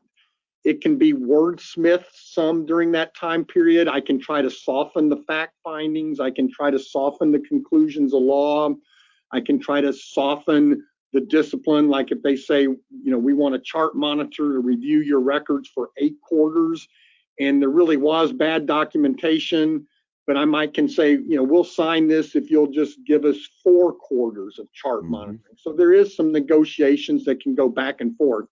It 0.65 0.81
can 0.81 0.97
be 0.97 1.13
wordsmith 1.13 2.05
some 2.15 2.65
during 2.65 2.93
that 2.93 3.17
time 3.17 3.45
period. 3.45 3.89
I 3.89 4.01
can 4.01 4.21
try 4.21 4.43
to 4.43 4.51
soften 4.51 5.09
the 5.09 5.25
fact 5.27 5.55
findings. 5.65 6.21
I 6.21 6.31
can 6.31 6.49
try 6.53 6.71
to 6.71 6.79
soften 6.79 7.33
the 7.33 7.41
conclusions 7.41 8.15
of 8.15 8.23
law. 8.23 8.73
I 9.33 9.41
can 9.41 9.59
try 9.59 9.81
to 9.81 9.93
soften 9.93 10.85
the 11.13 11.21
discipline, 11.21 11.89
like 11.89 12.11
if 12.11 12.23
they 12.23 12.37
say, 12.37 12.63
you 12.63 12.81
know, 12.91 13.19
we 13.19 13.35
want 13.35 13.55
a 13.55 13.59
chart 13.59 13.95
monitor 13.95 14.53
to 14.53 14.59
review 14.61 15.01
your 15.01 15.21
records 15.21 15.69
for 15.69 15.91
eight 15.99 16.17
quarters, 16.23 16.89
and 17.39 17.61
there 17.61 17.69
really 17.69 17.97
was 17.97 18.33
bad 18.33 18.67
documentation, 18.67 19.87
but 20.27 20.37
I 20.37 20.45
might 20.45 20.75
can 20.75 20.89
say, 20.89 21.13
you 21.13 21.37
know, 21.37 21.43
we'll 21.43 21.65
sign 21.65 22.07
this 22.09 22.35
if 22.37 22.51
you'll 22.51 22.71
just 22.71 23.05
give 23.05 23.25
us 23.25 23.37
four 23.63 23.93
quarters 23.93 24.59
of 24.59 24.73
chart 24.73 25.03
mm-hmm. 25.03 25.13
monitoring. 25.13 25.57
So 25.57 25.73
there 25.73 25.93
is 25.93 26.17
some 26.17 26.33
negotiations 26.33 27.25
that 27.25 27.41
can 27.41 27.55
go 27.55 27.69
back 27.69 28.01
and 28.01 28.17
forth. 28.17 28.47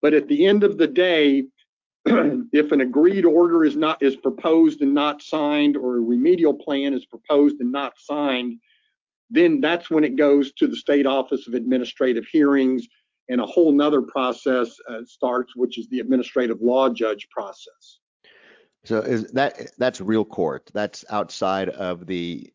But 0.00 0.14
at 0.14 0.26
the 0.26 0.46
end 0.46 0.64
of 0.64 0.78
the 0.78 0.88
day, 0.88 1.44
if 2.06 2.72
an 2.72 2.80
agreed 2.80 3.24
order 3.24 3.64
is 3.64 3.76
not 3.76 4.02
is 4.02 4.16
proposed 4.16 4.80
and 4.80 4.92
not 4.92 5.22
signed, 5.22 5.76
or 5.76 5.98
a 5.98 6.00
remedial 6.00 6.54
plan 6.54 6.94
is 6.94 7.04
proposed 7.04 7.60
and 7.60 7.70
not 7.70 7.92
signed, 7.98 8.58
then 9.32 9.60
that's 9.60 9.90
when 9.90 10.04
it 10.04 10.16
goes 10.16 10.52
to 10.52 10.66
the 10.66 10.76
state 10.76 11.06
office 11.06 11.48
of 11.48 11.54
administrative 11.54 12.26
hearings 12.30 12.86
and 13.28 13.40
a 13.40 13.46
whole 13.46 13.72
nother 13.72 14.02
process 14.02 14.76
uh, 14.88 15.00
starts 15.06 15.56
which 15.56 15.78
is 15.78 15.88
the 15.88 16.00
administrative 16.00 16.60
law 16.60 16.88
judge 16.88 17.26
process. 17.30 18.00
So 18.84 18.98
is 18.98 19.30
that 19.32 19.72
that's 19.78 20.00
real 20.00 20.24
court. 20.24 20.70
That's 20.74 21.04
outside 21.10 21.70
of 21.70 22.06
the 22.06 22.52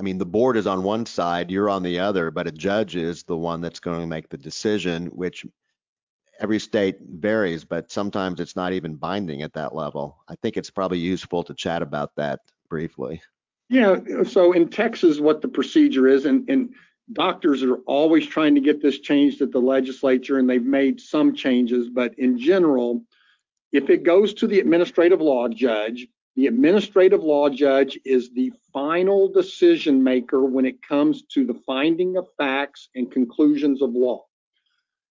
i 0.00 0.02
mean 0.02 0.18
the 0.18 0.26
board 0.26 0.56
is 0.56 0.66
on 0.66 0.82
one 0.82 1.06
side 1.06 1.52
you're 1.52 1.70
on 1.70 1.84
the 1.84 2.00
other 2.00 2.32
but 2.32 2.48
a 2.48 2.50
judge 2.50 2.96
is 2.96 3.22
the 3.22 3.36
one 3.36 3.60
that's 3.60 3.78
going 3.78 4.00
to 4.00 4.08
make 4.08 4.28
the 4.28 4.36
decision 4.36 5.06
which 5.06 5.46
every 6.40 6.58
state 6.58 6.96
varies 7.00 7.64
but 7.64 7.92
sometimes 7.92 8.40
it's 8.40 8.56
not 8.56 8.72
even 8.72 8.96
binding 8.96 9.42
at 9.42 9.52
that 9.52 9.72
level. 9.72 10.18
I 10.26 10.34
think 10.36 10.56
it's 10.56 10.70
probably 10.70 10.98
useful 10.98 11.44
to 11.44 11.54
chat 11.54 11.80
about 11.80 12.10
that 12.16 12.40
briefly 12.68 13.22
yeah, 13.68 13.96
so 14.24 14.52
in 14.52 14.68
Texas, 14.68 15.20
what 15.20 15.40
the 15.40 15.48
procedure 15.48 16.06
is, 16.06 16.26
and, 16.26 16.48
and 16.48 16.74
doctors 17.12 17.62
are 17.62 17.76
always 17.86 18.26
trying 18.26 18.54
to 18.54 18.60
get 18.60 18.82
this 18.82 19.00
changed 19.00 19.40
at 19.42 19.52
the 19.52 19.60
legislature, 19.60 20.38
and 20.38 20.48
they've 20.48 20.64
made 20.64 21.00
some 21.00 21.34
changes, 21.34 21.88
but 21.88 22.18
in 22.18 22.38
general, 22.38 23.04
if 23.72 23.90
it 23.90 24.04
goes 24.04 24.34
to 24.34 24.46
the 24.46 24.60
administrative 24.60 25.20
law 25.20 25.48
judge, 25.48 26.06
the 26.36 26.46
administrative 26.46 27.22
law 27.22 27.48
judge 27.48 27.98
is 28.04 28.30
the 28.32 28.52
final 28.72 29.28
decision 29.28 30.02
maker 30.02 30.44
when 30.44 30.64
it 30.64 30.82
comes 30.82 31.22
to 31.32 31.46
the 31.46 31.60
finding 31.66 32.16
of 32.16 32.26
facts 32.36 32.88
and 32.94 33.10
conclusions 33.10 33.82
of 33.82 33.90
law. 33.94 34.24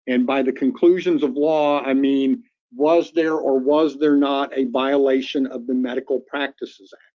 And 0.07 0.25
by 0.25 0.41
the 0.41 0.51
conclusions 0.51 1.21
of 1.21 1.33
law, 1.33 1.83
I 1.83 1.93
mean, 1.93 2.43
was 2.73 3.11
there 3.11 3.35
or 3.35 3.59
was 3.59 3.99
there 3.99 4.15
not 4.15 4.51
a 4.57 4.65
violation 4.65 5.45
of 5.45 5.67
the 5.67 5.73
Medical 5.75 6.19
Practices 6.19 6.91
Act? 6.93 7.10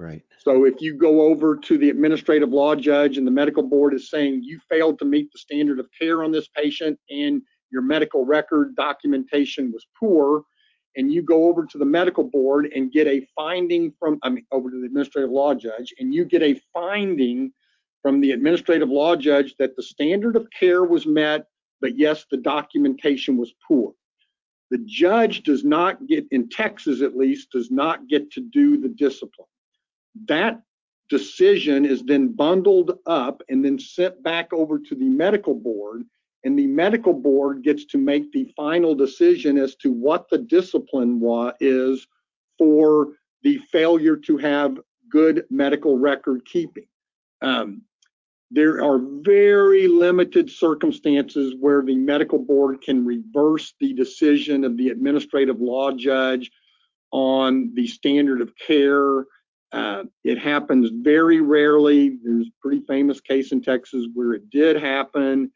Right. 0.00 0.22
So 0.38 0.64
if 0.64 0.80
you 0.80 0.94
go 0.94 1.20
over 1.20 1.56
to 1.56 1.76
the 1.76 1.90
administrative 1.90 2.48
law 2.48 2.74
judge 2.74 3.18
and 3.18 3.26
the 3.26 3.30
medical 3.30 3.62
board 3.62 3.92
is 3.92 4.08
saying 4.08 4.42
you 4.42 4.58
failed 4.66 4.98
to 5.00 5.04
meet 5.04 5.30
the 5.30 5.38
standard 5.38 5.78
of 5.78 5.88
care 5.98 6.24
on 6.24 6.32
this 6.32 6.48
patient 6.48 6.98
and 7.10 7.42
your 7.70 7.82
medical 7.82 8.24
record 8.24 8.74
documentation 8.76 9.70
was 9.70 9.86
poor, 9.98 10.42
and 10.96 11.12
you 11.12 11.22
go 11.22 11.48
over 11.48 11.66
to 11.66 11.76
the 11.76 11.84
medical 11.84 12.24
board 12.24 12.72
and 12.74 12.90
get 12.92 13.06
a 13.06 13.26
finding 13.36 13.92
from, 13.98 14.18
I 14.22 14.30
mean, 14.30 14.46
over 14.50 14.70
to 14.70 14.80
the 14.80 14.86
administrative 14.86 15.30
law 15.30 15.54
judge, 15.54 15.92
and 15.98 16.14
you 16.14 16.24
get 16.24 16.42
a 16.42 16.58
finding 16.72 17.52
from 18.02 18.22
the 18.22 18.32
administrative 18.32 18.88
law 18.88 19.14
judge 19.16 19.54
that 19.58 19.76
the 19.76 19.82
standard 19.82 20.34
of 20.34 20.48
care 20.58 20.82
was 20.82 21.04
met, 21.04 21.44
but 21.82 21.98
yes, 21.98 22.24
the 22.30 22.38
documentation 22.38 23.36
was 23.36 23.52
poor. 23.68 23.92
The 24.70 24.82
judge 24.86 25.42
does 25.42 25.62
not 25.62 26.06
get, 26.06 26.24
in 26.30 26.48
Texas 26.48 27.02
at 27.02 27.16
least, 27.16 27.52
does 27.52 27.70
not 27.70 28.08
get 28.08 28.32
to 28.32 28.40
do 28.40 28.80
the 28.80 28.88
discipline. 28.88 29.46
That 30.26 30.62
decision 31.08 31.84
is 31.84 32.02
then 32.02 32.28
bundled 32.28 32.98
up 33.06 33.42
and 33.48 33.64
then 33.64 33.78
sent 33.78 34.22
back 34.22 34.52
over 34.52 34.78
to 34.78 34.94
the 34.94 35.08
medical 35.08 35.54
board. 35.54 36.04
And 36.44 36.58
the 36.58 36.66
medical 36.66 37.12
board 37.12 37.62
gets 37.62 37.84
to 37.86 37.98
make 37.98 38.32
the 38.32 38.50
final 38.56 38.94
decision 38.94 39.58
as 39.58 39.74
to 39.76 39.92
what 39.92 40.30
the 40.30 40.38
discipline 40.38 41.20
wa- 41.20 41.52
is 41.60 42.06
for 42.56 43.08
the 43.42 43.58
failure 43.70 44.16
to 44.16 44.38
have 44.38 44.78
good 45.10 45.44
medical 45.50 45.98
record 45.98 46.44
keeping. 46.46 46.86
Um, 47.42 47.82
there 48.50 48.82
are 48.82 48.98
very 48.98 49.86
limited 49.86 50.50
circumstances 50.50 51.54
where 51.60 51.82
the 51.82 51.94
medical 51.94 52.38
board 52.38 52.82
can 52.82 53.04
reverse 53.04 53.74
the 53.78 53.92
decision 53.92 54.64
of 54.64 54.76
the 54.76 54.88
administrative 54.88 55.60
law 55.60 55.92
judge 55.92 56.50
on 57.12 57.72
the 57.74 57.86
standard 57.86 58.40
of 58.40 58.52
care 58.56 59.24
uh, 59.72 60.04
it 60.24 60.38
happens 60.38 60.90
very 60.92 61.40
rarely. 61.40 62.18
There's 62.22 62.48
a 62.48 62.60
pretty 62.60 62.82
famous 62.86 63.20
case 63.20 63.52
in 63.52 63.62
Texas 63.62 64.06
where 64.14 64.32
it 64.32 64.50
did 64.50 64.76
happen, 64.76 65.52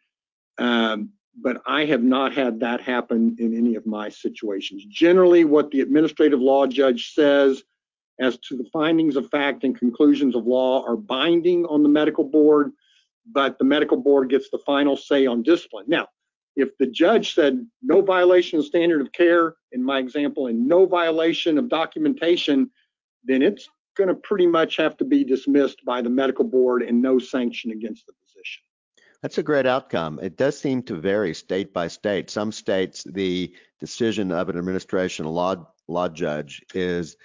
um, 0.58 1.10
but 1.42 1.60
I 1.66 1.84
have 1.86 2.02
not 2.02 2.32
had 2.32 2.60
that 2.60 2.80
happen 2.80 3.36
in 3.38 3.56
any 3.56 3.74
of 3.74 3.86
my 3.86 4.08
situations. 4.08 4.84
Generally, 4.88 5.46
what 5.46 5.70
the 5.70 5.80
administrative 5.80 6.40
law 6.40 6.66
judge 6.66 7.12
says 7.12 7.64
as 8.20 8.38
to 8.38 8.56
the 8.56 8.68
findings 8.72 9.16
of 9.16 9.28
fact 9.30 9.64
and 9.64 9.76
conclusions 9.76 10.36
of 10.36 10.46
law 10.46 10.84
are 10.86 10.96
binding 10.96 11.66
on 11.66 11.82
the 11.82 11.88
medical 11.88 12.22
board, 12.22 12.70
but 13.32 13.58
the 13.58 13.64
medical 13.64 13.96
board 13.96 14.30
gets 14.30 14.48
the 14.50 14.60
final 14.64 14.96
say 14.96 15.26
on 15.26 15.42
discipline. 15.42 15.86
Now, 15.88 16.06
if 16.54 16.68
the 16.78 16.86
judge 16.86 17.34
said 17.34 17.66
no 17.82 18.00
violation 18.00 18.60
of 18.60 18.64
standard 18.64 19.00
of 19.00 19.10
care, 19.10 19.56
in 19.72 19.82
my 19.82 19.98
example, 19.98 20.46
and 20.46 20.68
no 20.68 20.86
violation 20.86 21.58
of 21.58 21.68
documentation, 21.68 22.70
then 23.24 23.42
it's 23.42 23.68
going 23.94 24.08
to 24.08 24.14
pretty 24.14 24.46
much 24.46 24.76
have 24.76 24.96
to 24.98 25.04
be 25.04 25.24
dismissed 25.24 25.84
by 25.84 26.02
the 26.02 26.10
medical 26.10 26.44
board 26.44 26.82
and 26.82 27.00
no 27.00 27.18
sanction 27.18 27.70
against 27.70 28.06
the 28.06 28.12
physician. 28.12 28.62
That's 29.22 29.38
a 29.38 29.42
great 29.42 29.66
outcome. 29.66 30.20
It 30.22 30.36
does 30.36 30.58
seem 30.58 30.82
to 30.82 30.96
vary 30.96 31.32
state 31.32 31.72
by 31.72 31.88
state. 31.88 32.28
Some 32.28 32.52
states, 32.52 33.04
the 33.04 33.54
decision 33.80 34.30
of 34.32 34.48
an 34.48 34.58
administration 34.58 35.26
law 35.26 35.66
law 35.88 36.08
judge 36.08 36.62
is 36.74 37.16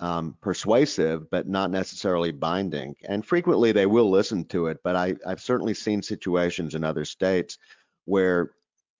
um, 0.00 0.36
persuasive, 0.40 1.30
but 1.30 1.48
not 1.48 1.70
necessarily 1.70 2.32
binding. 2.32 2.96
And 3.08 3.24
frequently 3.24 3.72
they 3.72 3.86
will 3.86 4.10
listen 4.10 4.44
to 4.46 4.66
it. 4.66 4.78
But 4.82 4.96
I, 4.96 5.14
I've 5.26 5.40
certainly 5.40 5.74
seen 5.74 6.02
situations 6.02 6.74
in 6.74 6.84
other 6.84 7.04
states 7.04 7.58
where 8.06 8.52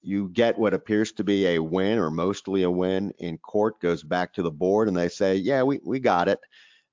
you 0.03 0.29
get 0.29 0.59
what 0.59 0.75
appears 0.75 1.13
to 1.13 1.25
be 1.25 1.47
a 1.49 1.59
win 1.59 1.99
or 1.99 2.11
mostly 2.11 2.63
a 2.63 2.71
win 2.71 3.13
in 3.19 3.39
court, 3.39 3.81
goes 3.81 4.03
back 4.03 4.33
to 4.35 4.43
the 4.43 4.51
board, 4.51 4.89
and 4.89 4.97
they 4.97 5.09
say, 5.09 5.37
yeah, 5.37 5.63
we, 5.63 5.81
we 5.85 5.99
got 6.01 6.29
it. 6.29 6.41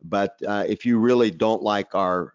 But 0.03 0.39
uh, 0.47 0.65
if 0.67 0.85
you 0.85 0.99
really 0.99 1.31
don't 1.31 1.63
like 1.63 1.95
our 1.95 2.33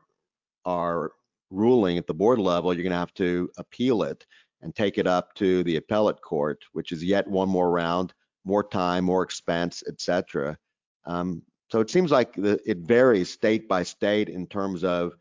our 0.64 1.12
ruling 1.50 1.98
at 1.98 2.06
the 2.06 2.14
board 2.14 2.38
level, 2.38 2.72
you're 2.72 2.82
going 2.82 2.92
to 2.92 2.96
have 2.96 3.14
to 3.14 3.50
appeal 3.58 4.02
it 4.04 4.26
and 4.62 4.74
take 4.74 4.96
it 4.96 5.06
up 5.06 5.34
to 5.34 5.62
the 5.64 5.76
appellate 5.76 6.20
court, 6.22 6.64
which 6.72 6.92
is 6.92 7.04
yet 7.04 7.26
one 7.26 7.48
more 7.48 7.70
round, 7.70 8.14
more 8.44 8.62
time, 8.62 9.04
more 9.04 9.22
expense, 9.22 9.82
etc. 9.88 10.56
Um, 11.04 11.42
so 11.70 11.80
it 11.80 11.90
seems 11.90 12.10
like 12.10 12.34
the, 12.34 12.60
it 12.64 12.78
varies 12.78 13.30
state 13.30 13.68
by 13.68 13.82
state 13.82 14.28
in 14.28 14.46
terms 14.46 14.84
of 14.84 15.14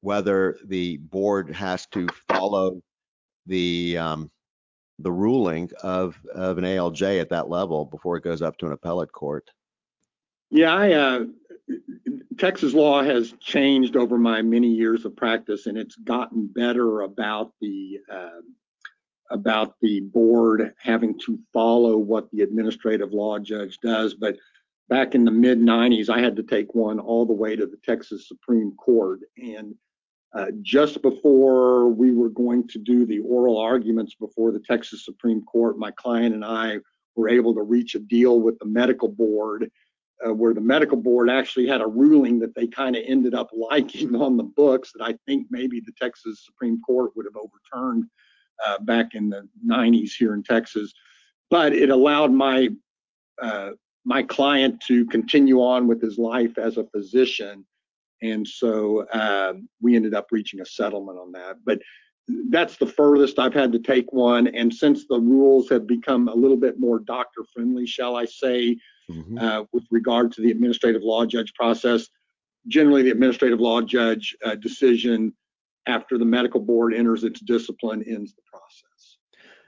whether 0.00 0.56
the 0.64 0.96
board 0.98 1.54
has 1.54 1.86
to 1.86 2.08
follow 2.28 2.80
the 3.46 3.98
um, 3.98 4.30
the 5.00 5.12
ruling 5.12 5.70
of 5.82 6.16
of 6.34 6.58
an 6.58 6.64
ALJ 6.64 7.20
at 7.20 7.30
that 7.30 7.48
level 7.48 7.84
before 7.84 8.16
it 8.16 8.24
goes 8.24 8.42
up 8.42 8.56
to 8.58 8.66
an 8.66 8.72
appellate 8.72 9.12
court. 9.12 9.50
Yeah, 10.50 10.74
I, 10.74 10.92
uh, 10.92 11.24
Texas 12.38 12.72
law 12.72 13.02
has 13.02 13.34
changed 13.40 13.96
over 13.96 14.16
my 14.16 14.42
many 14.42 14.68
years 14.68 15.04
of 15.04 15.16
practice, 15.16 15.66
and 15.66 15.76
it's 15.76 15.96
gotten 15.96 16.46
better 16.46 17.02
about 17.02 17.52
the 17.60 17.98
uh, 18.10 18.40
about 19.30 19.74
the 19.82 20.00
board 20.00 20.72
having 20.80 21.18
to 21.18 21.38
follow 21.52 21.98
what 21.98 22.30
the 22.30 22.40
administrative 22.40 23.12
law 23.12 23.38
judge 23.38 23.78
does. 23.82 24.14
But 24.14 24.36
back 24.88 25.14
in 25.14 25.24
the 25.24 25.30
mid 25.30 25.58
90s, 25.60 26.08
I 26.08 26.20
had 26.20 26.36
to 26.36 26.42
take 26.42 26.74
one 26.74 26.98
all 26.98 27.26
the 27.26 27.34
way 27.34 27.56
to 27.56 27.66
the 27.66 27.78
Texas 27.84 28.28
Supreme 28.28 28.72
Court, 28.76 29.20
and 29.36 29.74
uh, 30.34 30.46
just 30.62 31.02
before 31.02 31.88
we 31.88 32.12
were 32.12 32.30
going 32.30 32.68
to 32.68 32.78
do 32.78 33.04
the 33.04 33.18
oral 33.20 33.58
arguments 33.58 34.14
before 34.14 34.52
the 34.52 34.60
Texas 34.60 35.04
Supreme 35.04 35.42
Court, 35.42 35.78
my 35.78 35.90
client 35.92 36.34
and 36.34 36.44
I 36.44 36.78
were 37.16 37.28
able 37.28 37.54
to 37.54 37.62
reach 37.62 37.94
a 37.94 37.98
deal 37.98 38.40
with 38.40 38.58
the 38.58 38.66
medical 38.66 39.08
board 39.08 39.70
uh, 40.26 40.34
where 40.34 40.54
the 40.54 40.60
medical 40.60 40.96
board 40.96 41.30
actually 41.30 41.66
had 41.66 41.80
a 41.80 41.86
ruling 41.86 42.38
that 42.40 42.54
they 42.54 42.66
kind 42.66 42.96
of 42.96 43.02
ended 43.06 43.34
up 43.34 43.50
liking 43.70 44.16
on 44.16 44.36
the 44.36 44.44
books 44.44 44.92
that 44.92 45.04
I 45.04 45.14
think 45.26 45.46
maybe 45.50 45.80
the 45.80 45.92
Texas 46.00 46.44
Supreme 46.44 46.80
Court 46.82 47.12
would 47.16 47.26
have 47.26 47.36
overturned 47.36 48.04
uh, 48.66 48.78
back 48.80 49.14
in 49.14 49.28
the 49.28 49.48
90s 49.66 50.10
here 50.18 50.34
in 50.34 50.42
Texas. 50.42 50.92
But 51.50 51.72
it 51.72 51.90
allowed 51.90 52.32
my 52.32 52.68
uh, 53.40 53.70
my 54.04 54.22
client 54.22 54.82
to 54.88 55.06
continue 55.06 55.60
on 55.62 55.86
with 55.86 56.00
his 56.00 56.18
life 56.18 56.58
as 56.58 56.76
a 56.76 56.84
physician, 56.84 57.64
and 58.22 58.46
so 58.46 59.06
um, 59.12 59.68
we 59.80 59.96
ended 59.96 60.14
up 60.14 60.26
reaching 60.30 60.60
a 60.60 60.66
settlement 60.66 61.18
on 61.18 61.32
that. 61.32 61.56
But 61.64 61.80
that's 62.50 62.76
the 62.76 62.86
furthest 62.86 63.38
I've 63.38 63.54
had 63.54 63.72
to 63.72 63.78
take 63.78 64.12
one. 64.12 64.48
And 64.48 64.72
since 64.72 65.06
the 65.06 65.18
rules 65.18 65.68
have 65.70 65.86
become 65.86 66.28
a 66.28 66.34
little 66.34 66.56
bit 66.56 66.78
more 66.78 66.98
doctor 66.98 67.42
friendly, 67.54 67.86
shall 67.86 68.16
I 68.16 68.26
say, 68.26 68.76
mm-hmm. 69.10 69.38
uh, 69.38 69.64
with 69.72 69.84
regard 69.90 70.32
to 70.32 70.42
the 70.42 70.50
administrative 70.50 71.02
law 71.02 71.24
judge 71.24 71.52
process, 71.54 72.08
generally 72.66 73.02
the 73.02 73.10
administrative 73.10 73.60
law 73.60 73.80
judge 73.80 74.36
uh, 74.44 74.54
decision 74.54 75.32
after 75.86 76.18
the 76.18 76.24
medical 76.24 76.60
board 76.60 76.94
enters 76.94 77.24
its 77.24 77.40
discipline 77.40 78.04
ends 78.06 78.34
the 78.34 78.42
process. 78.50 79.16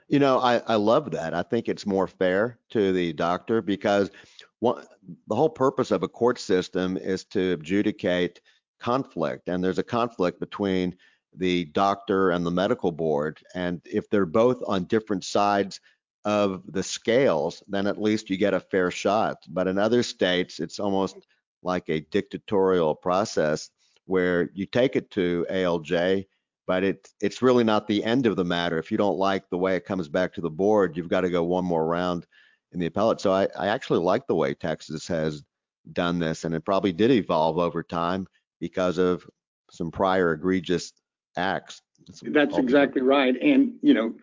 You 0.07 0.19
know, 0.19 0.39
I, 0.39 0.57
I 0.67 0.75
love 0.75 1.11
that. 1.11 1.33
I 1.33 1.41
think 1.41 1.67
it's 1.67 1.85
more 1.85 2.07
fair 2.07 2.59
to 2.71 2.91
the 2.91 3.13
doctor 3.13 3.61
because 3.61 4.11
one, 4.59 4.85
the 5.27 5.35
whole 5.35 5.49
purpose 5.49 5.89
of 5.89 6.03
a 6.03 6.07
court 6.07 6.37
system 6.37 6.97
is 6.97 7.23
to 7.25 7.53
adjudicate 7.53 8.41
conflict. 8.79 9.47
And 9.47 9.63
there's 9.63 9.79
a 9.79 9.83
conflict 9.83 10.39
between 10.39 10.95
the 11.35 11.65
doctor 11.65 12.31
and 12.31 12.45
the 12.45 12.51
medical 12.51 12.91
board. 12.91 13.39
And 13.55 13.81
if 13.85 14.09
they're 14.09 14.25
both 14.25 14.61
on 14.67 14.83
different 14.83 15.23
sides 15.23 15.79
of 16.25 16.61
the 16.71 16.83
scales, 16.83 17.63
then 17.67 17.87
at 17.87 18.01
least 18.01 18.29
you 18.29 18.37
get 18.37 18.53
a 18.53 18.59
fair 18.59 18.91
shot. 18.91 19.37
But 19.47 19.67
in 19.67 19.77
other 19.77 20.03
states, 20.03 20.59
it's 20.59 20.79
almost 20.79 21.17
like 21.63 21.89
a 21.89 22.01
dictatorial 22.11 22.95
process 22.95 23.69
where 24.05 24.49
you 24.53 24.65
take 24.65 24.95
it 24.95 25.09
to 25.11 25.45
ALJ, 25.49 26.25
but 26.67 26.83
it, 26.83 27.07
it's 27.21 27.41
really 27.41 27.63
not 27.63 27.87
the 27.87 28.03
end 28.03 28.25
of 28.25 28.35
the 28.35 28.43
matter. 28.43 28.77
If 28.77 28.91
you 28.91 28.97
don't 28.97 29.17
like 29.17 29.49
the 29.49 29.57
way 29.57 29.75
it 29.75 29.85
comes 29.85 30.07
back 30.07 30.33
to 30.33 30.41
the 30.41 30.49
board, 30.49 30.95
you've 30.95 31.09
got 31.09 31.21
to 31.21 31.29
go 31.29 31.43
one 31.43 31.65
more 31.65 31.85
round 31.85 32.25
in 32.71 32.79
the 32.79 32.85
appellate. 32.85 33.21
So 33.21 33.31
I, 33.31 33.47
I 33.57 33.67
actually 33.67 33.99
like 33.99 34.27
the 34.27 34.35
way 34.35 34.53
Texas 34.53 35.07
has 35.07 35.43
done 35.93 36.19
this, 36.19 36.43
and 36.43 36.53
it 36.53 36.65
probably 36.65 36.93
did 36.93 37.11
evolve 37.11 37.57
over 37.57 37.83
time 37.83 38.27
because 38.59 38.97
of 38.97 39.27
some 39.71 39.91
prior 39.91 40.33
egregious 40.33 40.93
acts. 41.35 41.81
That's 42.07 42.57
exactly 42.57 43.01
right. 43.01 43.35
And, 43.41 43.73
you 43.81 43.93
know, 43.93 44.13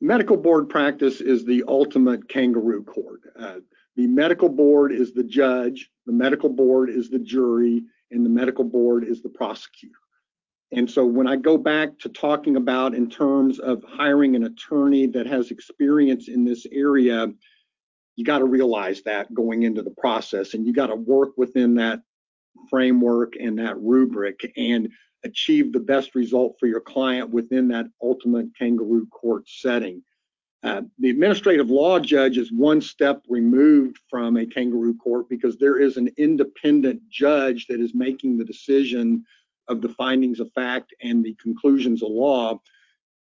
medical 0.00 0.36
board 0.36 0.68
practice 0.68 1.20
is 1.20 1.44
the 1.44 1.64
ultimate 1.68 2.28
kangaroo 2.28 2.84
court. 2.84 3.20
Uh, 3.38 3.56
the 3.96 4.06
medical 4.06 4.48
board 4.48 4.92
is 4.92 5.12
the 5.12 5.24
judge, 5.24 5.90
the 6.04 6.12
medical 6.12 6.50
board 6.50 6.90
is 6.90 7.08
the 7.08 7.18
jury, 7.18 7.82
and 8.10 8.24
the 8.24 8.30
medical 8.30 8.64
board 8.64 9.04
is 9.04 9.22
the 9.22 9.28
prosecutor. 9.28 9.94
And 10.72 10.90
so 10.90 11.06
when 11.06 11.26
I 11.26 11.36
go 11.36 11.56
back 11.56 11.98
to 12.00 12.08
talking 12.08 12.56
about 12.56 12.94
in 12.94 13.08
terms 13.08 13.58
of 13.60 13.82
hiring 13.88 14.34
an 14.34 14.44
attorney 14.44 15.06
that 15.08 15.26
has 15.26 15.50
experience 15.50 16.28
in 16.28 16.44
this 16.44 16.66
area, 16.72 17.28
you 18.16 18.24
got 18.24 18.38
to 18.38 18.44
realize 18.44 19.02
that 19.02 19.32
going 19.32 19.62
into 19.62 19.82
the 19.82 19.94
process 19.98 20.54
and 20.54 20.66
you 20.66 20.72
got 20.72 20.88
to 20.88 20.96
work 20.96 21.30
within 21.36 21.76
that 21.76 22.00
framework 22.68 23.34
and 23.38 23.58
that 23.58 23.78
rubric. 23.78 24.52
And 24.56 24.90
achieve 25.26 25.72
the 25.72 25.80
best 25.80 26.14
result 26.14 26.56
for 26.58 26.66
your 26.66 26.80
client 26.80 27.30
within 27.30 27.68
that 27.68 27.86
ultimate 28.02 28.48
kangaroo 28.58 29.06
court 29.08 29.44
setting. 29.46 30.02
Uh, 30.62 30.82
the 30.98 31.10
administrative 31.10 31.70
law 31.70 31.98
judge 32.00 32.38
is 32.38 32.50
one 32.50 32.80
step 32.80 33.22
removed 33.28 33.98
from 34.10 34.36
a 34.36 34.46
kangaroo 34.46 34.96
court 34.96 35.28
because 35.28 35.56
there 35.58 35.78
is 35.78 35.96
an 35.96 36.08
independent 36.16 37.00
judge 37.08 37.66
that 37.68 37.80
is 37.80 37.94
making 37.94 38.36
the 38.36 38.44
decision 38.44 39.24
of 39.68 39.80
the 39.80 39.90
findings 39.90 40.40
of 40.40 40.50
fact 40.54 40.94
and 41.02 41.24
the 41.24 41.36
conclusions 41.40 42.02
of 42.02 42.10
law. 42.10 42.58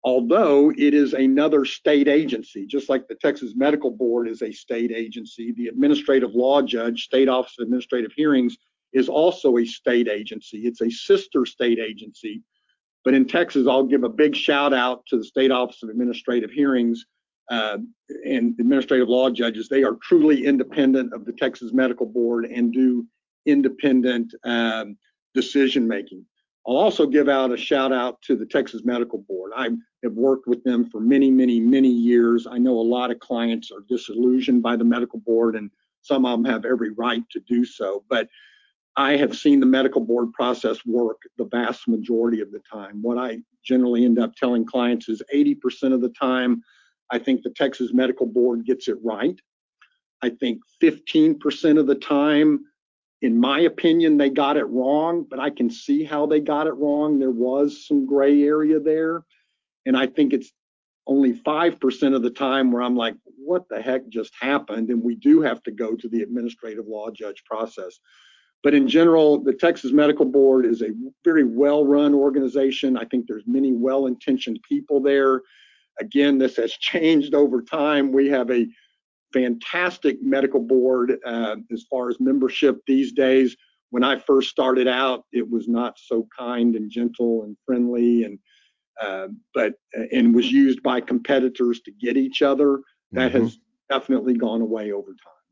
Although 0.04 0.70
it 0.70 0.94
is 0.94 1.14
another 1.14 1.64
state 1.64 2.06
agency, 2.06 2.64
just 2.64 2.88
like 2.88 3.08
the 3.08 3.16
Texas 3.16 3.54
Medical 3.56 3.90
Board 3.90 4.28
is 4.28 4.40
a 4.40 4.52
state 4.52 4.92
agency, 4.92 5.52
the 5.52 5.66
administrative 5.66 6.34
law 6.34 6.62
judge, 6.62 7.04
State 7.04 7.28
Office 7.28 7.56
of 7.58 7.64
Administrative 7.64 8.12
Hearings, 8.12 8.56
is 8.92 9.08
also 9.08 9.58
a 9.58 9.64
state 9.64 10.08
agency. 10.08 10.66
It's 10.66 10.80
a 10.80 10.90
sister 10.90 11.44
state 11.44 11.78
agency. 11.78 12.42
But 13.04 13.14
in 13.14 13.26
Texas, 13.26 13.66
I'll 13.68 13.84
give 13.84 14.02
a 14.02 14.08
big 14.08 14.34
shout 14.34 14.74
out 14.74 15.06
to 15.06 15.18
the 15.18 15.24
State 15.24 15.52
Office 15.52 15.82
of 15.82 15.90
Administrative 15.90 16.50
Hearings 16.50 17.06
uh, 17.50 17.78
and 18.24 18.58
administrative 18.58 19.08
law 19.08 19.30
judges. 19.30 19.68
They 19.68 19.84
are 19.84 19.96
truly 20.02 20.44
independent 20.44 21.12
of 21.14 21.24
the 21.24 21.32
Texas 21.32 21.72
Medical 21.72 22.06
Board 22.06 22.46
and 22.46 22.72
do 22.72 23.06
independent 23.46 24.34
um, 24.44 24.96
decision 25.34 25.86
making. 25.86 26.24
I'll 26.66 26.76
also 26.76 27.06
give 27.06 27.28
out 27.28 27.52
a 27.52 27.56
shout 27.56 27.92
out 27.92 28.20
to 28.22 28.34
the 28.34 28.46
Texas 28.46 28.82
Medical 28.84 29.20
Board. 29.20 29.52
I 29.54 29.68
have 30.02 30.14
worked 30.14 30.48
with 30.48 30.64
them 30.64 30.90
for 30.90 31.00
many, 31.00 31.30
many, 31.30 31.60
many 31.60 31.88
years. 31.88 32.48
I 32.50 32.58
know 32.58 32.72
a 32.72 32.80
lot 32.80 33.12
of 33.12 33.20
clients 33.20 33.70
are 33.70 33.84
disillusioned 33.88 34.64
by 34.64 34.74
the 34.74 34.84
medical 34.84 35.20
board, 35.20 35.54
and 35.54 35.70
some 36.02 36.26
of 36.26 36.42
them 36.42 36.52
have 36.52 36.64
every 36.64 36.90
right 36.90 37.22
to 37.30 37.40
do 37.46 37.64
so. 37.64 38.02
But 38.10 38.28
I 38.96 39.16
have 39.16 39.36
seen 39.36 39.60
the 39.60 39.66
medical 39.66 40.00
board 40.00 40.32
process 40.32 40.78
work 40.86 41.22
the 41.36 41.44
vast 41.44 41.86
majority 41.86 42.40
of 42.40 42.50
the 42.50 42.60
time. 42.72 43.02
What 43.02 43.18
I 43.18 43.38
generally 43.64 44.04
end 44.04 44.18
up 44.18 44.34
telling 44.36 44.64
clients 44.64 45.08
is 45.08 45.22
80% 45.34 45.92
of 45.92 46.00
the 46.00 46.12
time, 46.18 46.62
I 47.10 47.18
think 47.18 47.42
the 47.42 47.50
Texas 47.50 47.92
Medical 47.92 48.26
Board 48.26 48.64
gets 48.64 48.88
it 48.88 48.96
right. 49.02 49.38
I 50.22 50.30
think 50.30 50.60
15% 50.82 51.78
of 51.78 51.86
the 51.86 51.94
time, 51.94 52.60
in 53.22 53.38
my 53.38 53.60
opinion, 53.60 54.16
they 54.16 54.30
got 54.30 54.56
it 54.56 54.64
wrong, 54.64 55.26
but 55.28 55.38
I 55.38 55.50
can 55.50 55.70
see 55.70 56.04
how 56.04 56.26
they 56.26 56.40
got 56.40 56.66
it 56.66 56.72
wrong. 56.72 57.18
There 57.18 57.30
was 57.30 57.86
some 57.86 58.06
gray 58.06 58.42
area 58.42 58.80
there. 58.80 59.24
And 59.84 59.96
I 59.96 60.06
think 60.06 60.32
it's 60.32 60.52
only 61.06 61.34
5% 61.34 62.16
of 62.16 62.22
the 62.22 62.30
time 62.30 62.72
where 62.72 62.82
I'm 62.82 62.96
like, 62.96 63.14
what 63.36 63.68
the 63.68 63.80
heck 63.80 64.08
just 64.08 64.32
happened? 64.40 64.90
And 64.90 65.02
we 65.02 65.14
do 65.14 65.40
have 65.42 65.62
to 65.64 65.70
go 65.70 65.94
to 65.94 66.08
the 66.08 66.22
administrative 66.22 66.86
law 66.86 67.10
judge 67.10 67.44
process. 67.44 68.00
But 68.66 68.74
in 68.74 68.88
general, 68.88 69.38
the 69.38 69.52
Texas 69.52 69.92
Medical 69.92 70.24
Board 70.24 70.66
is 70.66 70.82
a 70.82 70.88
very 71.22 71.44
well-run 71.44 72.12
organization. 72.14 72.96
I 72.96 73.04
think 73.04 73.28
there's 73.28 73.46
many 73.46 73.72
well-intentioned 73.72 74.58
people 74.68 75.00
there. 75.00 75.42
Again, 76.00 76.36
this 76.36 76.56
has 76.56 76.72
changed 76.72 77.32
over 77.32 77.62
time. 77.62 78.10
We 78.10 78.26
have 78.30 78.50
a 78.50 78.66
fantastic 79.32 80.20
medical 80.20 80.58
board 80.58 81.16
uh, 81.24 81.54
as 81.72 81.84
far 81.88 82.10
as 82.10 82.18
membership 82.18 82.80
these 82.88 83.12
days. 83.12 83.56
When 83.90 84.02
I 84.02 84.18
first 84.18 84.50
started 84.50 84.88
out, 84.88 85.26
it 85.30 85.48
was 85.48 85.68
not 85.68 85.96
so 86.04 86.26
kind 86.36 86.74
and 86.74 86.90
gentle 86.90 87.44
and 87.44 87.56
friendly, 87.64 88.24
and 88.24 88.36
uh, 89.00 89.28
but 89.54 89.74
and 90.10 90.34
was 90.34 90.50
used 90.50 90.82
by 90.82 91.00
competitors 91.00 91.82
to 91.82 91.92
get 91.92 92.16
each 92.16 92.42
other. 92.42 92.80
That 93.12 93.30
mm-hmm. 93.30 93.44
has 93.44 93.60
definitely 93.88 94.34
gone 94.34 94.60
away 94.60 94.90
over 94.90 95.10
time. 95.10 95.44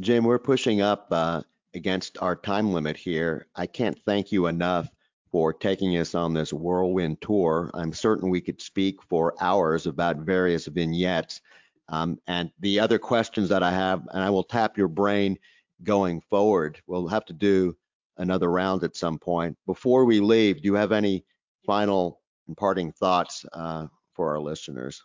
Jim, 0.00 0.24
we're 0.24 0.38
pushing 0.38 0.82
up 0.82 1.06
uh, 1.10 1.40
against 1.74 2.18
our 2.20 2.36
time 2.36 2.72
limit 2.72 2.96
here. 2.96 3.46
I 3.54 3.66
can't 3.66 3.98
thank 4.04 4.32
you 4.32 4.46
enough 4.46 4.88
for 5.30 5.52
taking 5.52 5.96
us 5.98 6.14
on 6.14 6.32
this 6.32 6.52
whirlwind 6.52 7.20
tour. 7.20 7.70
I'm 7.74 7.92
certain 7.92 8.30
we 8.30 8.40
could 8.40 8.62
speak 8.62 9.02
for 9.02 9.34
hours 9.40 9.86
about 9.86 10.18
various 10.18 10.66
vignettes. 10.66 11.40
Um, 11.88 12.18
and 12.26 12.50
the 12.60 12.80
other 12.80 12.98
questions 12.98 13.48
that 13.48 13.62
I 13.62 13.72
have, 13.72 14.06
and 14.12 14.22
I 14.22 14.30
will 14.30 14.44
tap 14.44 14.78
your 14.78 14.88
brain 14.88 15.38
going 15.82 16.20
forward. 16.30 16.80
We'll 16.86 17.08
have 17.08 17.24
to 17.26 17.32
do 17.32 17.76
another 18.16 18.50
round 18.50 18.84
at 18.84 18.96
some 18.96 19.18
point. 19.18 19.58
Before 19.66 20.04
we 20.04 20.20
leave, 20.20 20.62
do 20.62 20.66
you 20.66 20.74
have 20.74 20.92
any 20.92 21.24
final 21.66 22.20
and 22.46 22.56
parting 22.56 22.92
thoughts 22.92 23.44
uh, 23.52 23.86
for 24.14 24.30
our 24.30 24.40
listeners? 24.40 25.02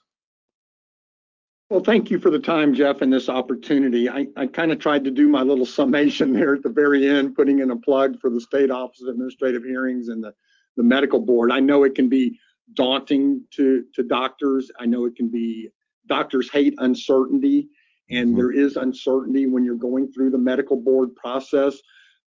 Well, 1.69 1.81
thank 1.81 2.09
you 2.09 2.19
for 2.19 2.31
the 2.31 2.39
time, 2.39 2.73
Jeff, 2.73 3.01
and 3.01 3.13
this 3.13 3.29
opportunity. 3.29 4.09
I, 4.09 4.25
I 4.35 4.47
kind 4.47 4.71
of 4.71 4.79
tried 4.79 5.03
to 5.03 5.11
do 5.11 5.27
my 5.27 5.43
little 5.43 5.67
summation 5.67 6.33
there 6.33 6.55
at 6.55 6.63
the 6.63 6.69
very 6.69 7.07
end, 7.07 7.35
putting 7.35 7.59
in 7.59 7.71
a 7.71 7.75
plug 7.75 8.19
for 8.19 8.29
the 8.29 8.41
State 8.41 8.71
Office 8.71 9.01
of 9.01 9.09
Administrative 9.09 9.63
Hearings 9.63 10.09
and 10.09 10.23
the 10.23 10.33
the 10.77 10.83
medical 10.83 11.19
board. 11.19 11.51
I 11.51 11.59
know 11.59 11.83
it 11.83 11.93
can 11.93 12.09
be 12.09 12.39
daunting 12.73 13.43
to 13.51 13.83
to 13.93 14.03
doctors. 14.03 14.71
I 14.79 14.85
know 14.85 15.05
it 15.05 15.15
can 15.15 15.29
be 15.29 15.69
doctors 16.07 16.49
hate 16.49 16.73
uncertainty 16.79 17.69
and 18.09 18.29
mm-hmm. 18.29 18.37
there 18.37 18.51
is 18.51 18.75
uncertainty 18.75 19.45
when 19.45 19.63
you're 19.63 19.75
going 19.75 20.11
through 20.11 20.31
the 20.31 20.37
medical 20.37 20.77
board 20.77 21.15
process. 21.15 21.77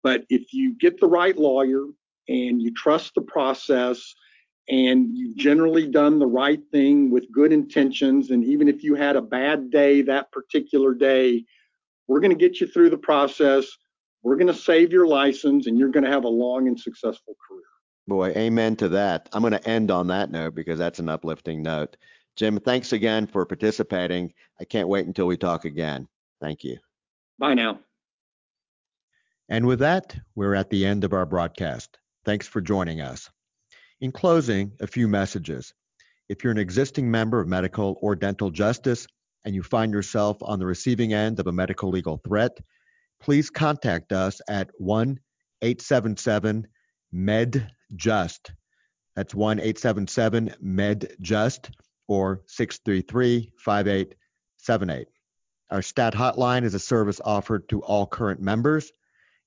But 0.03 0.23
if 0.29 0.53
you 0.53 0.75
get 0.79 0.99
the 0.99 1.07
right 1.07 1.37
lawyer 1.37 1.85
and 2.27 2.61
you 2.61 2.73
trust 2.73 3.13
the 3.15 3.21
process 3.21 4.15
and 4.69 5.17
you've 5.17 5.37
generally 5.37 5.87
done 5.87 6.19
the 6.19 6.27
right 6.27 6.61
thing 6.71 7.09
with 7.09 7.31
good 7.31 7.53
intentions, 7.53 8.31
and 8.31 8.43
even 8.43 8.67
if 8.67 8.83
you 8.83 8.95
had 8.95 9.15
a 9.15 9.21
bad 9.21 9.71
day 9.71 10.01
that 10.01 10.31
particular 10.31 10.93
day, 10.93 11.45
we're 12.07 12.19
going 12.19 12.31
to 12.31 12.37
get 12.37 12.59
you 12.59 12.67
through 12.67 12.89
the 12.89 12.97
process. 12.97 13.65
We're 14.23 14.35
going 14.35 14.47
to 14.47 14.53
save 14.53 14.91
your 14.91 15.07
license 15.07 15.67
and 15.67 15.77
you're 15.77 15.89
going 15.89 16.03
to 16.03 16.11
have 16.11 16.25
a 16.25 16.29
long 16.29 16.67
and 16.67 16.79
successful 16.79 17.35
career. 17.47 17.63
Boy, 18.07 18.29
amen 18.31 18.75
to 18.77 18.89
that. 18.89 19.29
I'm 19.33 19.41
going 19.41 19.53
to 19.53 19.67
end 19.67 19.91
on 19.91 20.07
that 20.07 20.31
note 20.31 20.55
because 20.55 20.79
that's 20.79 20.99
an 20.99 21.09
uplifting 21.09 21.61
note. 21.61 21.97
Jim, 22.35 22.59
thanks 22.59 22.93
again 22.93 23.27
for 23.27 23.45
participating. 23.45 24.33
I 24.59 24.65
can't 24.65 24.87
wait 24.87 25.07
until 25.07 25.27
we 25.27 25.37
talk 25.37 25.65
again. 25.65 26.07
Thank 26.39 26.63
you. 26.63 26.77
Bye 27.39 27.53
now. 27.53 27.79
And 29.49 29.65
with 29.65 29.79
that, 29.79 30.15
we're 30.35 30.55
at 30.55 30.69
the 30.69 30.85
end 30.85 31.03
of 31.03 31.13
our 31.13 31.25
broadcast. 31.25 31.99
Thanks 32.25 32.47
for 32.47 32.61
joining 32.61 33.01
us. 33.01 33.29
In 33.99 34.11
closing, 34.11 34.73
a 34.79 34.85
few 34.85 35.07
messages. 35.07 35.73
If 36.29 36.43
you're 36.43 36.51
an 36.51 36.59
existing 36.59 37.09
member 37.09 37.39
of 37.39 37.47
medical 37.47 37.97
or 37.99 38.15
dental 38.15 38.51
justice 38.51 39.07
and 39.43 39.55
you 39.55 39.63
find 39.63 39.91
yourself 39.91 40.37
on 40.41 40.59
the 40.59 40.67
receiving 40.67 41.13
end 41.13 41.39
of 41.39 41.47
a 41.47 41.51
medical 41.51 41.89
legal 41.89 42.17
threat, 42.17 42.55
please 43.19 43.49
contact 43.49 44.11
us 44.11 44.39
at 44.47 44.69
1 44.77 45.19
877 45.63 46.67
MED-JUST. 47.11 48.51
That's 49.15 49.33
1 49.33 49.59
877 49.61 50.53
MED-JUST 50.61 51.71
or 52.07 52.43
633 52.45 53.51
5878. 53.57 55.07
Our 55.71 55.81
STAT 55.81 56.13
hotline 56.13 56.63
is 56.63 56.75
a 56.75 56.79
service 56.79 57.19
offered 57.25 57.67
to 57.69 57.81
all 57.81 58.05
current 58.05 58.41
members. 58.41 58.91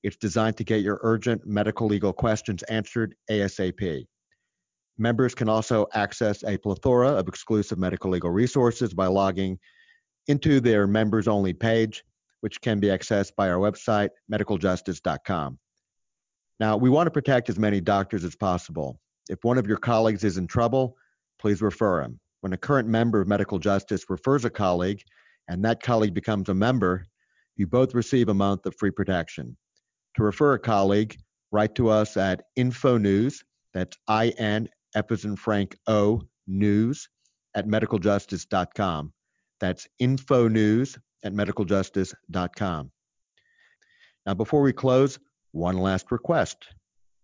It's 0.02 0.16
designed 0.16 0.56
to 0.56 0.64
get 0.64 0.82
your 0.82 0.98
urgent 1.02 1.46
medical 1.46 1.86
legal 1.86 2.12
questions 2.12 2.64
answered 2.64 3.14
ASAP. 3.30 4.08
Members 5.00 5.34
can 5.34 5.48
also 5.48 5.86
access 5.94 6.44
a 6.44 6.58
plethora 6.58 7.08
of 7.08 7.26
exclusive 7.26 7.78
medical 7.78 8.10
legal 8.10 8.28
resources 8.28 8.92
by 8.92 9.06
logging 9.06 9.58
into 10.26 10.60
their 10.60 10.86
members 10.86 11.26
only 11.26 11.54
page, 11.54 12.04
which 12.42 12.60
can 12.60 12.80
be 12.80 12.88
accessed 12.88 13.34
by 13.34 13.48
our 13.48 13.56
website, 13.56 14.10
medicaljustice.com. 14.30 15.58
Now, 16.60 16.76
we 16.76 16.90
want 16.90 17.06
to 17.06 17.10
protect 17.10 17.48
as 17.48 17.58
many 17.58 17.80
doctors 17.80 18.24
as 18.24 18.36
possible. 18.36 19.00
If 19.30 19.42
one 19.42 19.56
of 19.56 19.66
your 19.66 19.78
colleagues 19.78 20.22
is 20.22 20.36
in 20.36 20.46
trouble, 20.46 20.98
please 21.38 21.62
refer 21.62 22.02
him. 22.02 22.20
When 22.42 22.52
a 22.52 22.58
current 22.58 22.86
member 22.86 23.22
of 23.22 23.26
medical 23.26 23.58
justice 23.58 24.04
refers 24.10 24.44
a 24.44 24.50
colleague 24.50 25.00
and 25.48 25.64
that 25.64 25.82
colleague 25.82 26.12
becomes 26.12 26.50
a 26.50 26.54
member, 26.54 27.06
you 27.56 27.66
both 27.66 27.94
receive 27.94 28.28
a 28.28 28.34
month 28.34 28.66
of 28.66 28.74
free 28.78 28.90
protection. 28.90 29.56
To 30.16 30.24
refer 30.24 30.52
a 30.52 30.58
colleague, 30.58 31.16
write 31.52 31.74
to 31.76 31.88
us 31.88 32.18
at 32.18 32.42
info 32.54 32.98
news, 32.98 33.42
that's 33.72 33.96
I-N, 34.06 34.66
F 34.66 34.79
in 34.94 35.36
Frank, 35.36 35.76
O, 35.86 36.22
news, 36.46 37.08
at 37.54 37.66
medicaljustice.com. 37.66 39.12
That's 39.60 39.86
info 39.98 40.48
news 40.48 40.98
at 41.22 41.32
medicaljustice.com. 41.32 42.90
Now, 44.26 44.34
before 44.34 44.62
we 44.62 44.72
close, 44.72 45.18
one 45.52 45.78
last 45.78 46.10
request. 46.10 46.68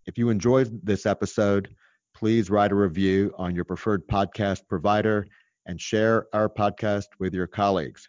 If 0.07 0.19
you 0.19 0.31
enjoyed 0.31 0.81
this 0.83 1.07
episode, 1.07 1.75
please 2.15 2.51
write 2.51 2.73
a 2.73 2.77
review 2.77 3.33
on 3.39 3.55
your 3.55 3.65
preferred 3.65 4.07
podcast 4.09 4.63
provider 4.69 5.27
and 5.67 5.81
share 5.81 6.27
our 6.33 6.49
podcast 6.49 7.07
with 7.19 7.35
your 7.35 7.47
colleagues. 7.47 8.09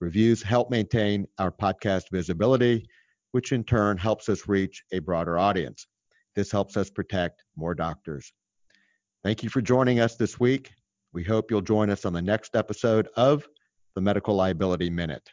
Reviews 0.00 0.42
help 0.42 0.70
maintain 0.70 1.26
our 1.38 1.50
podcast 1.50 2.04
visibility, 2.10 2.86
which 3.32 3.52
in 3.52 3.64
turn 3.64 3.96
helps 3.96 4.28
us 4.28 4.48
reach 4.48 4.82
a 4.92 4.98
broader 4.98 5.38
audience. 5.38 5.86
This 6.34 6.50
helps 6.50 6.76
us 6.76 6.90
protect 6.90 7.44
more 7.56 7.74
doctors. 7.74 8.32
Thank 9.24 9.42
you 9.42 9.48
for 9.48 9.62
joining 9.62 10.00
us 10.00 10.16
this 10.16 10.38
week. 10.38 10.74
We 11.14 11.24
hope 11.24 11.50
you'll 11.50 11.62
join 11.62 11.88
us 11.88 12.04
on 12.04 12.12
the 12.12 12.20
next 12.20 12.54
episode 12.54 13.08
of 13.16 13.48
the 13.94 14.02
Medical 14.02 14.34
Liability 14.34 14.90
Minute. 14.90 15.30